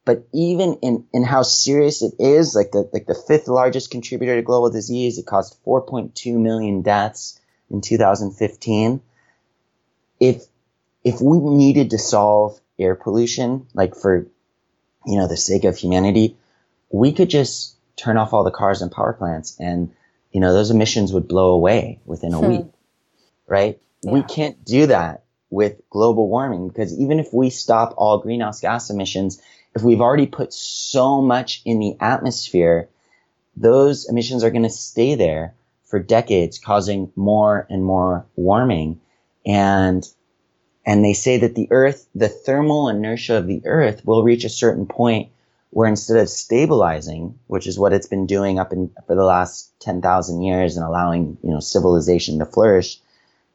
but 0.03 0.27
even 0.33 0.79
in, 0.81 1.05
in 1.13 1.23
how 1.23 1.43
serious 1.43 2.01
it 2.01 2.15
is, 2.19 2.55
like 2.55 2.71
the 2.71 2.89
like 2.91 3.05
the 3.05 3.15
fifth 3.15 3.47
largest 3.47 3.91
contributor 3.91 4.35
to 4.35 4.41
global 4.41 4.69
disease, 4.69 5.17
it 5.17 5.25
caused 5.25 5.57
4.2 5.65 6.35
million 6.37 6.81
deaths 6.81 7.39
in 7.69 7.81
2015. 7.81 9.01
If 10.19 10.43
if 11.03 11.21
we 11.21 11.37
needed 11.39 11.91
to 11.91 11.97
solve 11.97 12.59
air 12.77 12.95
pollution, 12.95 13.67
like 13.73 13.95
for 13.95 14.27
you 15.05 15.17
know 15.17 15.27
the 15.27 15.37
sake 15.37 15.63
of 15.63 15.77
humanity, 15.77 16.35
we 16.89 17.13
could 17.13 17.29
just 17.29 17.75
turn 17.95 18.17
off 18.17 18.33
all 18.33 18.43
the 18.43 18.51
cars 18.51 18.81
and 18.81 18.91
power 18.91 19.13
plants 19.13 19.55
and, 19.59 19.91
you 20.31 20.39
know, 20.39 20.53
those 20.53 20.71
emissions 20.71 21.13
would 21.13 21.27
blow 21.27 21.51
away 21.51 21.99
within 22.05 22.33
a 22.33 22.39
hmm. 22.39 22.47
week, 22.47 22.65
right? 23.47 23.79
Yeah. 24.01 24.11
We 24.11 24.23
can't 24.23 24.63
do 24.65 24.87
that 24.87 25.23
with 25.49 25.81
global 25.89 26.27
warming 26.29 26.69
because 26.69 26.97
even 26.97 27.19
if 27.19 27.33
we 27.33 27.49
stop 27.49 27.93
all 27.97 28.19
greenhouse 28.19 28.61
gas 28.61 28.89
emissions, 28.89 29.41
if 29.75 29.83
we've 29.83 30.01
already 30.01 30.27
put 30.27 30.53
so 30.53 31.21
much 31.21 31.61
in 31.65 31.79
the 31.79 31.95
atmosphere, 31.99 32.89
those 33.55 34.09
emissions 34.09 34.43
are 34.43 34.49
going 34.49 34.63
to 34.63 34.69
stay 34.69 35.15
there 35.15 35.53
for 35.85 35.99
decades, 35.99 36.57
causing 36.57 37.11
more 37.15 37.67
and 37.69 37.83
more 37.83 38.25
warming. 38.35 39.01
And, 39.45 40.07
and 40.85 41.03
they 41.03 41.13
say 41.13 41.39
that 41.39 41.55
the 41.55 41.67
earth, 41.69 42.07
the 42.15 42.29
thermal 42.29 42.87
inertia 42.87 43.35
of 43.37 43.47
the 43.47 43.61
earth 43.65 44.05
will 44.05 44.23
reach 44.23 44.45
a 44.45 44.49
certain 44.49 44.85
point 44.85 45.31
where 45.71 45.87
instead 45.87 46.17
of 46.17 46.29
stabilizing, 46.29 47.39
which 47.47 47.65
is 47.65 47.79
what 47.79 47.93
it's 47.93 48.07
been 48.07 48.27
doing 48.27 48.59
up 48.59 48.71
in 48.73 48.91
for 49.07 49.15
the 49.15 49.23
last 49.23 49.71
10,000 49.79 50.41
years 50.41 50.77
and 50.77 50.85
allowing, 50.85 51.37
you 51.43 51.49
know, 51.49 51.59
civilization 51.59 52.39
to 52.39 52.45
flourish, 52.45 52.99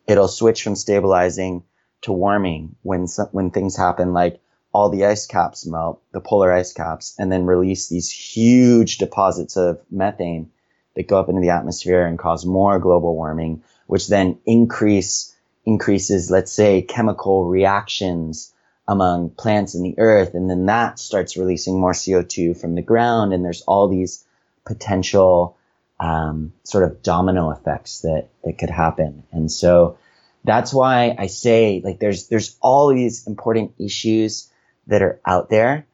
it'll 0.07 0.29
switch 0.29 0.63
from 0.63 0.75
stabilizing 0.75 1.63
to 2.03 2.13
warming 2.13 2.75
when 2.83 3.07
when 3.33 3.51
things 3.51 3.77
happen 3.77 4.13
like 4.13 4.41
all 4.73 4.89
the 4.91 5.05
ice 5.07 5.27
caps 5.27 5.67
melt, 5.67 6.03
the 6.13 6.21
polar 6.21 6.53
ice 6.53 6.73
caps, 6.73 7.15
and 7.19 7.31
then 7.31 7.47
release 7.47 7.89
these 7.89 8.11
huge 8.11 8.99
deposits 8.99 9.57
of 9.57 9.81
methane 9.91 10.51
that 10.95 11.09
go 11.09 11.19
up 11.19 11.29
into 11.29 11.41
the 11.41 11.51
atmosphere 11.51 12.07
and 12.07 12.19
cause 12.19 12.45
more 12.45 12.79
global 12.79 13.15
warming, 13.15 13.63
which 13.87 14.09
then 14.09 14.39
increase 14.47 15.35
increases, 15.65 16.31
let's 16.31 16.53
say, 16.53 16.81
chemical 16.81 17.47
reactions 17.47 18.53
among 18.89 19.31
plants 19.31 19.75
in 19.75 19.83
the 19.83 19.99
earth. 19.99 20.35
And 20.35 20.49
then 20.49 20.67
that 20.67 20.99
starts 20.99 21.37
releasing 21.37 21.81
more 21.81 21.93
CO2 21.93 22.61
from 22.61 22.75
the 22.75 22.83
ground. 22.83 23.33
And 23.33 23.45
there's 23.45 23.63
all 23.63 23.89
these 23.89 24.25
potential, 24.65 25.57
um, 25.99 26.53
sort 26.65 26.85
of 26.85 27.03
domino 27.03 27.51
effects 27.51 28.01
that, 28.03 28.29
that 28.45 28.59
could 28.59 28.71
happen. 28.71 29.25
And 29.33 29.51
so 29.51 29.99
that's 30.45 30.73
why 30.73 31.17
I 31.19 31.27
say 31.27 31.81
like 31.85 31.99
there's, 31.99 32.29
there's 32.29 32.57
all 32.61 32.95
these 32.95 33.27
important 33.27 33.75
issues 33.79 34.51
that 34.87 35.03
are 35.03 35.21
out 35.27 35.51
there. 35.51 35.87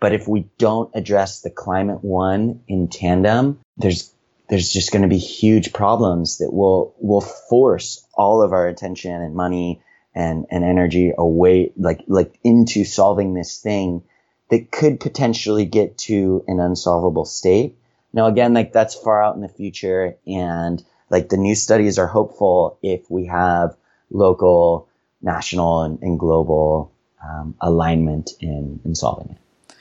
But 0.00 0.12
if 0.12 0.26
we 0.26 0.46
don't 0.58 0.90
address 0.94 1.40
the 1.40 1.50
climate 1.50 2.02
one 2.02 2.62
in 2.66 2.88
tandem, 2.88 3.60
there's, 3.76 4.12
there's 4.48 4.72
just 4.72 4.92
going 4.92 5.02
to 5.02 5.08
be 5.08 5.18
huge 5.18 5.72
problems 5.72 6.38
that 6.38 6.52
will, 6.52 6.94
will 6.98 7.20
force 7.20 8.06
all 8.12 8.42
of 8.42 8.52
our 8.52 8.66
attention 8.66 9.12
and 9.12 9.34
money 9.34 9.80
and, 10.14 10.46
and 10.50 10.64
energy 10.64 11.12
away, 11.16 11.72
like, 11.76 12.02
like 12.06 12.38
into 12.44 12.84
solving 12.84 13.34
this 13.34 13.58
thing 13.58 14.02
that 14.50 14.70
could 14.70 15.00
potentially 15.00 15.64
get 15.64 15.98
to 15.98 16.44
an 16.46 16.60
unsolvable 16.60 17.24
state. 17.24 17.76
Now, 18.12 18.26
again, 18.26 18.54
like 18.54 18.72
that's 18.72 18.94
far 18.94 19.22
out 19.22 19.34
in 19.34 19.40
the 19.40 19.48
future 19.48 20.16
and 20.26 20.84
like 21.10 21.28
the 21.28 21.36
new 21.36 21.54
studies 21.54 21.98
are 21.98 22.06
hopeful 22.06 22.78
if 22.82 23.10
we 23.10 23.26
have 23.26 23.76
local, 24.10 24.88
national, 25.22 25.82
and, 25.82 26.00
and 26.02 26.18
global 26.18 26.92
um, 27.24 27.54
alignment 27.60 28.32
in, 28.40 28.80
in 28.84 28.94
solving 28.94 29.30
it. 29.30 29.76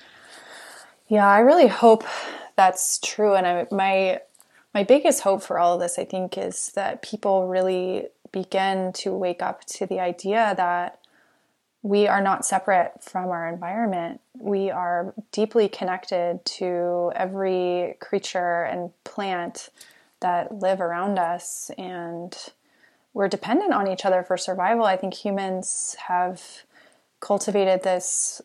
Yeah, 1.07 1.27
I 1.27 1.39
really 1.39 1.67
hope 1.67 2.05
that's 2.55 2.99
true. 2.99 3.35
And 3.35 3.45
I, 3.45 3.67
my 3.71 4.19
my 4.73 4.83
biggest 4.83 5.21
hope 5.21 5.43
for 5.43 5.59
all 5.59 5.75
of 5.75 5.79
this, 5.79 5.99
I 5.99 6.05
think, 6.05 6.37
is 6.37 6.71
that 6.73 7.03
people 7.03 7.47
really 7.47 8.07
begin 8.33 8.91
to 8.91 9.13
wake 9.13 9.41
up 9.41 9.63
to 9.65 9.85
the 9.85 10.01
idea 10.01 10.53
that 10.57 10.99
we 11.83 12.07
are 12.07 12.21
not 12.21 12.45
separate 12.45 13.01
from 13.01 13.29
our 13.29 13.47
environment. 13.47 14.19
We 14.37 14.71
are 14.71 15.13
deeply 15.31 15.69
connected 15.69 16.43
to 16.45 17.11
every 17.15 17.95
creature 18.01 18.63
and 18.63 18.91
plant 19.05 19.69
that 20.19 20.59
live 20.59 20.81
around 20.81 21.19
us, 21.19 21.69
and 21.77 22.35
we're 23.13 23.27
dependent 23.27 23.73
on 23.73 23.87
each 23.87 24.05
other 24.05 24.23
for 24.23 24.37
survival. 24.37 24.85
I 24.85 24.97
think 24.97 25.13
humans 25.13 25.95
have 26.07 26.41
cultivated 27.19 27.83
this 27.83 28.41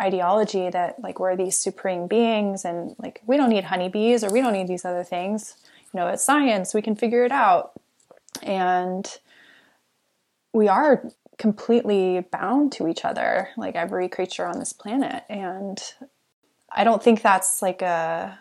ideology 0.00 0.70
that 0.70 1.00
like 1.00 1.20
we're 1.20 1.36
these 1.36 1.56
supreme 1.56 2.06
beings 2.06 2.64
and 2.64 2.96
like 2.98 3.20
we 3.26 3.36
don't 3.36 3.50
need 3.50 3.64
honeybees 3.64 4.24
or 4.24 4.32
we 4.32 4.40
don't 4.40 4.54
need 4.54 4.66
these 4.66 4.86
other 4.86 5.04
things 5.04 5.56
you 5.92 6.00
know 6.00 6.08
it's 6.08 6.24
science 6.24 6.72
we 6.72 6.82
can 6.82 6.96
figure 6.96 7.24
it 7.24 7.30
out 7.30 7.72
and 8.42 9.18
we 10.52 10.68
are 10.68 11.02
completely 11.38 12.24
bound 12.30 12.72
to 12.72 12.88
each 12.88 13.04
other, 13.04 13.48
like 13.56 13.74
every 13.74 14.08
creature 14.08 14.46
on 14.46 14.58
this 14.58 14.72
planet. 14.72 15.24
And 15.28 15.82
I 16.70 16.84
don't 16.84 17.02
think 17.02 17.22
that's 17.22 17.62
like 17.62 17.82
a, 17.82 18.38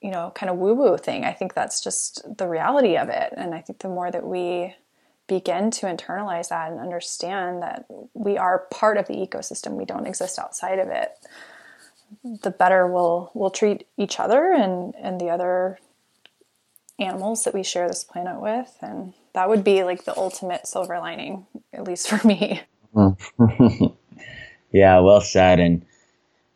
you 0.00 0.10
know, 0.10 0.32
kind 0.34 0.50
of 0.50 0.58
woo 0.58 0.74
woo 0.74 0.96
thing. 0.96 1.24
I 1.24 1.32
think 1.32 1.54
that's 1.54 1.82
just 1.82 2.22
the 2.36 2.46
reality 2.46 2.96
of 2.96 3.08
it. 3.08 3.32
And 3.36 3.54
I 3.54 3.60
think 3.60 3.80
the 3.80 3.88
more 3.88 4.10
that 4.10 4.26
we 4.26 4.74
begin 5.26 5.70
to 5.70 5.86
internalize 5.86 6.50
that 6.50 6.70
and 6.70 6.80
understand 6.80 7.62
that 7.62 7.86
we 8.12 8.36
are 8.36 8.66
part 8.70 8.98
of 8.98 9.06
the 9.06 9.14
ecosystem, 9.14 9.72
we 9.72 9.86
don't 9.86 10.06
exist 10.06 10.38
outside 10.38 10.78
of 10.78 10.88
it, 10.88 11.12
the 12.22 12.50
better 12.50 12.86
we'll 12.86 13.30
we'll 13.34 13.50
treat 13.50 13.86
each 13.96 14.20
other 14.20 14.52
and 14.52 14.94
and 15.00 15.20
the 15.20 15.28
other 15.28 15.78
animals 16.98 17.44
that 17.44 17.54
we 17.54 17.62
share 17.62 17.88
this 17.88 18.04
planet 18.04 18.40
with 18.40 18.76
and 18.80 19.14
that 19.34 19.48
would 19.48 19.64
be 19.64 19.84
like 19.84 20.04
the 20.04 20.16
ultimate 20.16 20.66
silver 20.66 20.98
lining 20.98 21.46
at 21.72 21.84
least 21.84 22.08
for 22.08 22.26
me 22.26 22.60
yeah 24.72 25.00
well 25.00 25.20
said 25.20 25.60
and, 25.60 25.84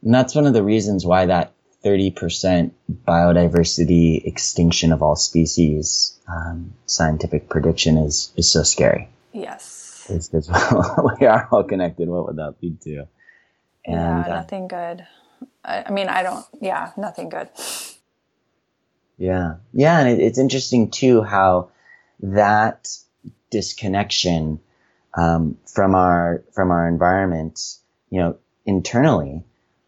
and 0.03 0.15
that's 0.15 0.35
one 0.35 0.47
of 0.47 0.53
the 0.53 0.63
reasons 0.63 1.05
why 1.05 1.27
that 1.27 1.53
30% 1.85 2.73
biodiversity 3.07 4.25
extinction 4.25 4.93
of 4.93 5.03
all 5.03 5.17
species 5.17 6.19
um, 6.29 6.75
scientific 6.87 7.49
prediction 7.49 7.97
is 7.97 8.33
is 8.37 8.51
so 8.51 8.63
scary 8.63 9.09
yes 9.33 10.05
because 10.09 10.49
we 11.21 11.27
are 11.27 11.49
all 11.53 11.65
connected 11.65 12.09
what 12.09 12.27
would 12.27 12.37
that 12.37 12.55
lead 12.63 12.81
to 12.81 13.07
and 13.87 13.95
yeah, 13.97 14.21
uh, 14.21 14.29
nothing 14.29 14.65
uh, 14.65 14.95
good 14.95 15.07
I, 15.65 15.85
I 15.87 15.91
mean, 15.91 16.09
I 16.09 16.23
don't, 16.23 16.45
yeah, 16.61 16.93
nothing 16.97 17.29
good. 17.29 17.49
Yeah. 19.17 19.57
Yeah. 19.73 20.01
And 20.01 20.09
it, 20.09 20.21
it's 20.23 20.39
interesting 20.39 20.91
too 20.91 21.23
how 21.23 21.71
that 22.21 22.89
disconnection 23.51 24.61
um, 25.15 25.59
from 25.67 25.95
our 25.95 26.45
from 26.53 26.71
our 26.71 26.89
environment, 26.89 27.61
you 28.11 28.21
know, 28.21 28.37
internally, 28.67 29.45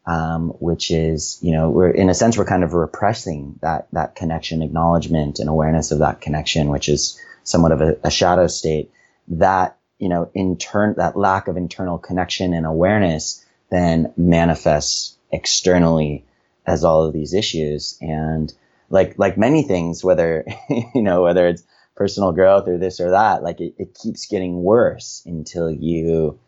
um, 0.06 0.48
which 0.60 0.90
is, 0.90 1.38
you 1.42 1.52
know, 1.52 1.70
we're 1.70 1.90
in 1.90 2.10
a 2.10 2.14
sense 2.14 2.36
we're 2.38 2.44
kind 2.44 2.64
of 2.64 2.74
repressing 2.74 3.58
that 3.62 3.88
that 3.92 4.14
connection, 4.14 4.62
acknowledgement, 4.62 5.38
and 5.38 5.48
awareness 5.48 5.90
of 5.90 6.00
that 6.00 6.20
connection, 6.20 6.68
which 6.68 6.88
is 6.88 7.20
somewhat 7.44 7.72
of 7.72 7.80
a, 7.80 7.96
a 8.04 8.10
shadow 8.10 8.46
state. 8.46 8.90
That 9.28 9.76
you 10.00 10.08
know, 10.08 10.30
in 10.34 10.56
turn, 10.56 10.94
that 10.96 11.16
lack 11.16 11.46
of 11.46 11.56
internal 11.56 11.98
connection 11.98 12.54
and 12.54 12.66
awareness 12.66 13.44
then 13.70 14.12
manifests 14.16 15.16
externally 15.30 16.24
as 16.66 16.84
all 16.84 17.04
of 17.04 17.12
these 17.12 17.34
issues. 17.34 17.96
And 18.00 18.52
like, 18.88 19.18
like 19.18 19.38
many 19.38 19.62
things, 19.62 20.02
whether, 20.02 20.44
you 20.68 21.02
know, 21.02 21.22
whether 21.22 21.46
it's 21.46 21.62
personal 21.96 22.32
growth 22.32 22.68
or 22.68 22.78
this 22.78 23.00
or 23.00 23.10
that, 23.10 23.42
like 23.42 23.60
it, 23.60 23.74
it 23.78 23.94
keeps 23.94 24.26
getting 24.26 24.62
worse 24.62 25.22
until 25.26 25.70
you, 25.70 26.38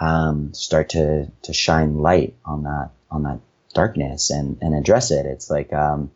um, 0.00 0.54
start 0.54 0.90
to, 0.90 1.30
to 1.42 1.52
shine 1.52 1.98
light 1.98 2.34
on 2.44 2.62
that, 2.62 2.90
on 3.10 3.24
that 3.24 3.40
darkness 3.74 4.30
and, 4.30 4.58
and 4.60 4.74
address 4.74 5.10
it. 5.10 5.26
It's 5.26 5.50
like, 5.50 5.72
um, 5.72 6.10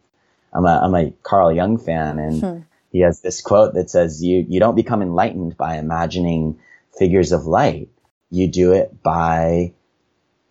I'm 0.52 0.64
a, 0.64 0.80
I'm 0.82 0.94
a 0.94 1.10
Carl 1.22 1.52
Jung 1.52 1.78
fan 1.78 2.18
and 2.18 2.40
hmm. 2.40 2.58
he 2.90 3.00
has 3.00 3.20
this 3.20 3.40
quote 3.40 3.74
that 3.74 3.90
says, 3.90 4.22
you, 4.22 4.44
you 4.48 4.60
don't 4.60 4.76
become 4.76 5.02
enlightened 5.02 5.56
by 5.56 5.76
imagining 5.76 6.58
figures 6.98 7.32
of 7.32 7.46
light. 7.46 7.88
You 8.30 8.48
do 8.48 8.72
it 8.72 9.02
by 9.02 9.72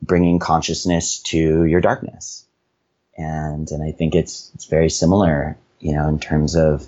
bringing 0.01 0.39
consciousness 0.39 1.20
to 1.20 1.66
your 1.66 1.82
darkness. 1.82 2.45
And, 3.18 3.70
and 3.72 3.84
I 3.84 3.91
think 3.91 4.16
it's, 4.16 4.51
it's 4.55 4.66
very 4.66 4.89
similar, 4.89 5.57
you 5.80 5.93
know, 5.93 6.07
in 6.07 6.20
terms 6.20 6.55
of 6.55 6.88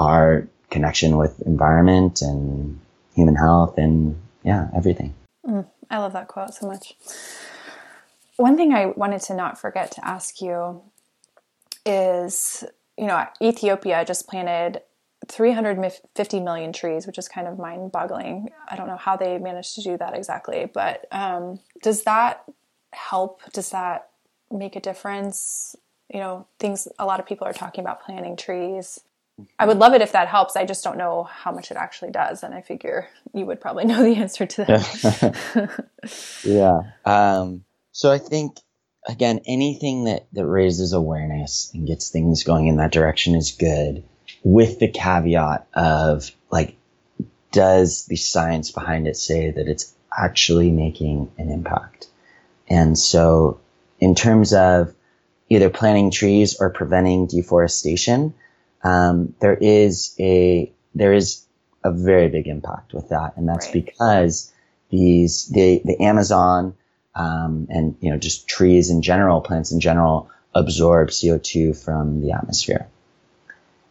our 0.00 0.48
connection 0.70 1.16
with 1.16 1.40
environment 1.42 2.22
and 2.22 2.80
human 3.14 3.36
health 3.36 3.76
and 3.76 4.20
yeah, 4.42 4.68
everything. 4.74 5.14
Mm, 5.46 5.66
I 5.90 5.98
love 5.98 6.14
that 6.14 6.28
quote 6.28 6.54
so 6.54 6.66
much. 6.66 6.94
One 8.36 8.56
thing 8.56 8.72
I 8.72 8.86
wanted 8.86 9.20
to 9.22 9.34
not 9.34 9.60
forget 9.60 9.90
to 9.92 10.06
ask 10.06 10.40
you 10.40 10.82
is, 11.84 12.64
you 12.96 13.06
know, 13.06 13.26
Ethiopia 13.42 14.04
just 14.04 14.26
planted 14.26 14.80
350 15.28 16.40
million 16.40 16.72
trees, 16.72 17.06
which 17.06 17.18
is 17.18 17.28
kind 17.28 17.46
of 17.46 17.58
mind 17.58 17.92
boggling. 17.92 18.48
I 18.66 18.76
don't 18.76 18.86
know 18.86 18.96
how 18.96 19.16
they 19.16 19.36
managed 19.38 19.74
to 19.74 19.82
do 19.82 19.98
that 19.98 20.16
exactly, 20.16 20.70
but 20.72 21.06
um, 21.12 21.60
does 21.82 22.04
that 22.04 22.44
help? 22.92 23.40
Does 23.52 23.70
that 23.70 24.08
make 24.50 24.76
a 24.76 24.80
difference? 24.80 25.76
You 26.12 26.20
know, 26.20 26.46
things 26.58 26.88
a 26.98 27.04
lot 27.04 27.20
of 27.20 27.26
people 27.26 27.46
are 27.46 27.52
talking 27.52 27.84
about 27.84 28.02
planting 28.02 28.36
trees. 28.36 29.00
I 29.58 29.66
would 29.66 29.78
love 29.78 29.94
it 29.94 30.02
if 30.02 30.12
that 30.12 30.28
helps. 30.28 30.56
I 30.56 30.64
just 30.64 30.84
don't 30.84 30.98
know 30.98 31.24
how 31.24 31.52
much 31.52 31.70
it 31.70 31.76
actually 31.76 32.10
does, 32.10 32.42
and 32.42 32.54
I 32.54 32.62
figure 32.62 33.08
you 33.32 33.46
would 33.46 33.60
probably 33.60 33.84
know 33.86 34.02
the 34.02 34.16
answer 34.16 34.46
to 34.46 34.64
that. 34.64 35.90
yeah. 36.44 36.80
Um, 37.04 37.64
so 37.92 38.10
I 38.10 38.18
think 38.18 38.58
again, 39.06 39.40
anything 39.46 40.04
that 40.04 40.26
that 40.32 40.46
raises 40.46 40.92
awareness 40.92 41.70
and 41.74 41.86
gets 41.86 42.10
things 42.10 42.44
going 42.44 42.66
in 42.66 42.76
that 42.76 42.92
direction 42.92 43.34
is 43.34 43.52
good 43.52 44.04
with 44.42 44.78
the 44.78 44.88
caveat 44.88 45.66
of 45.74 46.30
like, 46.50 46.76
does 47.52 48.06
the 48.06 48.16
science 48.16 48.70
behind 48.70 49.06
it 49.08 49.16
say 49.16 49.50
that 49.50 49.68
it's 49.68 49.94
actually 50.16 50.70
making 50.70 51.30
an 51.38 51.50
impact? 51.50 52.06
And 52.68 52.96
so, 52.96 53.60
in 53.98 54.14
terms 54.14 54.52
of 54.52 54.94
either 55.48 55.68
planting 55.68 56.10
trees 56.10 56.56
or 56.60 56.70
preventing 56.70 57.26
deforestation, 57.26 58.34
um, 58.82 59.34
there 59.40 59.54
is 59.54 60.14
a 60.18 60.72
there 60.94 61.12
is 61.12 61.44
a 61.84 61.92
very 61.92 62.28
big 62.28 62.46
impact 62.46 62.92
with 62.92 63.08
that, 63.10 63.36
and 63.36 63.48
that's 63.48 63.66
right. 63.66 63.84
because 63.84 64.52
these 64.90 65.46
the 65.48 65.82
the 65.84 66.00
Amazon 66.00 66.74
um, 67.14 67.66
and 67.70 67.96
you 68.00 68.10
know 68.10 68.18
just 68.18 68.48
trees 68.48 68.90
in 68.90 69.02
general, 69.02 69.40
plants 69.40 69.72
in 69.72 69.80
general, 69.80 70.30
absorb 70.54 71.10
CO 71.10 71.38
two 71.38 71.74
from 71.74 72.20
the 72.20 72.32
atmosphere. 72.32 72.88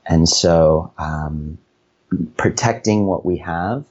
And 0.06 0.28
so, 0.28 0.92
um, 0.98 1.60
protecting 2.36 3.06
what 3.06 3.24
we 3.26 3.38
have 3.38 3.86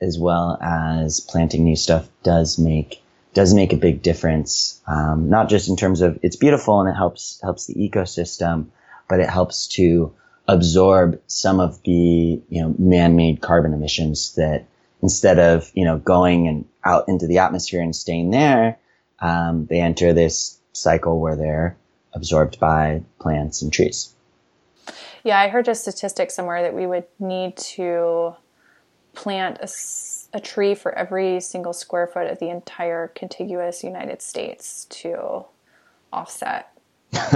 as 0.00 0.18
well 0.18 0.58
as 0.60 1.20
planting 1.20 1.64
new 1.64 1.76
stuff 1.76 2.08
does 2.22 2.58
make 2.58 3.02
does 3.32 3.54
make 3.54 3.72
a 3.72 3.76
big 3.76 4.02
difference. 4.02 4.80
Um, 4.86 5.28
not 5.30 5.48
just 5.48 5.68
in 5.68 5.76
terms 5.76 6.02
of 6.02 6.18
it's 6.22 6.36
beautiful 6.36 6.80
and 6.80 6.88
it 6.88 6.94
helps 6.94 7.40
helps 7.42 7.66
the 7.66 7.74
ecosystem, 7.74 8.66
but 9.08 9.20
it 9.20 9.28
helps 9.28 9.66
to 9.68 10.12
absorb 10.46 11.20
some 11.26 11.60
of 11.60 11.82
the 11.84 12.40
you 12.48 12.62
know 12.62 12.74
man-made 12.78 13.40
carbon 13.40 13.72
emissions 13.72 14.34
that 14.34 14.66
instead 15.02 15.38
of 15.38 15.70
you 15.74 15.84
know 15.84 15.98
going 15.98 16.48
and 16.48 16.64
out 16.84 17.08
into 17.08 17.26
the 17.26 17.38
atmosphere 17.38 17.80
and 17.80 17.96
staying 17.96 18.30
there, 18.30 18.78
um, 19.20 19.66
they 19.66 19.80
enter 19.80 20.12
this 20.12 20.58
cycle 20.72 21.20
where 21.20 21.36
they're 21.36 21.76
absorbed 22.12 22.60
by 22.60 23.02
plants 23.18 23.62
and 23.62 23.72
trees. 23.72 24.12
Yeah, 25.22 25.38
I 25.38 25.48
heard 25.48 25.68
a 25.68 25.74
statistic 25.74 26.30
somewhere 26.30 26.62
that 26.62 26.74
we 26.74 26.86
would 26.86 27.04
need 27.18 27.56
to 27.56 28.34
plant 29.14 29.58
a, 29.60 30.36
a 30.36 30.40
tree 30.40 30.74
for 30.74 30.92
every 30.92 31.40
single 31.40 31.72
square 31.72 32.06
foot 32.06 32.26
of 32.26 32.38
the 32.38 32.50
entire 32.50 33.08
contiguous 33.08 33.82
United 33.82 34.20
States 34.20 34.84
to 34.90 35.46
offset 36.12 36.74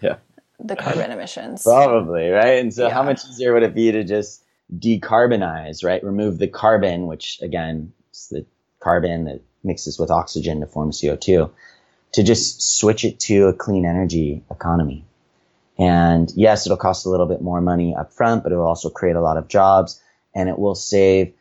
yeah. 0.00 0.16
The 0.64 0.76
carbon 0.76 1.10
emissions. 1.16 1.62
Probably, 1.62 2.28
right? 2.30 2.58
And 2.58 2.72
so, 2.72 2.88
yeah. 2.88 2.94
how 2.94 3.02
much 3.02 3.20
easier 3.30 3.52
would 3.54 3.62
it 3.62 3.74
be 3.74 3.92
to 3.92 4.04
just 4.04 4.44
decarbonize, 4.76 5.84
right? 5.84 6.02
Remove 6.02 6.38
the 6.38 6.48
carbon, 6.48 7.06
which 7.06 7.40
again, 7.42 7.92
is 8.12 8.28
the 8.30 8.46
carbon 8.80 9.24
that 9.24 9.40
mixes 9.64 9.98
with 9.98 10.10
oxygen 10.10 10.60
to 10.60 10.66
form 10.66 10.90
CO2, 10.90 11.50
to 12.12 12.22
just 12.22 12.62
switch 12.78 13.04
it 13.04 13.20
to 13.20 13.46
a 13.46 13.52
clean 13.52 13.86
energy 13.86 14.42
economy. 14.50 15.04
And 15.78 16.30
yes, 16.36 16.66
it'll 16.66 16.76
cost 16.76 17.06
a 17.06 17.08
little 17.08 17.26
bit 17.26 17.40
more 17.40 17.60
money 17.60 17.94
up 17.94 18.12
front, 18.12 18.42
but 18.42 18.52
it 18.52 18.56
will 18.56 18.66
also 18.66 18.90
create 18.90 19.16
a 19.16 19.20
lot 19.20 19.36
of 19.36 19.48
jobs 19.48 20.00
and 20.34 20.48
it 20.48 20.58
will 20.58 20.74
save 20.74 21.34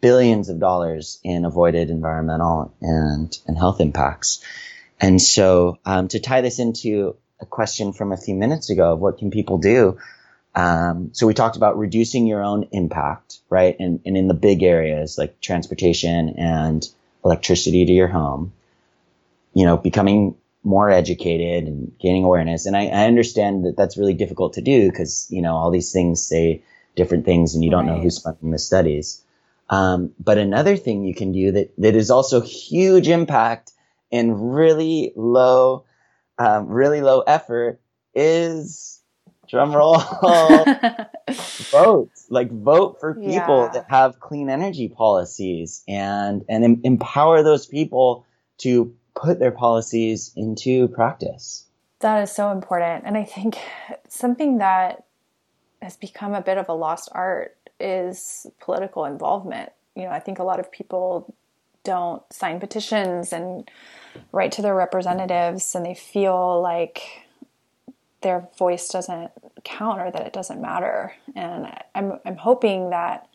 billions 0.00 0.48
of 0.48 0.60
dollars 0.60 1.18
in 1.22 1.44
avoided 1.44 1.90
environmental 1.90 2.74
and, 2.80 3.36
and 3.46 3.56
health 3.56 3.80
impacts. 3.80 4.44
And 5.00 5.20
so, 5.20 5.78
um, 5.84 6.08
to 6.08 6.20
tie 6.20 6.42
this 6.42 6.58
into 6.58 7.16
a 7.42 7.46
question 7.46 7.92
from 7.92 8.12
a 8.12 8.16
few 8.16 8.34
minutes 8.34 8.70
ago 8.70 8.92
of 8.92 9.00
what 9.00 9.18
can 9.18 9.30
people 9.30 9.58
do? 9.58 9.98
Um, 10.54 11.10
so 11.12 11.26
we 11.26 11.34
talked 11.34 11.56
about 11.56 11.78
reducing 11.78 12.26
your 12.26 12.42
own 12.42 12.68
impact, 12.72 13.38
right? 13.50 13.76
And, 13.78 14.00
and 14.04 14.16
in 14.16 14.28
the 14.28 14.34
big 14.34 14.62
areas 14.62 15.16
like 15.18 15.40
transportation 15.40 16.34
and 16.38 16.86
electricity 17.24 17.84
to 17.84 17.92
your 17.92 18.08
home, 18.08 18.52
you 19.54 19.64
know, 19.64 19.76
becoming 19.76 20.36
more 20.64 20.90
educated 20.90 21.64
and 21.64 21.92
gaining 21.98 22.24
awareness. 22.24 22.66
And 22.66 22.76
I, 22.76 22.86
I 22.86 23.06
understand 23.06 23.64
that 23.64 23.76
that's 23.76 23.96
really 23.96 24.14
difficult 24.14 24.54
to 24.54 24.60
do 24.60 24.88
because, 24.90 25.26
you 25.30 25.42
know, 25.42 25.56
all 25.56 25.70
these 25.70 25.92
things 25.92 26.22
say 26.22 26.62
different 26.94 27.24
things 27.24 27.54
and 27.54 27.64
you 27.64 27.70
don't 27.70 27.86
right. 27.86 27.96
know 27.96 28.02
who's 28.02 28.18
funding 28.18 28.50
the 28.50 28.58
studies. 28.58 29.22
Um, 29.70 30.12
but 30.20 30.38
another 30.38 30.76
thing 30.76 31.04
you 31.04 31.14
can 31.14 31.32
do 31.32 31.52
that, 31.52 31.72
that 31.78 31.96
is 31.96 32.10
also 32.10 32.40
huge 32.42 33.08
impact 33.08 33.72
and 34.12 34.54
really 34.54 35.12
low, 35.16 35.84
um, 36.42 36.66
really 36.66 37.00
low 37.00 37.20
effort 37.20 37.80
is 38.14 39.00
drum 39.48 39.72
roll 39.76 39.98
vote, 41.70 42.10
like 42.30 42.50
vote 42.50 42.98
for 43.00 43.14
people 43.14 43.64
Yeah. 43.64 43.70
that 43.74 43.86
have 43.88 44.20
clean 44.20 44.48
energy 44.50 44.88
policies 44.88 45.82
and 45.86 46.44
and 46.48 46.64
em- 46.64 46.80
empower 46.84 47.42
those 47.42 47.66
people 47.66 48.24
to 48.58 48.94
put 49.14 49.38
their 49.38 49.50
policies 49.50 50.32
into 50.36 50.88
practice. 50.88 51.66
That 52.00 52.22
is 52.22 52.32
so 52.32 52.50
important. 52.50 53.04
And 53.06 53.16
I 53.16 53.24
think 53.24 53.58
something 54.08 54.58
that 54.58 55.04
has 55.80 55.96
become 55.96 56.34
a 56.34 56.40
bit 56.40 56.58
of 56.58 56.68
a 56.68 56.72
lost 56.72 57.08
art 57.12 57.56
is 57.78 58.46
political 58.60 59.04
involvement. 59.04 59.70
You 59.94 60.04
know, 60.04 60.10
I 60.10 60.20
think 60.20 60.38
a 60.38 60.44
lot 60.44 60.60
of 60.60 60.70
people 60.72 61.34
don't 61.84 62.22
sign 62.32 62.60
petitions 62.60 63.32
and 63.32 63.68
write 64.32 64.52
to 64.52 64.62
their 64.62 64.74
representatives 64.74 65.74
and 65.74 65.84
they 65.84 65.94
feel 65.94 66.60
like 66.60 67.02
their 68.22 68.48
voice 68.58 68.88
doesn't 68.88 69.30
count 69.64 70.00
or 70.00 70.10
that 70.10 70.26
it 70.26 70.32
doesn't 70.32 70.60
matter. 70.60 71.14
And 71.34 71.72
I'm 71.94 72.18
I'm 72.24 72.36
hoping 72.36 72.90
that 72.90 73.28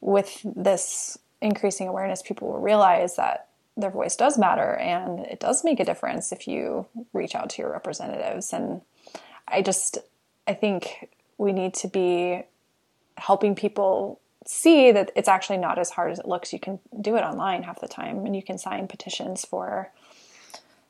with 0.00 0.40
this 0.44 1.18
increasing 1.40 1.88
awareness 1.88 2.22
people 2.22 2.48
will 2.48 2.60
realize 2.60 3.16
that 3.16 3.48
their 3.76 3.90
voice 3.90 4.16
does 4.16 4.38
matter 4.38 4.76
and 4.76 5.20
it 5.20 5.40
does 5.40 5.64
make 5.64 5.80
a 5.80 5.84
difference 5.84 6.30
if 6.32 6.46
you 6.46 6.86
reach 7.12 7.34
out 7.34 7.50
to 7.50 7.62
your 7.62 7.72
representatives 7.72 8.52
and 8.52 8.80
i 9.48 9.60
just 9.60 9.98
i 10.46 10.54
think 10.54 11.10
we 11.38 11.52
need 11.52 11.74
to 11.74 11.88
be 11.88 12.42
helping 13.16 13.54
people 13.54 14.20
see 14.44 14.92
that 14.92 15.10
it's 15.16 15.28
actually 15.28 15.58
not 15.58 15.78
as 15.78 15.90
hard 15.90 16.12
as 16.12 16.18
it 16.18 16.28
looks. 16.28 16.52
You 16.52 16.58
can 16.58 16.78
do 17.00 17.16
it 17.16 17.22
online 17.22 17.62
half 17.62 17.80
the 17.80 17.88
time 17.88 18.26
and 18.26 18.36
you 18.36 18.42
can 18.42 18.58
sign 18.58 18.88
petitions 18.88 19.44
for 19.44 19.90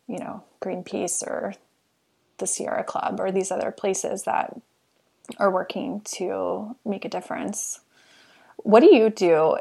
you 0.07 0.19
know 0.19 0.43
greenpeace 0.61 1.23
or 1.23 1.55
the 2.39 2.47
sierra 2.47 2.85
club 2.85 3.21
or 3.21 3.31
these 3.31 3.51
other 3.51 3.71
places 3.71 4.25
that 4.25 4.61
are 5.39 5.51
working 5.51 6.01
to 6.01 6.77
make 6.85 7.05
a 7.05 7.09
difference. 7.09 7.81
What 8.57 8.81
do 8.81 8.95
you 8.95 9.11
do 9.11 9.57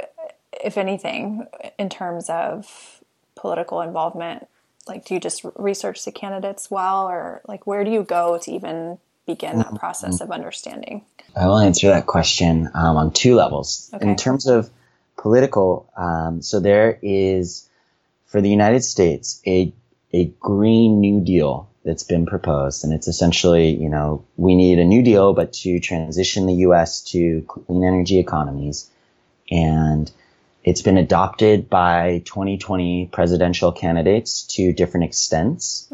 if 0.63 0.77
anything 0.77 1.47
in 1.77 1.89
terms 1.89 2.29
of 2.29 3.01
political 3.35 3.81
involvement? 3.81 4.47
Like 4.87 5.05
do 5.05 5.13
you 5.13 5.19
just 5.19 5.45
research 5.55 6.03
the 6.03 6.11
candidates 6.11 6.69
well 6.69 7.07
or 7.07 7.41
like 7.47 7.65
where 7.67 7.83
do 7.83 7.91
you 7.91 8.03
go 8.03 8.37
to 8.39 8.51
even 8.51 8.97
begin 9.25 9.57
that 9.57 9.67
mm-hmm. 9.67 9.77
process 9.77 10.15
mm-hmm. 10.15 10.23
of 10.23 10.31
understanding 10.31 11.05
I 11.36 11.47
will 11.47 11.59
answer 11.59 11.89
that 11.89 12.05
question 12.05 12.69
um, 12.73 12.97
on 12.97 13.11
two 13.11 13.36
levels. 13.36 13.89
Okay. 13.93 14.07
In 14.07 14.15
terms 14.15 14.47
of 14.47 14.69
political, 15.17 15.89
um, 15.97 16.41
so 16.41 16.59
there 16.59 16.99
is 17.01 17.67
for 18.27 18.41
the 18.41 18.49
United 18.49 18.84
States 18.84 19.41
a 19.47 19.73
a 20.13 20.25
Green 20.39 20.99
New 20.99 21.21
Deal 21.21 21.69
that's 21.84 22.03
been 22.03 22.25
proposed, 22.25 22.84
and 22.84 22.93
it's 22.93 23.07
essentially, 23.07 23.75
you 23.75 23.89
know, 23.89 24.23
we 24.38 24.55
need 24.55 24.77
a 24.77 24.86
New 24.86 25.01
Deal, 25.01 25.34
but 25.34 25.53
to 25.53 25.79
transition 25.79 26.45
the 26.45 26.53
U.S. 26.67 27.01
to 27.11 27.41
clean 27.47 27.84
energy 27.84 28.19
economies, 28.19 28.89
and 29.49 30.11
it's 30.63 30.81
been 30.81 30.97
adopted 30.97 31.69
by 31.69 32.21
2020 32.25 33.09
presidential 33.11 33.71
candidates 33.71 34.43
to 34.43 34.71
different 34.71 35.05
extents 35.05 35.88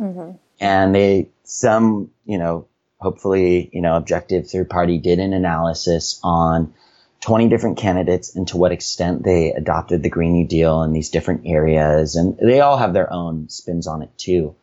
and 0.59 0.93
they 0.93 1.29
some 1.43 2.11
you 2.25 2.37
know 2.37 2.67
hopefully 2.99 3.69
you 3.73 3.81
know 3.81 3.95
objective 3.95 4.49
third 4.49 4.69
party 4.69 4.97
did 4.97 5.19
an 5.19 5.33
analysis 5.33 6.19
on 6.23 6.73
20 7.21 7.49
different 7.49 7.77
candidates 7.77 8.35
and 8.35 8.47
to 8.47 8.57
what 8.57 8.71
extent 8.71 9.23
they 9.23 9.51
adopted 9.51 10.03
the 10.03 10.09
green 10.09 10.33
new 10.33 10.47
deal 10.47 10.83
in 10.83 10.93
these 10.93 11.09
different 11.09 11.41
areas. 11.45 12.15
And 12.15 12.37
they 12.37 12.61
all 12.61 12.77
have 12.77 12.93
their 12.93 13.11
own 13.11 13.49
spins 13.49 13.87
on 13.87 14.01
it 14.01 14.17
too. 14.17 14.55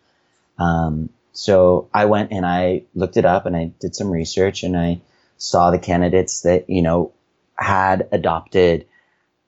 Um, 0.59 1.11
so 1.33 1.89
i 1.93 2.07
went 2.07 2.33
and 2.33 2.47
i 2.47 2.83
looked 2.95 3.19
it 3.19 3.27
up 3.27 3.45
and 3.45 3.55
i 3.55 3.71
did 3.79 3.95
some 3.95 4.11
research 4.11 4.63
and 4.63 4.75
i 4.75 4.99
saw 5.37 5.71
the 5.71 5.79
candidates 5.79 6.41
that 6.41 6.71
you 6.71 6.81
know 6.81 7.13
had 7.59 8.09
adopted 8.11 8.87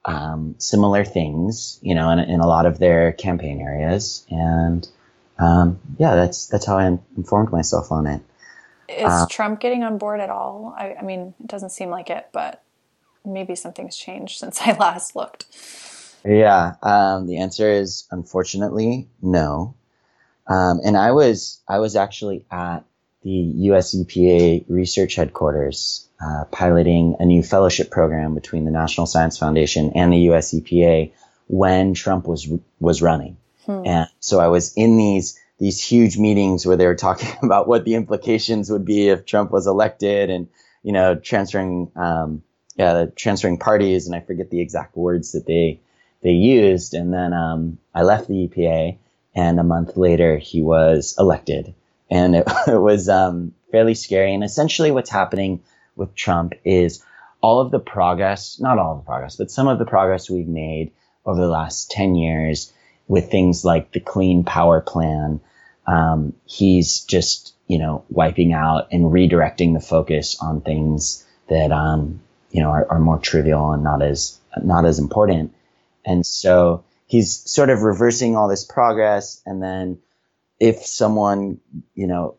um, 0.04 0.54
similar 0.58 1.04
things 1.04 1.78
you 1.82 1.94
know 1.94 2.10
in, 2.10 2.18
in 2.18 2.40
a 2.40 2.46
lot 2.46 2.66
of 2.66 2.78
their 2.78 3.12
campaign 3.12 3.60
areas. 3.60 4.26
And 4.30 4.86
um, 5.38 5.80
yeah, 5.98 6.14
that's 6.14 6.46
that's 6.46 6.66
how 6.66 6.78
I 6.78 6.98
informed 7.16 7.52
myself 7.52 7.92
on 7.92 8.06
it. 8.06 8.22
Is 8.88 9.26
trump 9.30 9.60
getting 9.60 9.82
on 9.82 9.98
board 9.98 10.20
at 10.20 10.30
all 10.30 10.74
I, 10.76 10.94
I 10.94 11.02
mean 11.02 11.34
it 11.40 11.46
doesn't 11.46 11.70
seem 11.70 11.90
like 11.90 12.10
it 12.10 12.28
but 12.32 12.62
maybe 13.24 13.54
something's 13.54 13.96
changed 13.96 14.38
since 14.40 14.60
i 14.62 14.72
last 14.76 15.14
looked 15.16 15.46
Yeah, 16.24 16.74
um, 16.82 17.26
the 17.26 17.38
answer 17.38 17.70
is 17.70 18.06
unfortunately 18.10 19.08
no. 19.22 19.74
Um, 20.46 20.80
and 20.84 20.96
I 20.96 21.12
was 21.12 21.60
I 21.68 21.78
was 21.78 21.96
actually 21.96 22.44
at 22.50 22.80
the 23.22 23.30
U.S. 23.30 23.94
EPA 23.94 24.64
research 24.68 25.14
headquarters 25.14 26.08
uh, 26.20 26.44
piloting 26.50 27.16
a 27.20 27.26
new 27.26 27.42
fellowship 27.42 27.90
program 27.90 28.34
between 28.34 28.64
the 28.64 28.70
National 28.70 29.06
Science 29.06 29.38
Foundation 29.38 29.92
and 29.94 30.12
the 30.12 30.18
U.S. 30.30 30.54
EPA 30.54 31.12
when 31.46 31.94
Trump 31.94 32.26
was 32.26 32.48
was 32.80 33.02
running. 33.02 33.36
And 33.86 34.08
so 34.20 34.40
I 34.40 34.48
was 34.48 34.72
in 34.74 34.96
these 34.96 35.38
these 35.58 35.82
huge 35.82 36.16
meetings 36.18 36.64
where 36.64 36.76
they 36.76 36.86
were 36.86 36.94
talking 36.94 37.36
about 37.42 37.68
what 37.68 37.84
the 37.84 37.94
implications 37.94 38.70
would 38.70 38.84
be 38.84 39.08
if 39.08 39.26
Trump 39.26 39.50
was 39.50 39.66
elected, 39.66 40.30
and 40.30 40.48
you 40.82 40.92
know, 40.92 41.14
transferring 41.14 41.90
um, 41.96 42.42
yeah, 42.76 43.06
transferring 43.16 43.58
parties, 43.58 44.06
and 44.06 44.14
I 44.14 44.20
forget 44.20 44.50
the 44.50 44.60
exact 44.60 44.96
words 44.96 45.32
that 45.32 45.46
they 45.46 45.80
they 46.22 46.32
used. 46.32 46.94
And 46.94 47.12
then 47.12 47.32
um, 47.32 47.78
I 47.94 48.02
left 48.02 48.28
the 48.28 48.48
EPA, 48.48 48.98
and 49.34 49.60
a 49.60 49.64
month 49.64 49.96
later 49.96 50.38
he 50.38 50.62
was 50.62 51.16
elected, 51.18 51.74
and 52.10 52.36
it, 52.36 52.48
it 52.68 52.80
was 52.80 53.08
um, 53.08 53.54
fairly 53.72 53.94
scary. 53.94 54.32
And 54.32 54.44
essentially, 54.44 54.90
what's 54.90 55.10
happening 55.10 55.62
with 55.96 56.14
Trump 56.14 56.54
is 56.64 57.04
all 57.40 57.60
of 57.60 57.70
the 57.70 57.80
progress, 57.80 58.58
not 58.60 58.78
all 58.78 58.92
of 58.92 58.98
the 58.98 59.04
progress, 59.04 59.36
but 59.36 59.50
some 59.50 59.68
of 59.68 59.78
the 59.78 59.84
progress 59.84 60.30
we've 60.30 60.48
made 60.48 60.92
over 61.24 61.40
the 61.40 61.48
last 61.48 61.90
10 61.90 62.14
years 62.14 62.72
with 63.08 63.30
things 63.30 63.64
like 63.64 63.90
the 63.92 64.00
Clean 64.00 64.44
Power 64.44 64.80
Plan. 64.80 65.40
Um, 65.86 66.34
he's 66.44 67.00
just, 67.00 67.54
you 67.66 67.78
know, 67.78 68.04
wiping 68.10 68.52
out 68.52 68.88
and 68.92 69.06
redirecting 69.06 69.72
the 69.74 69.80
focus 69.80 70.36
on 70.40 70.60
things 70.60 71.26
that, 71.48 71.72
um, 71.72 72.20
you 72.50 72.62
know, 72.62 72.68
are, 72.68 72.86
are 72.90 73.00
more 73.00 73.18
trivial 73.18 73.72
and 73.72 73.82
not 73.82 74.02
as, 74.02 74.38
not 74.62 74.84
as 74.84 74.98
important. 74.98 75.54
And 76.04 76.24
so 76.24 76.84
he's 77.06 77.34
sort 77.50 77.70
of 77.70 77.82
reversing 77.82 78.36
all 78.36 78.48
this 78.48 78.64
progress. 78.64 79.40
And 79.46 79.62
then 79.62 79.98
if 80.60 80.84
someone, 80.84 81.60
you 81.94 82.06
know, 82.06 82.36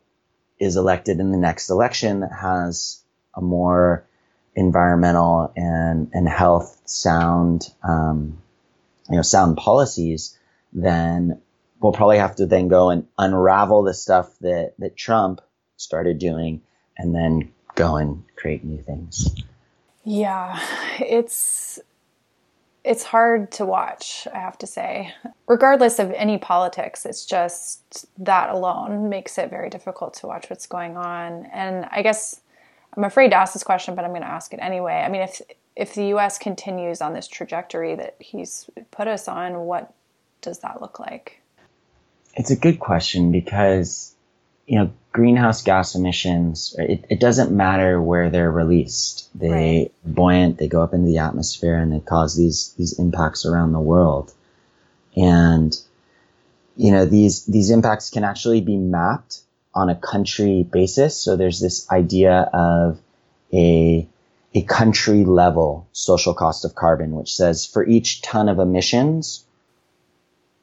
is 0.58 0.76
elected 0.76 1.18
in 1.18 1.32
the 1.32 1.38
next 1.38 1.70
election 1.70 2.20
that 2.20 2.32
has 2.32 3.02
a 3.34 3.40
more 3.40 4.06
environmental 4.54 5.52
and, 5.56 6.10
and 6.12 6.28
health 6.28 6.80
sound, 6.84 7.68
um, 7.82 8.38
you 9.08 9.16
know, 9.16 9.22
sound 9.22 9.56
policies, 9.56 10.36
then 10.72 11.40
we'll 11.80 11.92
probably 11.92 12.18
have 12.18 12.36
to 12.36 12.46
then 12.46 12.68
go 12.68 12.90
and 12.90 13.06
unravel 13.18 13.82
the 13.82 13.94
stuff 13.94 14.38
that, 14.40 14.74
that 14.78 14.96
Trump 14.96 15.40
started 15.76 16.18
doing 16.18 16.60
and 16.96 17.14
then 17.14 17.52
go 17.74 17.96
and 17.96 18.24
create 18.36 18.64
new 18.64 18.82
things. 18.82 19.34
Yeah, 20.04 20.60
it's 20.98 21.78
it's 22.82 23.04
hard 23.04 23.52
to 23.52 23.66
watch, 23.66 24.26
I 24.32 24.38
have 24.38 24.56
to 24.58 24.66
say. 24.66 25.12
Regardless 25.46 25.98
of 25.98 26.10
any 26.12 26.38
politics, 26.38 27.04
it's 27.04 27.26
just 27.26 28.06
that 28.24 28.48
alone 28.48 29.10
makes 29.10 29.36
it 29.36 29.50
very 29.50 29.68
difficult 29.68 30.14
to 30.14 30.26
watch 30.26 30.48
what's 30.48 30.66
going 30.66 30.96
on. 30.96 31.46
And 31.52 31.86
I 31.90 32.02
guess 32.02 32.40
I'm 32.96 33.04
afraid 33.04 33.30
to 33.30 33.36
ask 33.36 33.52
this 33.52 33.62
question, 33.62 33.94
but 33.94 34.04
I'm 34.04 34.12
going 34.12 34.22
to 34.22 34.28
ask 34.28 34.54
it 34.54 34.60
anyway. 34.62 35.02
I 35.04 35.08
mean, 35.08 35.22
if 35.22 35.42
if 35.76 35.94
the 35.94 36.06
US 36.14 36.38
continues 36.38 37.00
on 37.00 37.12
this 37.12 37.28
trajectory 37.28 37.94
that 37.94 38.16
he's 38.18 38.68
put 38.90 39.08
us 39.08 39.28
on, 39.28 39.60
what 39.60 39.92
does 40.40 40.60
that 40.60 40.80
look 40.80 40.98
like? 40.98 41.40
It's 42.34 42.50
a 42.50 42.56
good 42.56 42.78
question 42.78 43.32
because, 43.32 44.14
you 44.66 44.78
know, 44.78 44.92
greenhouse 45.12 45.62
gas 45.62 45.94
emissions, 45.94 46.74
it, 46.78 47.04
it 47.10 47.20
doesn't 47.20 47.50
matter 47.50 48.00
where 48.00 48.30
they're 48.30 48.50
released. 48.50 49.28
They 49.34 49.50
Right. 49.50 49.92
buoyant, 50.04 50.58
they 50.58 50.68
go 50.68 50.82
up 50.82 50.94
into 50.94 51.08
the 51.08 51.18
atmosphere 51.18 51.76
and 51.76 51.92
they 51.92 52.00
cause 52.00 52.36
these, 52.36 52.74
these 52.78 52.98
impacts 52.98 53.44
around 53.44 53.72
the 53.72 53.80
world. 53.80 54.32
And, 55.16 55.76
you 56.76 56.92
know, 56.92 57.04
these, 57.04 57.44
these 57.46 57.70
impacts 57.70 58.10
can 58.10 58.22
actually 58.22 58.60
be 58.60 58.76
mapped 58.76 59.40
on 59.74 59.90
a 59.90 59.94
country 59.96 60.62
basis. 60.62 61.16
So 61.16 61.36
there's 61.36 61.60
this 61.60 61.90
idea 61.90 62.48
of 62.52 63.00
a, 63.52 64.08
a 64.54 64.62
country 64.62 65.24
level 65.24 65.88
social 65.92 66.34
cost 66.34 66.64
of 66.64 66.74
carbon, 66.74 67.12
which 67.12 67.34
says 67.34 67.66
for 67.66 67.84
each 67.84 68.22
ton 68.22 68.48
of 68.48 68.58
emissions, 68.58 69.44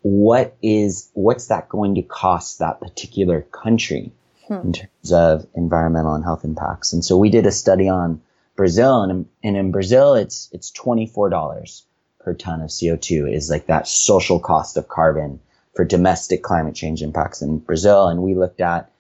what 0.02 0.56
is 0.62 1.10
what's 1.14 1.48
that 1.48 1.70
going 1.70 1.96
to 1.96 2.02
cost 2.02 2.60
that 2.60 2.80
particular 2.80 3.42
country 3.42 4.12
in 4.50 4.74
terms 4.74 5.12
of 5.12 5.46
environmental 5.56 6.14
and 6.14 6.24
health 6.24 6.44
impacts? 6.46 6.94
And 6.94 7.04
so 7.04 7.18
we 7.18 7.30
did 7.30 7.46
a 7.46 7.52
study 7.52 7.90
on 7.90 8.22
brazil 8.56 9.04
and, 9.04 9.28
and 9.44 9.56
in 9.56 9.72
brazil 9.72 10.16
it's 10.16 10.50
it's 10.52 10.72
$24 10.72 11.84
per 12.20 12.34
ton 12.34 12.62
of 12.62 12.70
co2 12.70 13.32
is 13.32 13.52
like 13.52 13.68
that 13.68 13.88
social 13.88 14.40
cost 14.40 14.78
of 14.78 14.88
carbon 14.88 15.40
for 15.76 15.86
domestic 15.86 16.42
climate 16.42 16.74
change 16.74 17.04
impacts 17.04 17.42
in 17.42 17.60
brazil. 17.60 18.08
And 18.08 18.24
we 18.24 18.34
looked 18.34 18.62
at 18.62 18.92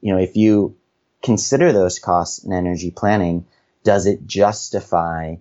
you 0.00 0.12
know 0.12 0.20
if 0.20 0.36
you 0.36 0.76
consider 1.22 1.72
those 1.72 1.98
costs 1.98 2.44
in 2.44 2.52
energy 2.52 2.90
planning 2.90 3.46
does 3.84 4.06
it 4.06 4.26
justify 4.26 5.36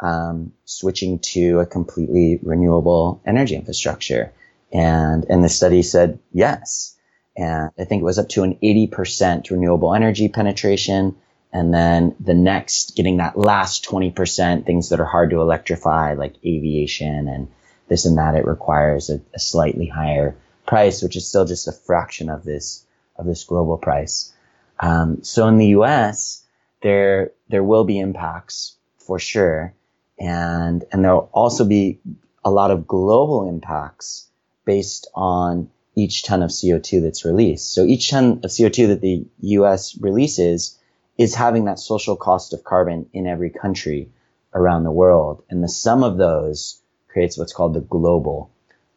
um, 0.00 0.52
switching 0.66 1.18
to 1.18 1.60
a 1.60 1.66
completely 1.66 2.38
renewable 2.42 3.20
energy 3.26 3.56
infrastructure? 3.56 4.32
And 4.72 5.24
and 5.28 5.44
the 5.44 5.48
study 5.48 5.82
said 5.82 6.18
yes. 6.32 6.96
And 7.36 7.70
I 7.78 7.84
think 7.84 8.00
it 8.00 8.04
was 8.04 8.18
up 8.18 8.28
to 8.30 8.44
an 8.44 8.58
80% 8.62 9.50
renewable 9.50 9.94
energy 9.94 10.28
penetration. 10.28 11.16
And 11.52 11.72
then 11.72 12.14
the 12.18 12.34
next, 12.34 12.96
getting 12.96 13.18
that 13.18 13.38
last 13.38 13.84
20%, 13.84 14.64
things 14.64 14.88
that 14.88 15.00
are 15.00 15.06
hard 15.06 15.30
to 15.30 15.40
electrify, 15.40 16.14
like 16.14 16.34
aviation 16.44 17.28
and 17.28 17.48
this 17.88 18.04
and 18.04 18.18
that, 18.18 18.34
it 18.34 18.46
requires 18.46 19.10
a, 19.10 19.20
a 19.34 19.38
slightly 19.38 19.86
higher 19.86 20.36
price, 20.66 21.02
which 21.02 21.16
is 21.16 21.28
still 21.28 21.44
just 21.44 21.68
a 21.68 21.72
fraction 21.72 22.30
of 22.30 22.42
this, 22.42 22.84
of 23.16 23.26
this 23.26 23.44
global 23.44 23.76
price. 23.76 24.32
Um, 24.80 25.22
so 25.22 25.46
in 25.46 25.58
the 25.58 25.68
U.S., 25.68 26.42
there, 26.82 27.32
there 27.48 27.64
will 27.64 27.84
be 27.84 27.98
impacts 27.98 28.76
for 28.98 29.18
sure. 29.18 29.74
And, 30.18 30.84
and 30.90 31.04
there'll 31.04 31.30
also 31.32 31.64
be 31.64 32.00
a 32.44 32.50
lot 32.50 32.70
of 32.70 32.86
global 32.86 33.48
impacts 33.48 34.28
based 34.66 35.08
on 35.14 35.70
each 35.94 36.24
ton 36.24 36.42
of 36.42 36.50
CO2 36.50 37.00
that's 37.02 37.24
released. 37.24 37.72
So 37.72 37.84
each 37.84 38.10
ton 38.10 38.40
of 38.44 38.50
CO2 38.50 38.88
that 38.88 39.00
the 39.00 39.24
US 39.40 39.96
releases 39.98 40.78
is 41.16 41.34
having 41.34 41.64
that 41.64 41.78
social 41.78 42.16
cost 42.16 42.52
of 42.52 42.62
carbon 42.62 43.08
in 43.14 43.26
every 43.26 43.48
country 43.48 44.10
around 44.52 44.84
the 44.84 44.90
world. 44.90 45.42
And 45.48 45.64
the 45.64 45.68
sum 45.68 46.04
of 46.04 46.18
those 46.18 46.80
creates 47.08 47.38
what's 47.38 47.54
called 47.54 47.72
the 47.72 47.80
global 47.80 48.50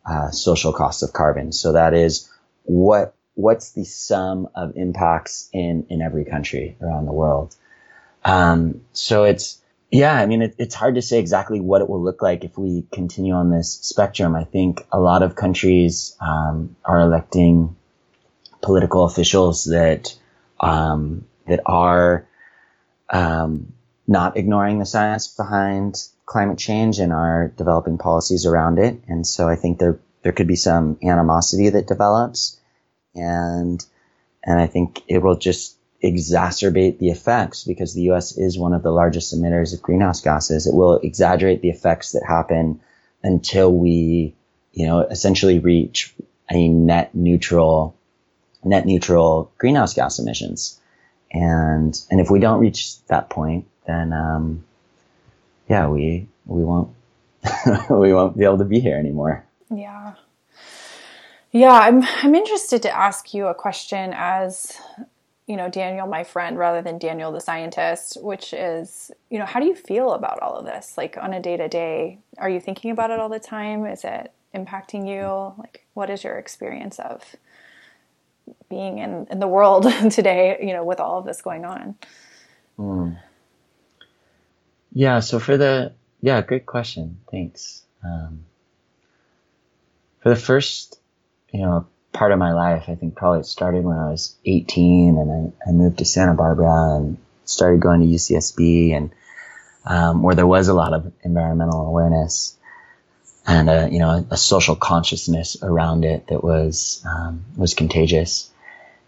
uh, 0.06 0.32
social 0.32 0.74
cost 0.74 1.04
of 1.04 1.14
carbon. 1.14 1.54
So 1.54 1.72
that 1.74 1.94
is 1.94 2.30
what 2.64 3.16
what's 3.36 3.72
the 3.72 3.86
sum 3.86 4.50
of 4.54 4.76
impacts 4.76 5.50
in 5.54 5.86
in 5.90 6.02
every 6.02 6.26
country 6.26 6.76
around 6.82 7.06
the 7.06 7.14
world. 7.14 7.56
Um, 8.26 8.82
so 8.92 9.24
it's 9.24 9.59
yeah, 9.92 10.14
I 10.14 10.26
mean, 10.28 10.44
it, 10.44 10.56
it's 10.60 10.76
hard 10.76 10.96
to 10.96 11.02
say 11.02 11.20
exactly 11.20 11.60
what 11.60 11.82
it 11.82 11.90
will 11.90 12.04
look 12.04 12.22
like 12.22 12.44
if 12.44 12.58
we 12.58 12.86
continue 12.92 13.34
on 13.34 13.50
this 13.50 13.74
spectrum. 13.74 14.36
I 14.36 14.44
think 14.44 14.86
a 14.92 15.00
lot 15.00 15.24
of 15.24 15.36
countries 15.36 16.16
um, 16.22 16.76
are 16.86 17.00
electing 17.00 17.76
political 18.62 19.06
officials 19.06 19.66
that 19.66 20.16
um, 20.60 21.26
that 21.48 21.62
are 21.66 22.28
um, 23.10 23.74
not 24.08 24.38
ignoring 24.38 24.78
the 24.78 24.86
science 24.86 25.28
behind 25.28 25.96
climate 26.26 26.60
change 26.60 27.00
and 27.00 27.12
are 27.12 27.52
developing 27.58 27.98
policies 27.98 28.46
around 28.46 28.78
it. 28.78 29.02
And 29.08 29.26
so 29.26 29.50
I 29.50 29.56
think 29.56 29.80
there 29.80 30.00
there 30.22 30.34
could 30.34 30.48
be 30.48 30.56
some 30.56 31.00
animosity 31.02 31.70
that 31.70 31.88
develops, 31.88 32.60
and 33.16 33.84
and 34.44 34.60
I 34.60 34.68
think 34.68 35.02
it 35.08 35.18
will 35.24 35.38
just 35.38 35.79
exacerbate 36.04 37.00
the 37.00 37.10
effects 37.10 37.64
because 37.64 37.94
the 37.94 38.04
US 38.12 38.38
is 38.38 38.58
one 38.58 38.74
of 38.74 38.84
the 38.84 38.92
largest 38.92 39.34
emitters 39.34 39.74
of 39.74 39.82
greenhouse 39.82 40.22
gases. 40.22 40.66
It 40.66 40.74
will 40.74 40.96
exaggerate 40.96 41.62
the 41.62 41.70
effects 41.70 42.14
that 42.14 42.24
happen 42.26 42.80
until 43.24 43.72
we, 43.72 44.34
you 44.74 44.88
know, 44.88 45.02
essentially 45.02 45.60
reach 45.60 46.14
a 46.50 46.68
net 46.68 47.14
neutral, 47.14 47.96
net 48.64 48.86
neutral 48.86 49.52
greenhouse 49.58 49.94
gas 49.94 50.20
emissions. 50.20 50.80
And, 51.32 52.00
and 52.10 52.22
if 52.22 52.32
we 52.32 52.40
don't 52.40 52.60
reach 52.60 53.04
that 53.08 53.30
point, 53.30 53.68
then, 53.86 54.14
um, 54.14 54.64
yeah, 55.68 55.88
we, 55.88 56.28
we 56.46 56.64
won't, 56.64 56.90
we 57.90 58.14
won't 58.14 58.38
be 58.38 58.46
able 58.46 58.58
to 58.58 58.66
be 58.66 58.80
here 58.80 58.98
anymore. 58.98 59.46
Yeah. 59.70 60.14
Yeah, 61.52 61.72
I'm 61.72 62.04
I'm 62.22 62.36
interested 62.36 62.84
to 62.84 62.96
ask 62.96 63.34
you 63.34 63.48
a 63.48 63.56
question 63.56 64.14
as 64.16 64.80
you 65.50 65.58
know, 65.58 65.68
Daniel, 65.68 66.06
my 66.06 66.24
friend, 66.24 66.60
rather 66.60 66.84
than 66.84 67.00
Daniel, 67.00 67.32
the 67.32 67.42
scientist, 67.42 68.22
which 68.22 68.54
is, 68.54 69.10
you 69.32 69.40
know, 69.40 69.48
how 69.48 69.60
do 69.60 69.66
you 69.66 69.74
feel 69.74 70.12
about 70.12 70.40
all 70.44 70.56
of 70.56 70.64
this? 70.64 70.94
Like 70.96 71.18
on 71.20 71.34
a 71.34 71.42
day 71.42 71.58
to 71.58 71.68
day, 71.68 72.20
are 72.38 72.52
you 72.52 72.60
thinking 72.60 72.92
about 72.92 73.10
it 73.10 73.20
all 73.20 73.30
the 73.30 73.40
time? 73.40 73.84
Is 73.88 74.04
it 74.04 74.32
impacting 74.54 75.10
you? 75.10 75.56
Like, 75.58 75.88
what 75.96 76.12
is 76.12 76.24
your 76.24 76.38
experience 76.38 77.00
of 77.00 77.36
being 78.70 79.00
in, 79.00 79.26
in 79.32 79.40
the 79.40 79.48
world 79.48 79.92
today, 80.12 80.60
you 80.62 80.72
know, 80.72 80.84
with 80.84 81.00
all 81.00 81.18
of 81.18 81.26
this 81.26 81.42
going 81.42 81.66
on? 81.66 81.96
Mm. 82.78 83.20
Yeah, 84.94 85.20
so 85.20 85.40
for 85.40 85.58
the, 85.58 85.94
yeah, 86.22 86.44
great 86.44 86.68
question. 86.68 87.22
Thanks. 87.32 87.82
Um, 88.04 88.46
for 90.22 90.30
the 90.30 90.36
first, 90.36 91.00
you 91.52 91.62
know, 91.62 91.88
part 92.14 92.32
of 92.32 92.40
my 92.40 92.54
life. 92.54 92.86
I 92.88 92.96
think 92.96 93.16
probably 93.16 93.42
it 93.42 93.46
started 93.46 93.84
when 93.84 93.98
I 93.98 94.10
was 94.10 94.36
18 94.46 95.18
and 95.18 95.54
I, 95.66 95.70
I 95.70 95.72
moved 95.72 96.00
to 96.00 96.06
Santa 96.06 96.34
Barbara 96.34 96.98
and 96.98 97.18
started 97.46 97.82
going 97.82 98.02
to 98.02 98.08
UCSB 98.08 98.96
and 98.96 99.12
um, 99.86 100.22
where 100.22 100.36
there 100.36 100.48
was 100.48 100.68
a 100.68 100.74
lot 100.74 100.94
of 100.94 101.12
environmental 101.24 101.86
awareness 101.86 102.58
and 103.48 103.70
a, 103.70 103.90
you 103.92 104.00
know 104.00 104.26
a 104.30 104.38
social 104.38 104.76
consciousness 104.76 105.58
around 105.64 106.06
it 106.06 106.28
that 106.28 106.44
was 106.44 107.04
um, 107.06 107.46
was 107.58 107.74
contagious. 107.74 108.50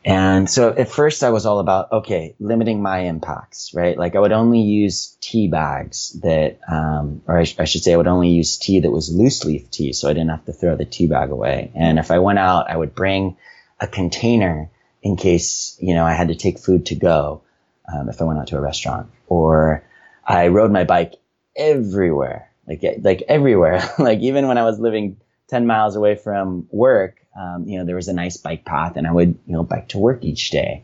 And 0.03 0.49
so 0.49 0.69
at 0.69 0.89
first 0.89 1.23
I 1.23 1.29
was 1.29 1.45
all 1.45 1.59
about, 1.59 1.91
okay, 1.91 2.35
limiting 2.39 2.81
my 2.81 3.01
impacts, 3.01 3.71
right? 3.73 3.95
Like 3.95 4.15
I 4.15 4.19
would 4.19 4.31
only 4.31 4.61
use 4.61 5.15
tea 5.21 5.47
bags 5.47 6.17
that, 6.23 6.59
um, 6.67 7.21
or 7.27 7.37
I, 7.37 7.43
sh- 7.43 7.59
I, 7.59 7.65
should 7.65 7.83
say 7.83 7.93
I 7.93 7.97
would 7.97 8.07
only 8.07 8.29
use 8.29 8.57
tea 8.57 8.79
that 8.79 8.89
was 8.89 9.13
loose 9.13 9.45
leaf 9.45 9.69
tea. 9.69 9.93
So 9.93 10.09
I 10.09 10.13
didn't 10.13 10.29
have 10.29 10.45
to 10.45 10.53
throw 10.53 10.75
the 10.75 10.85
tea 10.85 11.05
bag 11.05 11.29
away. 11.29 11.71
And 11.75 11.99
if 11.99 12.09
I 12.09 12.17
went 12.17 12.39
out, 12.39 12.69
I 12.69 12.77
would 12.77 12.95
bring 12.95 13.37
a 13.79 13.85
container 13.85 14.71
in 15.03 15.17
case, 15.17 15.77
you 15.79 15.93
know, 15.93 16.05
I 16.05 16.13
had 16.13 16.29
to 16.29 16.35
take 16.35 16.57
food 16.57 16.87
to 16.87 16.95
go, 16.95 17.43
um, 17.91 18.09
if 18.09 18.21
I 18.21 18.25
went 18.25 18.39
out 18.39 18.47
to 18.47 18.57
a 18.57 18.61
restaurant 18.61 19.11
or 19.27 19.83
I 20.25 20.47
rode 20.47 20.71
my 20.71 20.83
bike 20.83 21.13
everywhere, 21.55 22.49
like, 22.67 22.83
like 23.01 23.23
everywhere. 23.27 23.83
like 23.99 24.19
even 24.19 24.47
when 24.47 24.57
I 24.57 24.63
was 24.63 24.79
living 24.79 25.17
10 25.49 25.67
miles 25.67 25.95
away 25.95 26.15
from 26.15 26.67
work, 26.71 27.20
um, 27.35 27.67
you 27.67 27.77
know, 27.77 27.85
there 27.85 27.95
was 27.95 28.07
a 28.07 28.13
nice 28.13 28.37
bike 28.37 28.65
path 28.65 28.97
and 28.97 29.07
I 29.07 29.11
would, 29.11 29.37
you 29.45 29.53
know, 29.53 29.63
bike 29.63 29.89
to 29.89 29.99
work 29.99 30.23
each 30.23 30.49
day. 30.51 30.83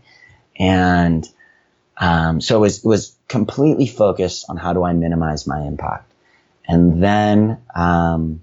And, 0.58 1.28
um, 1.98 2.41
so 2.41 2.58
it 2.58 2.62
was, 2.62 2.78
it 2.80 2.86
was 2.86 3.16
completely 3.28 3.88
focused 3.88 4.45
on 4.50 4.58
how 4.58 4.74
do 4.74 4.84
I 4.84 4.93
minimize 4.93 5.48
my 5.48 5.62
impact. 5.62 6.12
And 6.68 7.04
then, 7.04 7.62
um, 7.76 8.41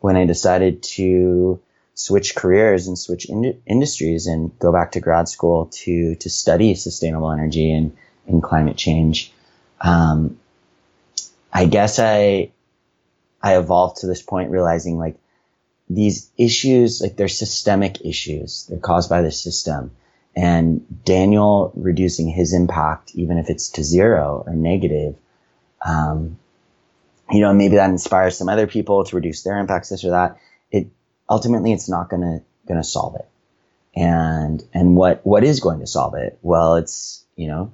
when 0.00 0.16
I 0.16 0.26
decided 0.26 0.82
to 0.82 1.60
switch 1.94 2.34
careers 2.34 2.86
and 2.88 2.98
switch 2.98 3.28
in- 3.28 3.60
industries 3.66 4.26
and 4.26 4.56
go 4.58 4.72
back 4.72 4.92
to 4.92 5.00
grad 5.00 5.28
school 5.28 5.66
to, 5.72 6.14
to 6.16 6.30
study 6.30 6.74
sustainable 6.74 7.30
energy 7.30 7.72
and, 7.72 7.96
and 8.26 8.42
climate 8.42 8.76
change, 8.76 9.32
um, 9.80 10.38
I 11.52 11.66
guess 11.66 11.98
I, 11.98 12.50
I 13.42 13.58
evolved 13.58 13.98
to 13.98 14.06
this 14.06 14.22
point 14.22 14.50
realizing 14.50 14.98
like 14.98 15.16
these 15.88 16.30
issues, 16.38 17.00
like 17.00 17.16
they're 17.16 17.28
systemic 17.28 18.04
issues. 18.04 18.66
They're 18.68 18.78
caused 18.78 19.10
by 19.10 19.22
the 19.22 19.32
system. 19.32 19.92
And 20.34 21.04
Daniel 21.04 21.72
reducing 21.74 22.28
his 22.28 22.54
impact, 22.54 23.12
even 23.14 23.36
if 23.38 23.50
it's 23.50 23.70
to 23.70 23.84
zero 23.84 24.42
or 24.46 24.54
negative, 24.54 25.16
um, 25.84 26.38
you 27.30 27.40
know, 27.40 27.52
maybe 27.52 27.76
that 27.76 27.90
inspires 27.90 28.36
some 28.36 28.48
other 28.48 28.66
people 28.66 29.04
to 29.04 29.16
reduce 29.16 29.42
their 29.42 29.58
impacts, 29.58 29.90
this 29.90 30.04
or 30.04 30.10
that. 30.10 30.38
It 30.70 30.88
ultimately, 31.28 31.72
it's 31.72 31.88
not 31.88 32.08
gonna 32.08 32.42
gonna 32.66 32.84
solve 32.84 33.16
it. 33.16 33.28
And 33.94 34.62
and 34.72 34.96
what 34.96 35.20
what 35.24 35.44
is 35.44 35.60
going 35.60 35.80
to 35.80 35.86
solve 35.86 36.14
it? 36.14 36.38
Well, 36.42 36.76
it's 36.76 37.24
you 37.36 37.48
know, 37.48 37.72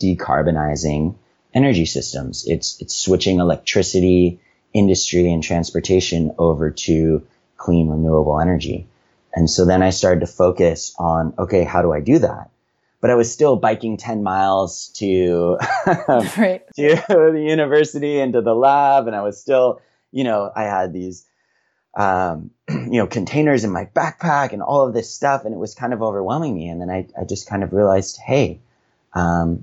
decarbonizing 0.00 1.14
energy 1.54 1.86
systems. 1.86 2.44
It's 2.46 2.80
it's 2.80 2.96
switching 2.96 3.38
electricity 3.38 4.40
industry 4.72 5.32
and 5.32 5.42
transportation 5.42 6.34
over 6.38 6.70
to 6.70 7.26
clean 7.56 7.88
renewable 7.88 8.40
energy. 8.40 8.86
And 9.34 9.48
so 9.48 9.64
then 9.64 9.82
I 9.82 9.90
started 9.90 10.20
to 10.20 10.26
focus 10.26 10.94
on, 10.98 11.34
okay, 11.38 11.64
how 11.64 11.82
do 11.82 11.92
I 11.92 12.00
do 12.00 12.18
that? 12.20 12.50
But 13.00 13.10
I 13.10 13.14
was 13.14 13.32
still 13.32 13.56
biking 13.56 13.96
10 13.96 14.22
miles 14.22 14.88
to, 14.96 15.58
right. 15.86 16.62
to 16.74 17.04
the 17.08 17.44
university 17.46 18.18
and 18.18 18.32
to 18.32 18.40
the 18.40 18.54
lab. 18.54 19.06
And 19.06 19.14
I 19.14 19.22
was 19.22 19.40
still, 19.40 19.80
you 20.10 20.24
know, 20.24 20.50
I 20.54 20.64
had 20.64 20.92
these, 20.92 21.24
um, 21.96 22.50
you 22.68 22.98
know, 22.98 23.06
containers 23.06 23.62
in 23.62 23.70
my 23.70 23.84
backpack 23.84 24.52
and 24.52 24.62
all 24.62 24.86
of 24.86 24.94
this 24.94 25.12
stuff. 25.12 25.44
And 25.44 25.54
it 25.54 25.58
was 25.58 25.74
kind 25.74 25.92
of 25.92 26.02
overwhelming 26.02 26.54
me. 26.54 26.68
And 26.68 26.80
then 26.80 26.90
I, 26.90 27.06
I 27.20 27.24
just 27.24 27.48
kind 27.48 27.62
of 27.62 27.72
realized, 27.72 28.18
hey, 28.18 28.58
um, 29.14 29.62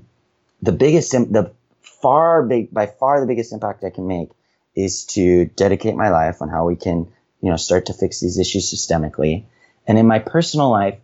the 0.62 0.72
biggest, 0.72 1.12
the 1.12 1.52
far 1.82 2.42
big, 2.42 2.72
by 2.72 2.86
far 2.86 3.20
the 3.20 3.26
biggest 3.26 3.52
impact 3.52 3.84
I 3.84 3.90
can 3.90 4.06
make 4.06 4.30
is 4.76 5.06
to 5.06 5.46
dedicate 5.46 5.96
my 5.96 6.10
life 6.10 6.42
on 6.42 6.48
how 6.48 6.66
we 6.66 6.76
can, 6.76 7.08
you 7.40 7.50
know, 7.50 7.56
start 7.56 7.86
to 7.86 7.94
fix 7.94 8.20
these 8.20 8.38
issues 8.38 8.72
systemically. 8.72 9.44
And 9.86 9.98
in 9.98 10.06
my 10.06 10.18
personal 10.18 10.70
life, 10.70 10.98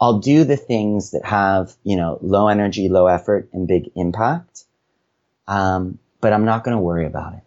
I'll 0.00 0.20
do 0.20 0.44
the 0.44 0.56
things 0.56 1.10
that 1.10 1.24
have, 1.24 1.74
you 1.82 1.96
know, 1.96 2.18
low 2.22 2.48
energy, 2.48 2.88
low 2.88 3.08
effort, 3.08 3.48
and 3.52 3.66
big 3.66 3.90
impact. 3.96 4.64
Um, 5.48 5.98
but 6.20 6.32
I'm 6.32 6.44
not 6.44 6.62
going 6.62 6.76
to 6.76 6.82
worry 6.82 7.06
about 7.06 7.34
it. 7.34 7.40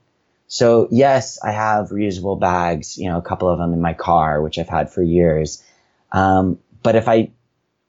So 0.48 0.90
yes, 0.92 1.40
I 1.42 1.52
have 1.52 1.90
reusable 1.90 2.38
bags, 2.38 2.98
you 2.98 3.10
know, 3.10 3.18
a 3.18 3.22
couple 3.22 3.48
of 3.48 3.58
them 3.58 3.72
in 3.72 3.80
my 3.80 3.94
car, 3.94 4.42
which 4.42 4.60
I've 4.60 4.68
had 4.68 4.92
for 4.92 5.02
years. 5.02 5.64
Um, 6.12 6.60
but 6.84 6.98
if 6.98 7.08
I 7.08 7.32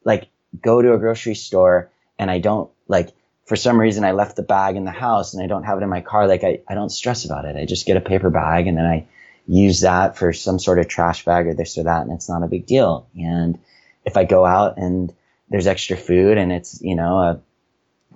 like 0.05 0.28
go 0.61 0.80
to 0.80 0.95
a 0.95 0.99
grocery 0.99 1.35
store 1.35 1.91
and 2.18 2.30
I 2.30 2.39
don't 2.39 2.70
like 2.87 3.11
for 3.45 3.57
some 3.57 3.78
reason 3.78 4.05
I 4.05 4.12
left 4.12 4.36
the 4.36 4.43
bag 4.43 4.76
in 4.76 4.84
the 4.84 4.90
house 4.90 5.34
and 5.34 5.43
I 5.43 5.47
don't 5.47 5.64
have 5.64 5.78
it 5.78 5.82
in 5.82 5.88
my 5.88 6.01
car, 6.01 6.28
like 6.28 6.45
I, 6.45 6.61
I 6.68 6.74
don't 6.74 6.90
stress 6.90 7.24
about 7.24 7.45
it. 7.45 7.57
I 7.57 7.64
just 7.64 7.86
get 7.86 7.97
a 7.97 8.01
paper 8.01 8.30
bag 8.30 8.66
and 8.66 8.76
then 8.78 8.86
I 8.86 9.07
use 9.47 9.80
that 9.80 10.16
for 10.16 10.32
some 10.32 10.59
sort 10.59 10.78
of 10.78 10.88
trash 10.88 11.24
bag 11.24 11.47
or 11.47 11.55
this 11.55 11.76
or 11.76 11.84
that, 11.84 12.03
and 12.03 12.12
it's 12.12 12.28
not 12.28 12.45
a 12.45 12.49
big 12.49 12.66
deal. 12.66 13.09
And 13.18 13.59
if 14.05 14.16
I 14.16 14.24
go 14.24 14.45
out 14.45 14.78
and 14.78 15.12
there's 15.49 15.66
extra 15.66 15.97
food 15.97 16.38
and 16.38 16.53
it's, 16.53 16.80
you 16.80 16.95
know, 16.95 17.18
a 17.18 17.40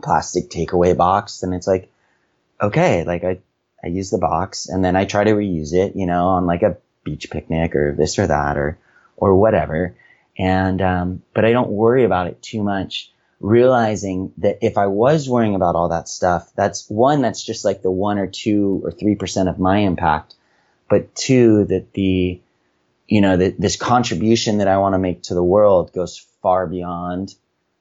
plastic 0.02 0.48
takeaway 0.48 0.96
box, 0.96 1.40
then 1.40 1.52
it's 1.52 1.66
like, 1.66 1.90
okay, 2.60 3.04
like 3.04 3.24
I, 3.24 3.40
I 3.82 3.88
use 3.88 4.10
the 4.10 4.18
box 4.18 4.68
and 4.68 4.84
then 4.84 4.94
I 4.94 5.04
try 5.04 5.24
to 5.24 5.32
reuse 5.32 5.74
it, 5.74 5.96
you 5.96 6.06
know, 6.06 6.28
on 6.28 6.46
like 6.46 6.62
a 6.62 6.76
beach 7.02 7.30
picnic 7.30 7.74
or 7.74 7.92
this 7.92 8.18
or 8.18 8.26
that 8.26 8.56
or, 8.56 8.78
or 9.16 9.34
whatever. 9.34 9.96
And, 10.38 10.80
um, 10.82 11.22
but 11.34 11.44
I 11.44 11.52
don't 11.52 11.70
worry 11.70 12.04
about 12.04 12.28
it 12.28 12.42
too 12.42 12.62
much 12.62 13.10
realizing 13.40 14.32
that 14.38 14.58
if 14.62 14.78
I 14.78 14.86
was 14.86 15.28
worrying 15.28 15.54
about 15.54 15.74
all 15.74 15.90
that 15.90 16.08
stuff, 16.08 16.50
that's 16.56 16.88
one, 16.88 17.22
that's 17.22 17.42
just 17.42 17.64
like 17.64 17.82
the 17.82 17.90
one 17.90 18.18
or 18.18 18.26
two 18.26 18.80
or 18.84 18.90
3% 18.90 19.48
of 19.48 19.58
my 19.58 19.78
impact. 19.78 20.34
But 20.88 21.14
two, 21.14 21.64
that 21.66 21.92
the, 21.92 22.40
you 23.06 23.20
know, 23.20 23.36
that 23.36 23.60
this 23.60 23.76
contribution 23.76 24.58
that 24.58 24.68
I 24.68 24.78
want 24.78 24.94
to 24.94 24.98
make 24.98 25.24
to 25.24 25.34
the 25.34 25.44
world 25.44 25.92
goes 25.92 26.18
far 26.42 26.66
beyond 26.66 27.34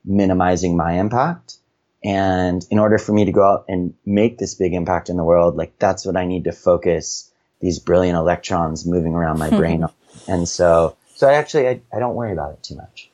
minimizing 0.04 0.76
my 0.76 0.94
impact. 0.94 1.58
And 2.04 2.66
in 2.70 2.78
order 2.78 2.98
for 2.98 3.14
me 3.14 3.26
to 3.26 3.32
go 3.32 3.44
out 3.44 3.66
and 3.68 3.94
make 4.06 4.38
this 4.38 4.54
big 4.56 4.74
impact 4.74 5.10
in 5.10 5.18
the 5.18 5.24
world, 5.24 5.56
like 5.56 5.80
that's 5.80 6.06
what 6.06 6.18
I 6.18 6.26
need 6.26 6.44
to 6.44 6.52
focus 6.52 7.32
these 7.62 7.80
brilliant 7.80 8.18
electrons 8.18 8.86
moving 8.86 9.14
around 9.14 9.40
my 9.40 9.50
brain. 9.58 9.86
and 10.28 10.48
so, 10.48 10.98
so 11.16 11.28
I 11.28 11.34
actually, 11.34 11.68
I, 11.68 11.82
I 11.94 12.00
don't 12.00 12.16
worry 12.16 12.32
about 12.32 12.54
it 12.54 12.64
too 12.64 12.76
much. 12.76 13.10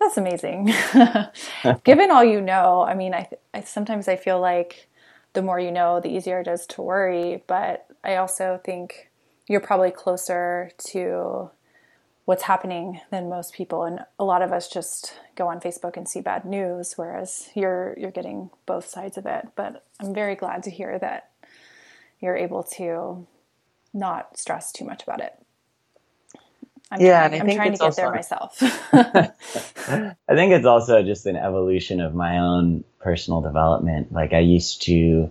That's 0.00 0.16
amazing. 0.16 0.72
Given 1.84 2.10
all 2.10 2.24
you 2.24 2.40
know, 2.40 2.82
I 2.82 2.94
mean, 2.94 3.14
I, 3.14 3.28
I 3.54 3.62
sometimes 3.62 4.08
I 4.08 4.16
feel 4.16 4.40
like 4.40 4.88
the 5.32 5.42
more 5.42 5.60
you 5.60 5.70
know, 5.70 6.00
the 6.00 6.08
easier 6.08 6.40
it 6.40 6.48
is 6.48 6.66
to 6.66 6.82
worry. 6.82 7.42
But 7.46 7.86
I 8.02 8.16
also 8.16 8.60
think 8.64 9.10
you're 9.46 9.60
probably 9.60 9.90
closer 9.90 10.70
to 10.88 11.50
what's 12.24 12.42
happening 12.42 13.00
than 13.10 13.28
most 13.28 13.54
people, 13.54 13.84
and 13.84 14.00
a 14.18 14.24
lot 14.24 14.42
of 14.42 14.52
us 14.52 14.68
just 14.68 15.14
go 15.36 15.46
on 15.46 15.60
Facebook 15.60 15.96
and 15.96 16.08
see 16.08 16.20
bad 16.20 16.44
news, 16.44 16.94
whereas 16.96 17.50
you're 17.54 17.94
you're 17.96 18.10
getting 18.10 18.50
both 18.66 18.86
sides 18.86 19.16
of 19.16 19.26
it. 19.26 19.48
But 19.54 19.84
I'm 20.00 20.12
very 20.12 20.34
glad 20.34 20.62
to 20.64 20.70
hear 20.70 20.98
that 20.98 21.30
you're 22.20 22.36
able 22.36 22.62
to 22.62 23.26
not 23.92 24.38
stress 24.38 24.72
too 24.72 24.84
much 24.84 25.02
about 25.02 25.20
it. 25.20 25.38
I'm 26.90 27.00
yeah, 27.00 27.28
trying, 27.28 27.40
I'm 27.40 27.56
trying 27.56 27.72
to 27.72 27.78
get 27.78 27.84
also, 27.84 28.02
there 28.02 28.12
myself. 28.12 28.56
I 28.92 30.14
think 30.34 30.52
it's 30.52 30.66
also 30.66 31.02
just 31.02 31.26
an 31.26 31.36
evolution 31.36 32.00
of 32.00 32.14
my 32.14 32.38
own 32.38 32.84
personal 33.00 33.40
development. 33.40 34.12
Like 34.12 34.32
I 34.32 34.38
used 34.38 34.82
to, 34.82 34.92
you 34.92 35.30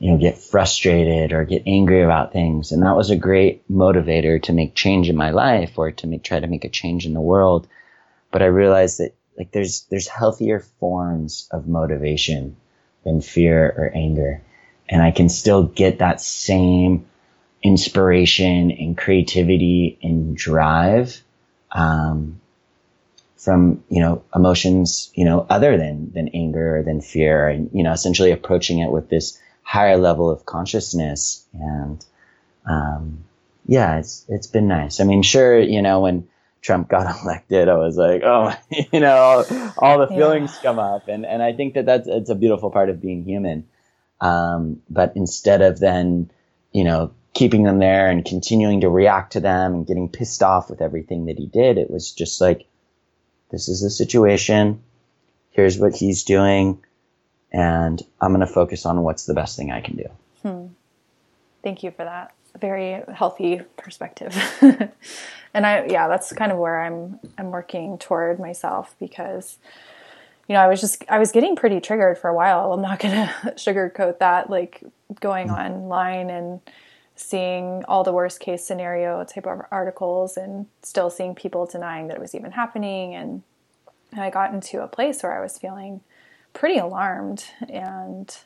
know, 0.00 0.18
get 0.18 0.38
frustrated 0.38 1.32
or 1.32 1.44
get 1.44 1.62
angry 1.66 2.02
about 2.02 2.32
things, 2.32 2.72
and 2.72 2.82
that 2.82 2.96
was 2.96 3.10
a 3.10 3.16
great 3.16 3.68
motivator 3.70 4.42
to 4.44 4.52
make 4.52 4.74
change 4.74 5.08
in 5.08 5.16
my 5.16 5.30
life 5.30 5.78
or 5.78 5.92
to 5.92 6.06
make 6.08 6.24
try 6.24 6.40
to 6.40 6.46
make 6.48 6.64
a 6.64 6.68
change 6.70 7.06
in 7.06 7.14
the 7.14 7.20
world. 7.20 7.68
But 8.32 8.42
I 8.42 8.46
realized 8.46 8.98
that 8.98 9.14
like 9.38 9.52
there's 9.52 9.82
there's 9.90 10.08
healthier 10.08 10.60
forms 10.80 11.48
of 11.52 11.68
motivation 11.68 12.56
than 13.04 13.20
fear 13.20 13.64
or 13.76 13.92
anger, 13.94 14.42
and 14.88 15.00
I 15.00 15.12
can 15.12 15.28
still 15.28 15.62
get 15.62 16.00
that 16.00 16.20
same 16.20 17.06
inspiration 17.62 18.70
and 18.70 18.96
creativity 18.96 19.98
and 20.02 20.36
drive 20.36 21.22
um, 21.72 22.40
from 23.36 23.84
you 23.88 24.00
know 24.00 24.22
emotions 24.34 25.10
you 25.14 25.24
know 25.24 25.46
other 25.48 25.76
than 25.76 26.10
than 26.12 26.28
anger 26.28 26.78
or 26.78 26.82
than 26.82 27.00
fear 27.00 27.48
and 27.48 27.70
you 27.72 27.82
know 27.82 27.92
essentially 27.92 28.30
approaching 28.30 28.80
it 28.80 28.90
with 28.90 29.08
this 29.08 29.38
higher 29.62 29.96
level 29.96 30.30
of 30.30 30.46
consciousness. 30.46 31.44
And 31.52 32.04
um, 32.66 33.24
yeah 33.66 33.98
it's 33.98 34.24
it's 34.28 34.46
been 34.46 34.68
nice. 34.68 35.00
I 35.00 35.04
mean 35.04 35.22
sure 35.22 35.58
you 35.58 35.82
know 35.82 36.00
when 36.00 36.28
trump 36.62 36.88
got 36.88 37.20
elected 37.22 37.68
i 37.68 37.76
was 37.76 37.96
like 37.96 38.22
oh 38.24 38.52
you 38.92 38.98
know 38.98 39.44
all, 39.78 39.98
the 39.98 40.08
feelings 40.08 40.52
yeah. 40.56 40.62
come 40.62 40.78
up. 40.78 41.08
And 41.08 41.26
and 41.26 41.42
i 41.42 41.52
think 41.52 41.74
that 41.74 41.86
that's 41.86 42.08
it's 42.08 42.30
a 42.30 42.34
beautiful 42.34 42.70
part 42.70 42.90
of 42.90 43.00
being 43.00 43.24
human. 43.24 43.66
Um, 44.18 44.82
but 44.88 45.12
instead 45.14 45.60
of 45.62 45.78
then 45.78 46.30
you 46.72 46.84
know 46.84 47.12
keeping 47.36 47.64
them 47.64 47.78
there 47.78 48.08
and 48.08 48.24
continuing 48.24 48.80
to 48.80 48.88
react 48.88 49.34
to 49.34 49.40
them 49.40 49.74
and 49.74 49.86
getting 49.86 50.08
pissed 50.08 50.42
off 50.42 50.70
with 50.70 50.80
everything 50.80 51.26
that 51.26 51.36
he 51.36 51.44
did. 51.44 51.76
It 51.76 51.90
was 51.90 52.10
just 52.10 52.40
like, 52.40 52.66
this 53.50 53.68
is 53.68 53.82
the 53.82 53.90
situation. 53.90 54.82
Here's 55.50 55.78
what 55.78 55.94
he's 55.94 56.24
doing. 56.24 56.82
And 57.52 58.00
I'm 58.22 58.30
going 58.32 58.40
to 58.40 58.50
focus 58.50 58.86
on 58.86 59.02
what's 59.02 59.26
the 59.26 59.34
best 59.34 59.54
thing 59.54 59.70
I 59.70 59.82
can 59.82 59.96
do. 59.96 60.08
Hmm. 60.42 60.66
Thank 61.62 61.82
you 61.82 61.90
for 61.90 62.04
that. 62.04 62.32
Very 62.58 63.02
healthy 63.12 63.60
perspective. 63.76 64.34
and 65.52 65.66
I, 65.66 65.84
yeah, 65.90 66.08
that's 66.08 66.32
kind 66.32 66.50
of 66.50 66.56
where 66.56 66.80
I'm, 66.80 67.20
I'm 67.36 67.50
working 67.50 67.98
toward 67.98 68.40
myself 68.40 68.94
because, 68.98 69.58
you 70.48 70.54
know, 70.54 70.60
I 70.60 70.68
was 70.68 70.80
just, 70.80 71.04
I 71.10 71.18
was 71.18 71.32
getting 71.32 71.54
pretty 71.54 71.82
triggered 71.82 72.16
for 72.16 72.30
a 72.30 72.34
while. 72.34 72.72
I'm 72.72 72.80
not 72.80 72.98
going 72.98 73.12
to 73.44 73.52
sugarcoat 73.56 74.20
that, 74.20 74.48
like 74.48 74.82
going 75.20 75.48
mm-hmm. 75.48 75.82
online 75.82 76.30
and, 76.30 76.60
seeing 77.16 77.82
all 77.88 78.04
the 78.04 78.12
worst 78.12 78.40
case 78.40 78.64
scenario 78.64 79.24
type 79.24 79.46
of 79.46 79.62
articles 79.70 80.36
and 80.36 80.66
still 80.82 81.10
seeing 81.10 81.34
people 81.34 81.66
denying 81.66 82.08
that 82.08 82.16
it 82.16 82.20
was 82.20 82.34
even 82.34 82.52
happening. 82.52 83.14
And 83.14 83.42
I 84.16 84.30
got 84.30 84.52
into 84.52 84.82
a 84.82 84.88
place 84.88 85.22
where 85.22 85.36
I 85.36 85.42
was 85.42 85.58
feeling 85.58 86.02
pretty 86.52 86.78
alarmed. 86.78 87.44
And 87.68 88.36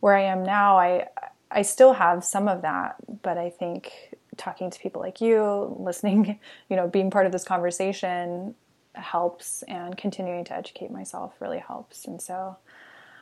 where 0.00 0.14
I 0.14 0.22
am 0.22 0.42
now 0.42 0.78
I 0.78 1.08
I 1.50 1.62
still 1.62 1.94
have 1.94 2.24
some 2.24 2.48
of 2.48 2.62
that. 2.62 2.96
But 3.22 3.38
I 3.38 3.50
think 3.50 4.14
talking 4.36 4.70
to 4.70 4.78
people 4.78 5.02
like 5.02 5.20
you 5.20 5.76
listening 5.78 6.38
you 6.68 6.76
know 6.76 6.88
being 6.88 7.10
part 7.10 7.26
of 7.26 7.32
this 7.32 7.44
conversation 7.44 8.54
helps 8.94 9.62
and 9.64 9.96
continuing 9.96 10.44
to 10.44 10.54
educate 10.54 10.90
myself 10.90 11.34
really 11.40 11.58
helps. 11.58 12.06
And 12.06 12.20
so 12.20 12.56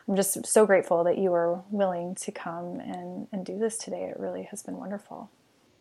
I'm 0.09 0.17
just 0.17 0.47
so 0.47 0.67
grateful 0.67 1.05
that 1.05 1.19
you 1.19 1.31
were 1.31 1.61
willing 1.71 2.15
to 2.17 2.33
come 2.33 2.81
and, 2.81 3.27
and 3.33 3.45
do 3.45 3.59
this 3.59 3.77
today. 3.77 4.05
It 4.05 4.21
really 4.21 4.45
has 4.45 4.63
been 4.63 4.77
wonderful. 4.77 5.31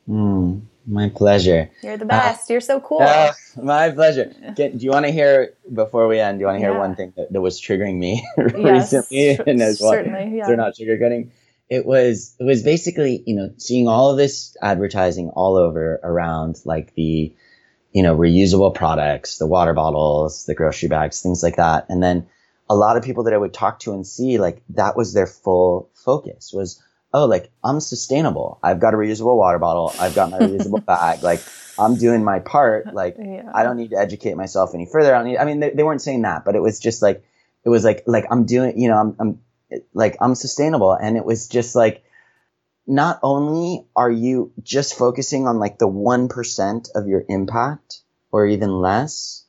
Mm, 0.10 0.62
my 0.86 1.10
pleasure. 1.10 1.70
You're 1.82 1.98
the 1.98 2.06
best. 2.06 2.50
Uh, 2.50 2.54
You're 2.54 2.62
so 2.62 2.80
cool. 2.80 3.02
Uh, 3.02 3.34
my 3.62 3.90
pleasure. 3.90 4.26
do 4.56 4.72
you 4.74 4.92
want 4.92 5.06
to 5.06 5.12
hear 5.12 5.54
before 5.74 6.08
we 6.08 6.20
end? 6.20 6.38
Do 6.38 6.42
you 6.42 6.48
want 6.48 6.58
to 6.58 6.60
hear 6.60 6.74
yeah. 6.74 6.80
one 6.80 6.96
thing 6.96 7.14
that, 7.18 7.34
that, 7.34 7.42
was 7.42 7.60
triggering 7.60 7.98
me 7.98 8.24
recently? 8.38 9.08
Yes, 9.18 9.42
and 9.46 9.62
as 9.62 9.82
well, 9.82 9.92
certainly. 9.92 10.38
Yeah. 10.38 10.48
They're 10.48 10.58
not 10.58 10.76
sugarcoating. 10.76 11.30
It 11.70 11.86
was 11.86 12.36
it 12.40 12.44
was 12.44 12.62
basically 12.62 13.24
you 13.26 13.36
know 13.36 13.52
seeing 13.58 13.88
all 13.88 14.12
of 14.12 14.18
this 14.18 14.56
advertising 14.62 15.30
all 15.30 15.56
over 15.56 16.00
around 16.04 16.62
like 16.64 16.94
the 16.94 17.34
you 17.92 18.04
know 18.04 18.16
reusable 18.16 18.76
products, 18.76 19.40
the 19.40 19.48
water 19.48 19.74
bottles, 19.74 20.46
the 20.46 20.54
grocery 20.54 20.90
bags, 20.90 21.22
things 21.22 21.42
like 21.42 21.56
that, 21.56 21.88
and 21.90 22.04
then 22.04 22.28
a 22.70 22.76
lot 22.76 22.98
of 22.98 23.04
people 23.04 23.24
that 23.26 23.34
I 23.34 23.38
would 23.38 23.54
talk 23.54 23.80
to 23.82 23.94
and 23.94 24.06
see, 24.06 24.38
like 24.38 24.62
that 24.70 24.98
was 24.98 25.14
their 25.14 25.28
full 25.28 25.90
focus 25.94 26.52
was, 26.54 26.82
oh, 27.14 27.26
like 27.26 27.52
I'm 27.64 27.80
sustainable. 27.80 28.60
I've 28.64 28.80
got 28.80 28.94
a 28.94 28.98
reusable 28.98 29.38
water 29.38 29.60
bottle. 29.60 29.94
I've 30.00 30.16
got 30.16 30.32
my 30.32 30.40
reusable 30.40 30.84
bag. 30.86 31.22
Like 31.22 31.42
I'm 31.78 31.96
doing 31.96 32.24
my 32.24 32.40
part. 32.40 32.94
Like 32.94 33.18
yeah. 33.20 33.52
I 33.54 33.64
don't 33.64 33.78
need 33.78 33.92
to 33.92 33.98
educate 33.98 34.36
myself 34.36 34.74
any 34.74 34.88
further. 34.92 35.14
I 35.14 35.20
don't 35.20 35.28
need, 35.28 35.38
I 35.38 35.46
mean, 35.46 35.60
they, 35.60 35.70
they, 35.72 35.84
weren't 35.84 36.02
saying 36.02 36.24
that, 36.24 36.44
but 36.44 36.56
it 36.56 36.62
was 36.62 36.80
just 36.80 37.02
like, 37.02 37.24
it 37.64 37.70
was 37.70 37.84
like, 37.84 38.04
like 38.08 38.26
I'm 38.32 38.46
doing, 38.46 38.80
you 38.80 38.90
know, 38.90 38.98
I'm, 38.98 39.16
I'm 39.20 39.40
like, 39.94 40.18
I'm 40.20 40.36
sustainable. 40.36 40.94
And 40.94 41.18
it 41.18 41.26
was 41.26 41.48
just 41.48 41.76
like, 41.76 42.04
not 42.88 43.20
only 43.24 43.86
are 43.96 44.12
you 44.12 44.52
just 44.62 44.98
focusing 44.98 45.48
on 45.48 45.58
like 45.58 45.80
the 45.80 45.88
1% 45.88 46.90
of 46.96 47.08
your 47.08 47.26
impact 47.28 48.02
or 48.32 48.46
even 48.46 48.82
less, 48.82 49.44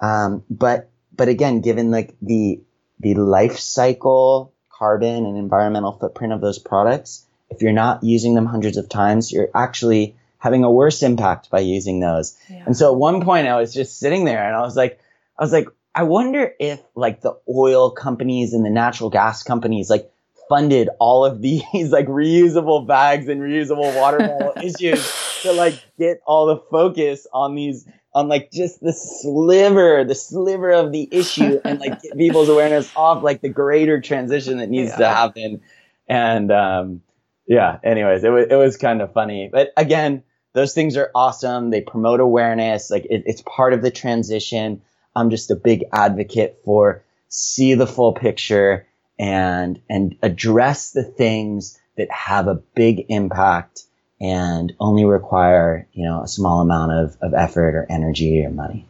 um, 0.00 0.42
but 0.48 0.90
but 1.14 1.28
again, 1.28 1.60
given 1.60 1.90
like 1.90 2.14
the 2.20 2.60
the 3.00 3.14
life 3.14 3.58
cycle, 3.58 4.54
carbon 4.70 5.26
and 5.26 5.36
environmental 5.36 5.92
footprint 5.92 6.32
of 6.32 6.40
those 6.40 6.58
products, 6.58 7.26
if 7.50 7.62
you're 7.62 7.72
not 7.72 8.02
using 8.02 8.34
them 8.34 8.46
hundreds 8.46 8.76
of 8.76 8.88
times, 8.88 9.32
you're 9.32 9.50
actually 9.54 10.16
having 10.38 10.64
a 10.64 10.70
worse 10.70 11.02
impact 11.02 11.50
by 11.50 11.60
using 11.60 12.00
those. 12.00 12.36
Yeah. 12.50 12.64
And 12.66 12.76
so 12.76 12.92
at 12.92 12.98
one 12.98 13.22
point 13.22 13.46
I 13.46 13.60
was 13.60 13.72
just 13.72 13.98
sitting 13.98 14.24
there 14.24 14.44
and 14.44 14.56
I 14.56 14.62
was 14.62 14.76
like, 14.76 14.98
I 15.38 15.42
was 15.44 15.52
like, 15.52 15.68
I 15.94 16.04
wonder 16.04 16.52
if 16.58 16.80
like 16.94 17.20
the 17.20 17.38
oil 17.48 17.90
companies 17.90 18.54
and 18.54 18.64
the 18.64 18.70
natural 18.70 19.10
gas 19.10 19.42
companies 19.42 19.90
like 19.90 20.10
funded 20.48 20.88
all 20.98 21.24
of 21.24 21.40
these 21.40 21.62
like 21.90 22.06
reusable 22.06 22.86
bags 22.86 23.28
and 23.28 23.40
reusable 23.40 23.94
water 23.96 24.18
bottle 24.18 24.52
issues 24.62 25.40
to 25.42 25.52
like 25.52 25.74
get 25.98 26.20
all 26.26 26.46
the 26.46 26.58
focus 26.70 27.26
on 27.32 27.54
these 27.54 27.86
on 28.14 28.28
like 28.28 28.50
just 28.50 28.80
the 28.80 28.92
sliver, 28.92 30.04
the 30.04 30.14
sliver 30.14 30.70
of 30.70 30.92
the 30.92 31.08
issue 31.10 31.60
and 31.64 31.80
like 31.80 32.02
get 32.02 32.16
people's 32.16 32.48
awareness 32.48 32.90
off 32.94 33.22
like 33.22 33.40
the 33.40 33.48
greater 33.48 34.00
transition 34.00 34.58
that 34.58 34.68
needs 34.68 34.90
yeah. 34.90 34.96
to 34.96 35.08
happen. 35.08 35.60
And, 36.08 36.52
um, 36.52 37.02
yeah, 37.46 37.78
anyways, 37.82 38.22
it 38.24 38.30
was, 38.30 38.46
it 38.50 38.56
was 38.56 38.76
kind 38.76 39.02
of 39.02 39.12
funny, 39.12 39.48
but 39.52 39.72
again, 39.76 40.22
those 40.54 40.74
things 40.74 40.96
are 40.96 41.10
awesome. 41.14 41.70
They 41.70 41.80
promote 41.80 42.20
awareness. 42.20 42.90
Like 42.90 43.06
it, 43.06 43.22
it's 43.26 43.42
part 43.42 43.72
of 43.72 43.82
the 43.82 43.90
transition. 43.90 44.82
I'm 45.16 45.30
just 45.30 45.50
a 45.50 45.56
big 45.56 45.84
advocate 45.92 46.60
for 46.64 47.04
see 47.28 47.74
the 47.74 47.86
full 47.86 48.12
picture 48.12 48.86
and 49.18 49.80
and 49.88 50.16
address 50.22 50.92
the 50.92 51.04
things 51.04 51.78
that 51.96 52.10
have 52.10 52.48
a 52.48 52.54
big 52.54 53.06
impact 53.08 53.84
and 54.22 54.72
only 54.80 55.04
require 55.04 55.86
you 55.92 56.04
know 56.04 56.22
a 56.22 56.28
small 56.28 56.60
amount 56.60 56.92
of, 56.92 57.16
of 57.20 57.34
effort 57.34 57.74
or 57.74 57.86
energy 57.90 58.42
or 58.44 58.50
money. 58.50 58.86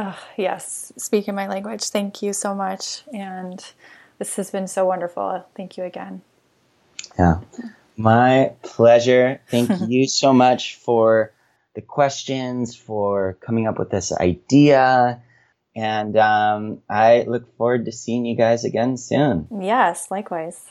Oh, 0.00 0.16
yes. 0.36 0.92
Speaking 0.96 1.34
my 1.34 1.48
language. 1.48 1.82
Thank 1.90 2.22
you 2.22 2.32
so 2.32 2.54
much. 2.54 3.02
And 3.12 3.60
this 4.18 4.36
has 4.36 4.48
been 4.48 4.68
so 4.68 4.86
wonderful. 4.86 5.44
Thank 5.56 5.76
you 5.76 5.82
again. 5.82 6.22
Yeah. 7.18 7.40
My 7.96 8.52
pleasure. 8.62 9.40
Thank 9.50 9.70
you 9.88 10.06
so 10.06 10.32
much 10.32 10.76
for 10.76 11.32
the 11.74 11.80
questions 11.80 12.76
for 12.76 13.38
coming 13.40 13.66
up 13.66 13.76
with 13.76 13.90
this 13.90 14.12
idea. 14.12 15.20
And 15.74 16.16
um, 16.16 16.82
I 16.88 17.24
look 17.26 17.56
forward 17.56 17.86
to 17.86 17.92
seeing 17.92 18.24
you 18.24 18.36
guys 18.36 18.64
again 18.64 18.96
soon. 18.96 19.48
Yes, 19.60 20.12
likewise. 20.12 20.64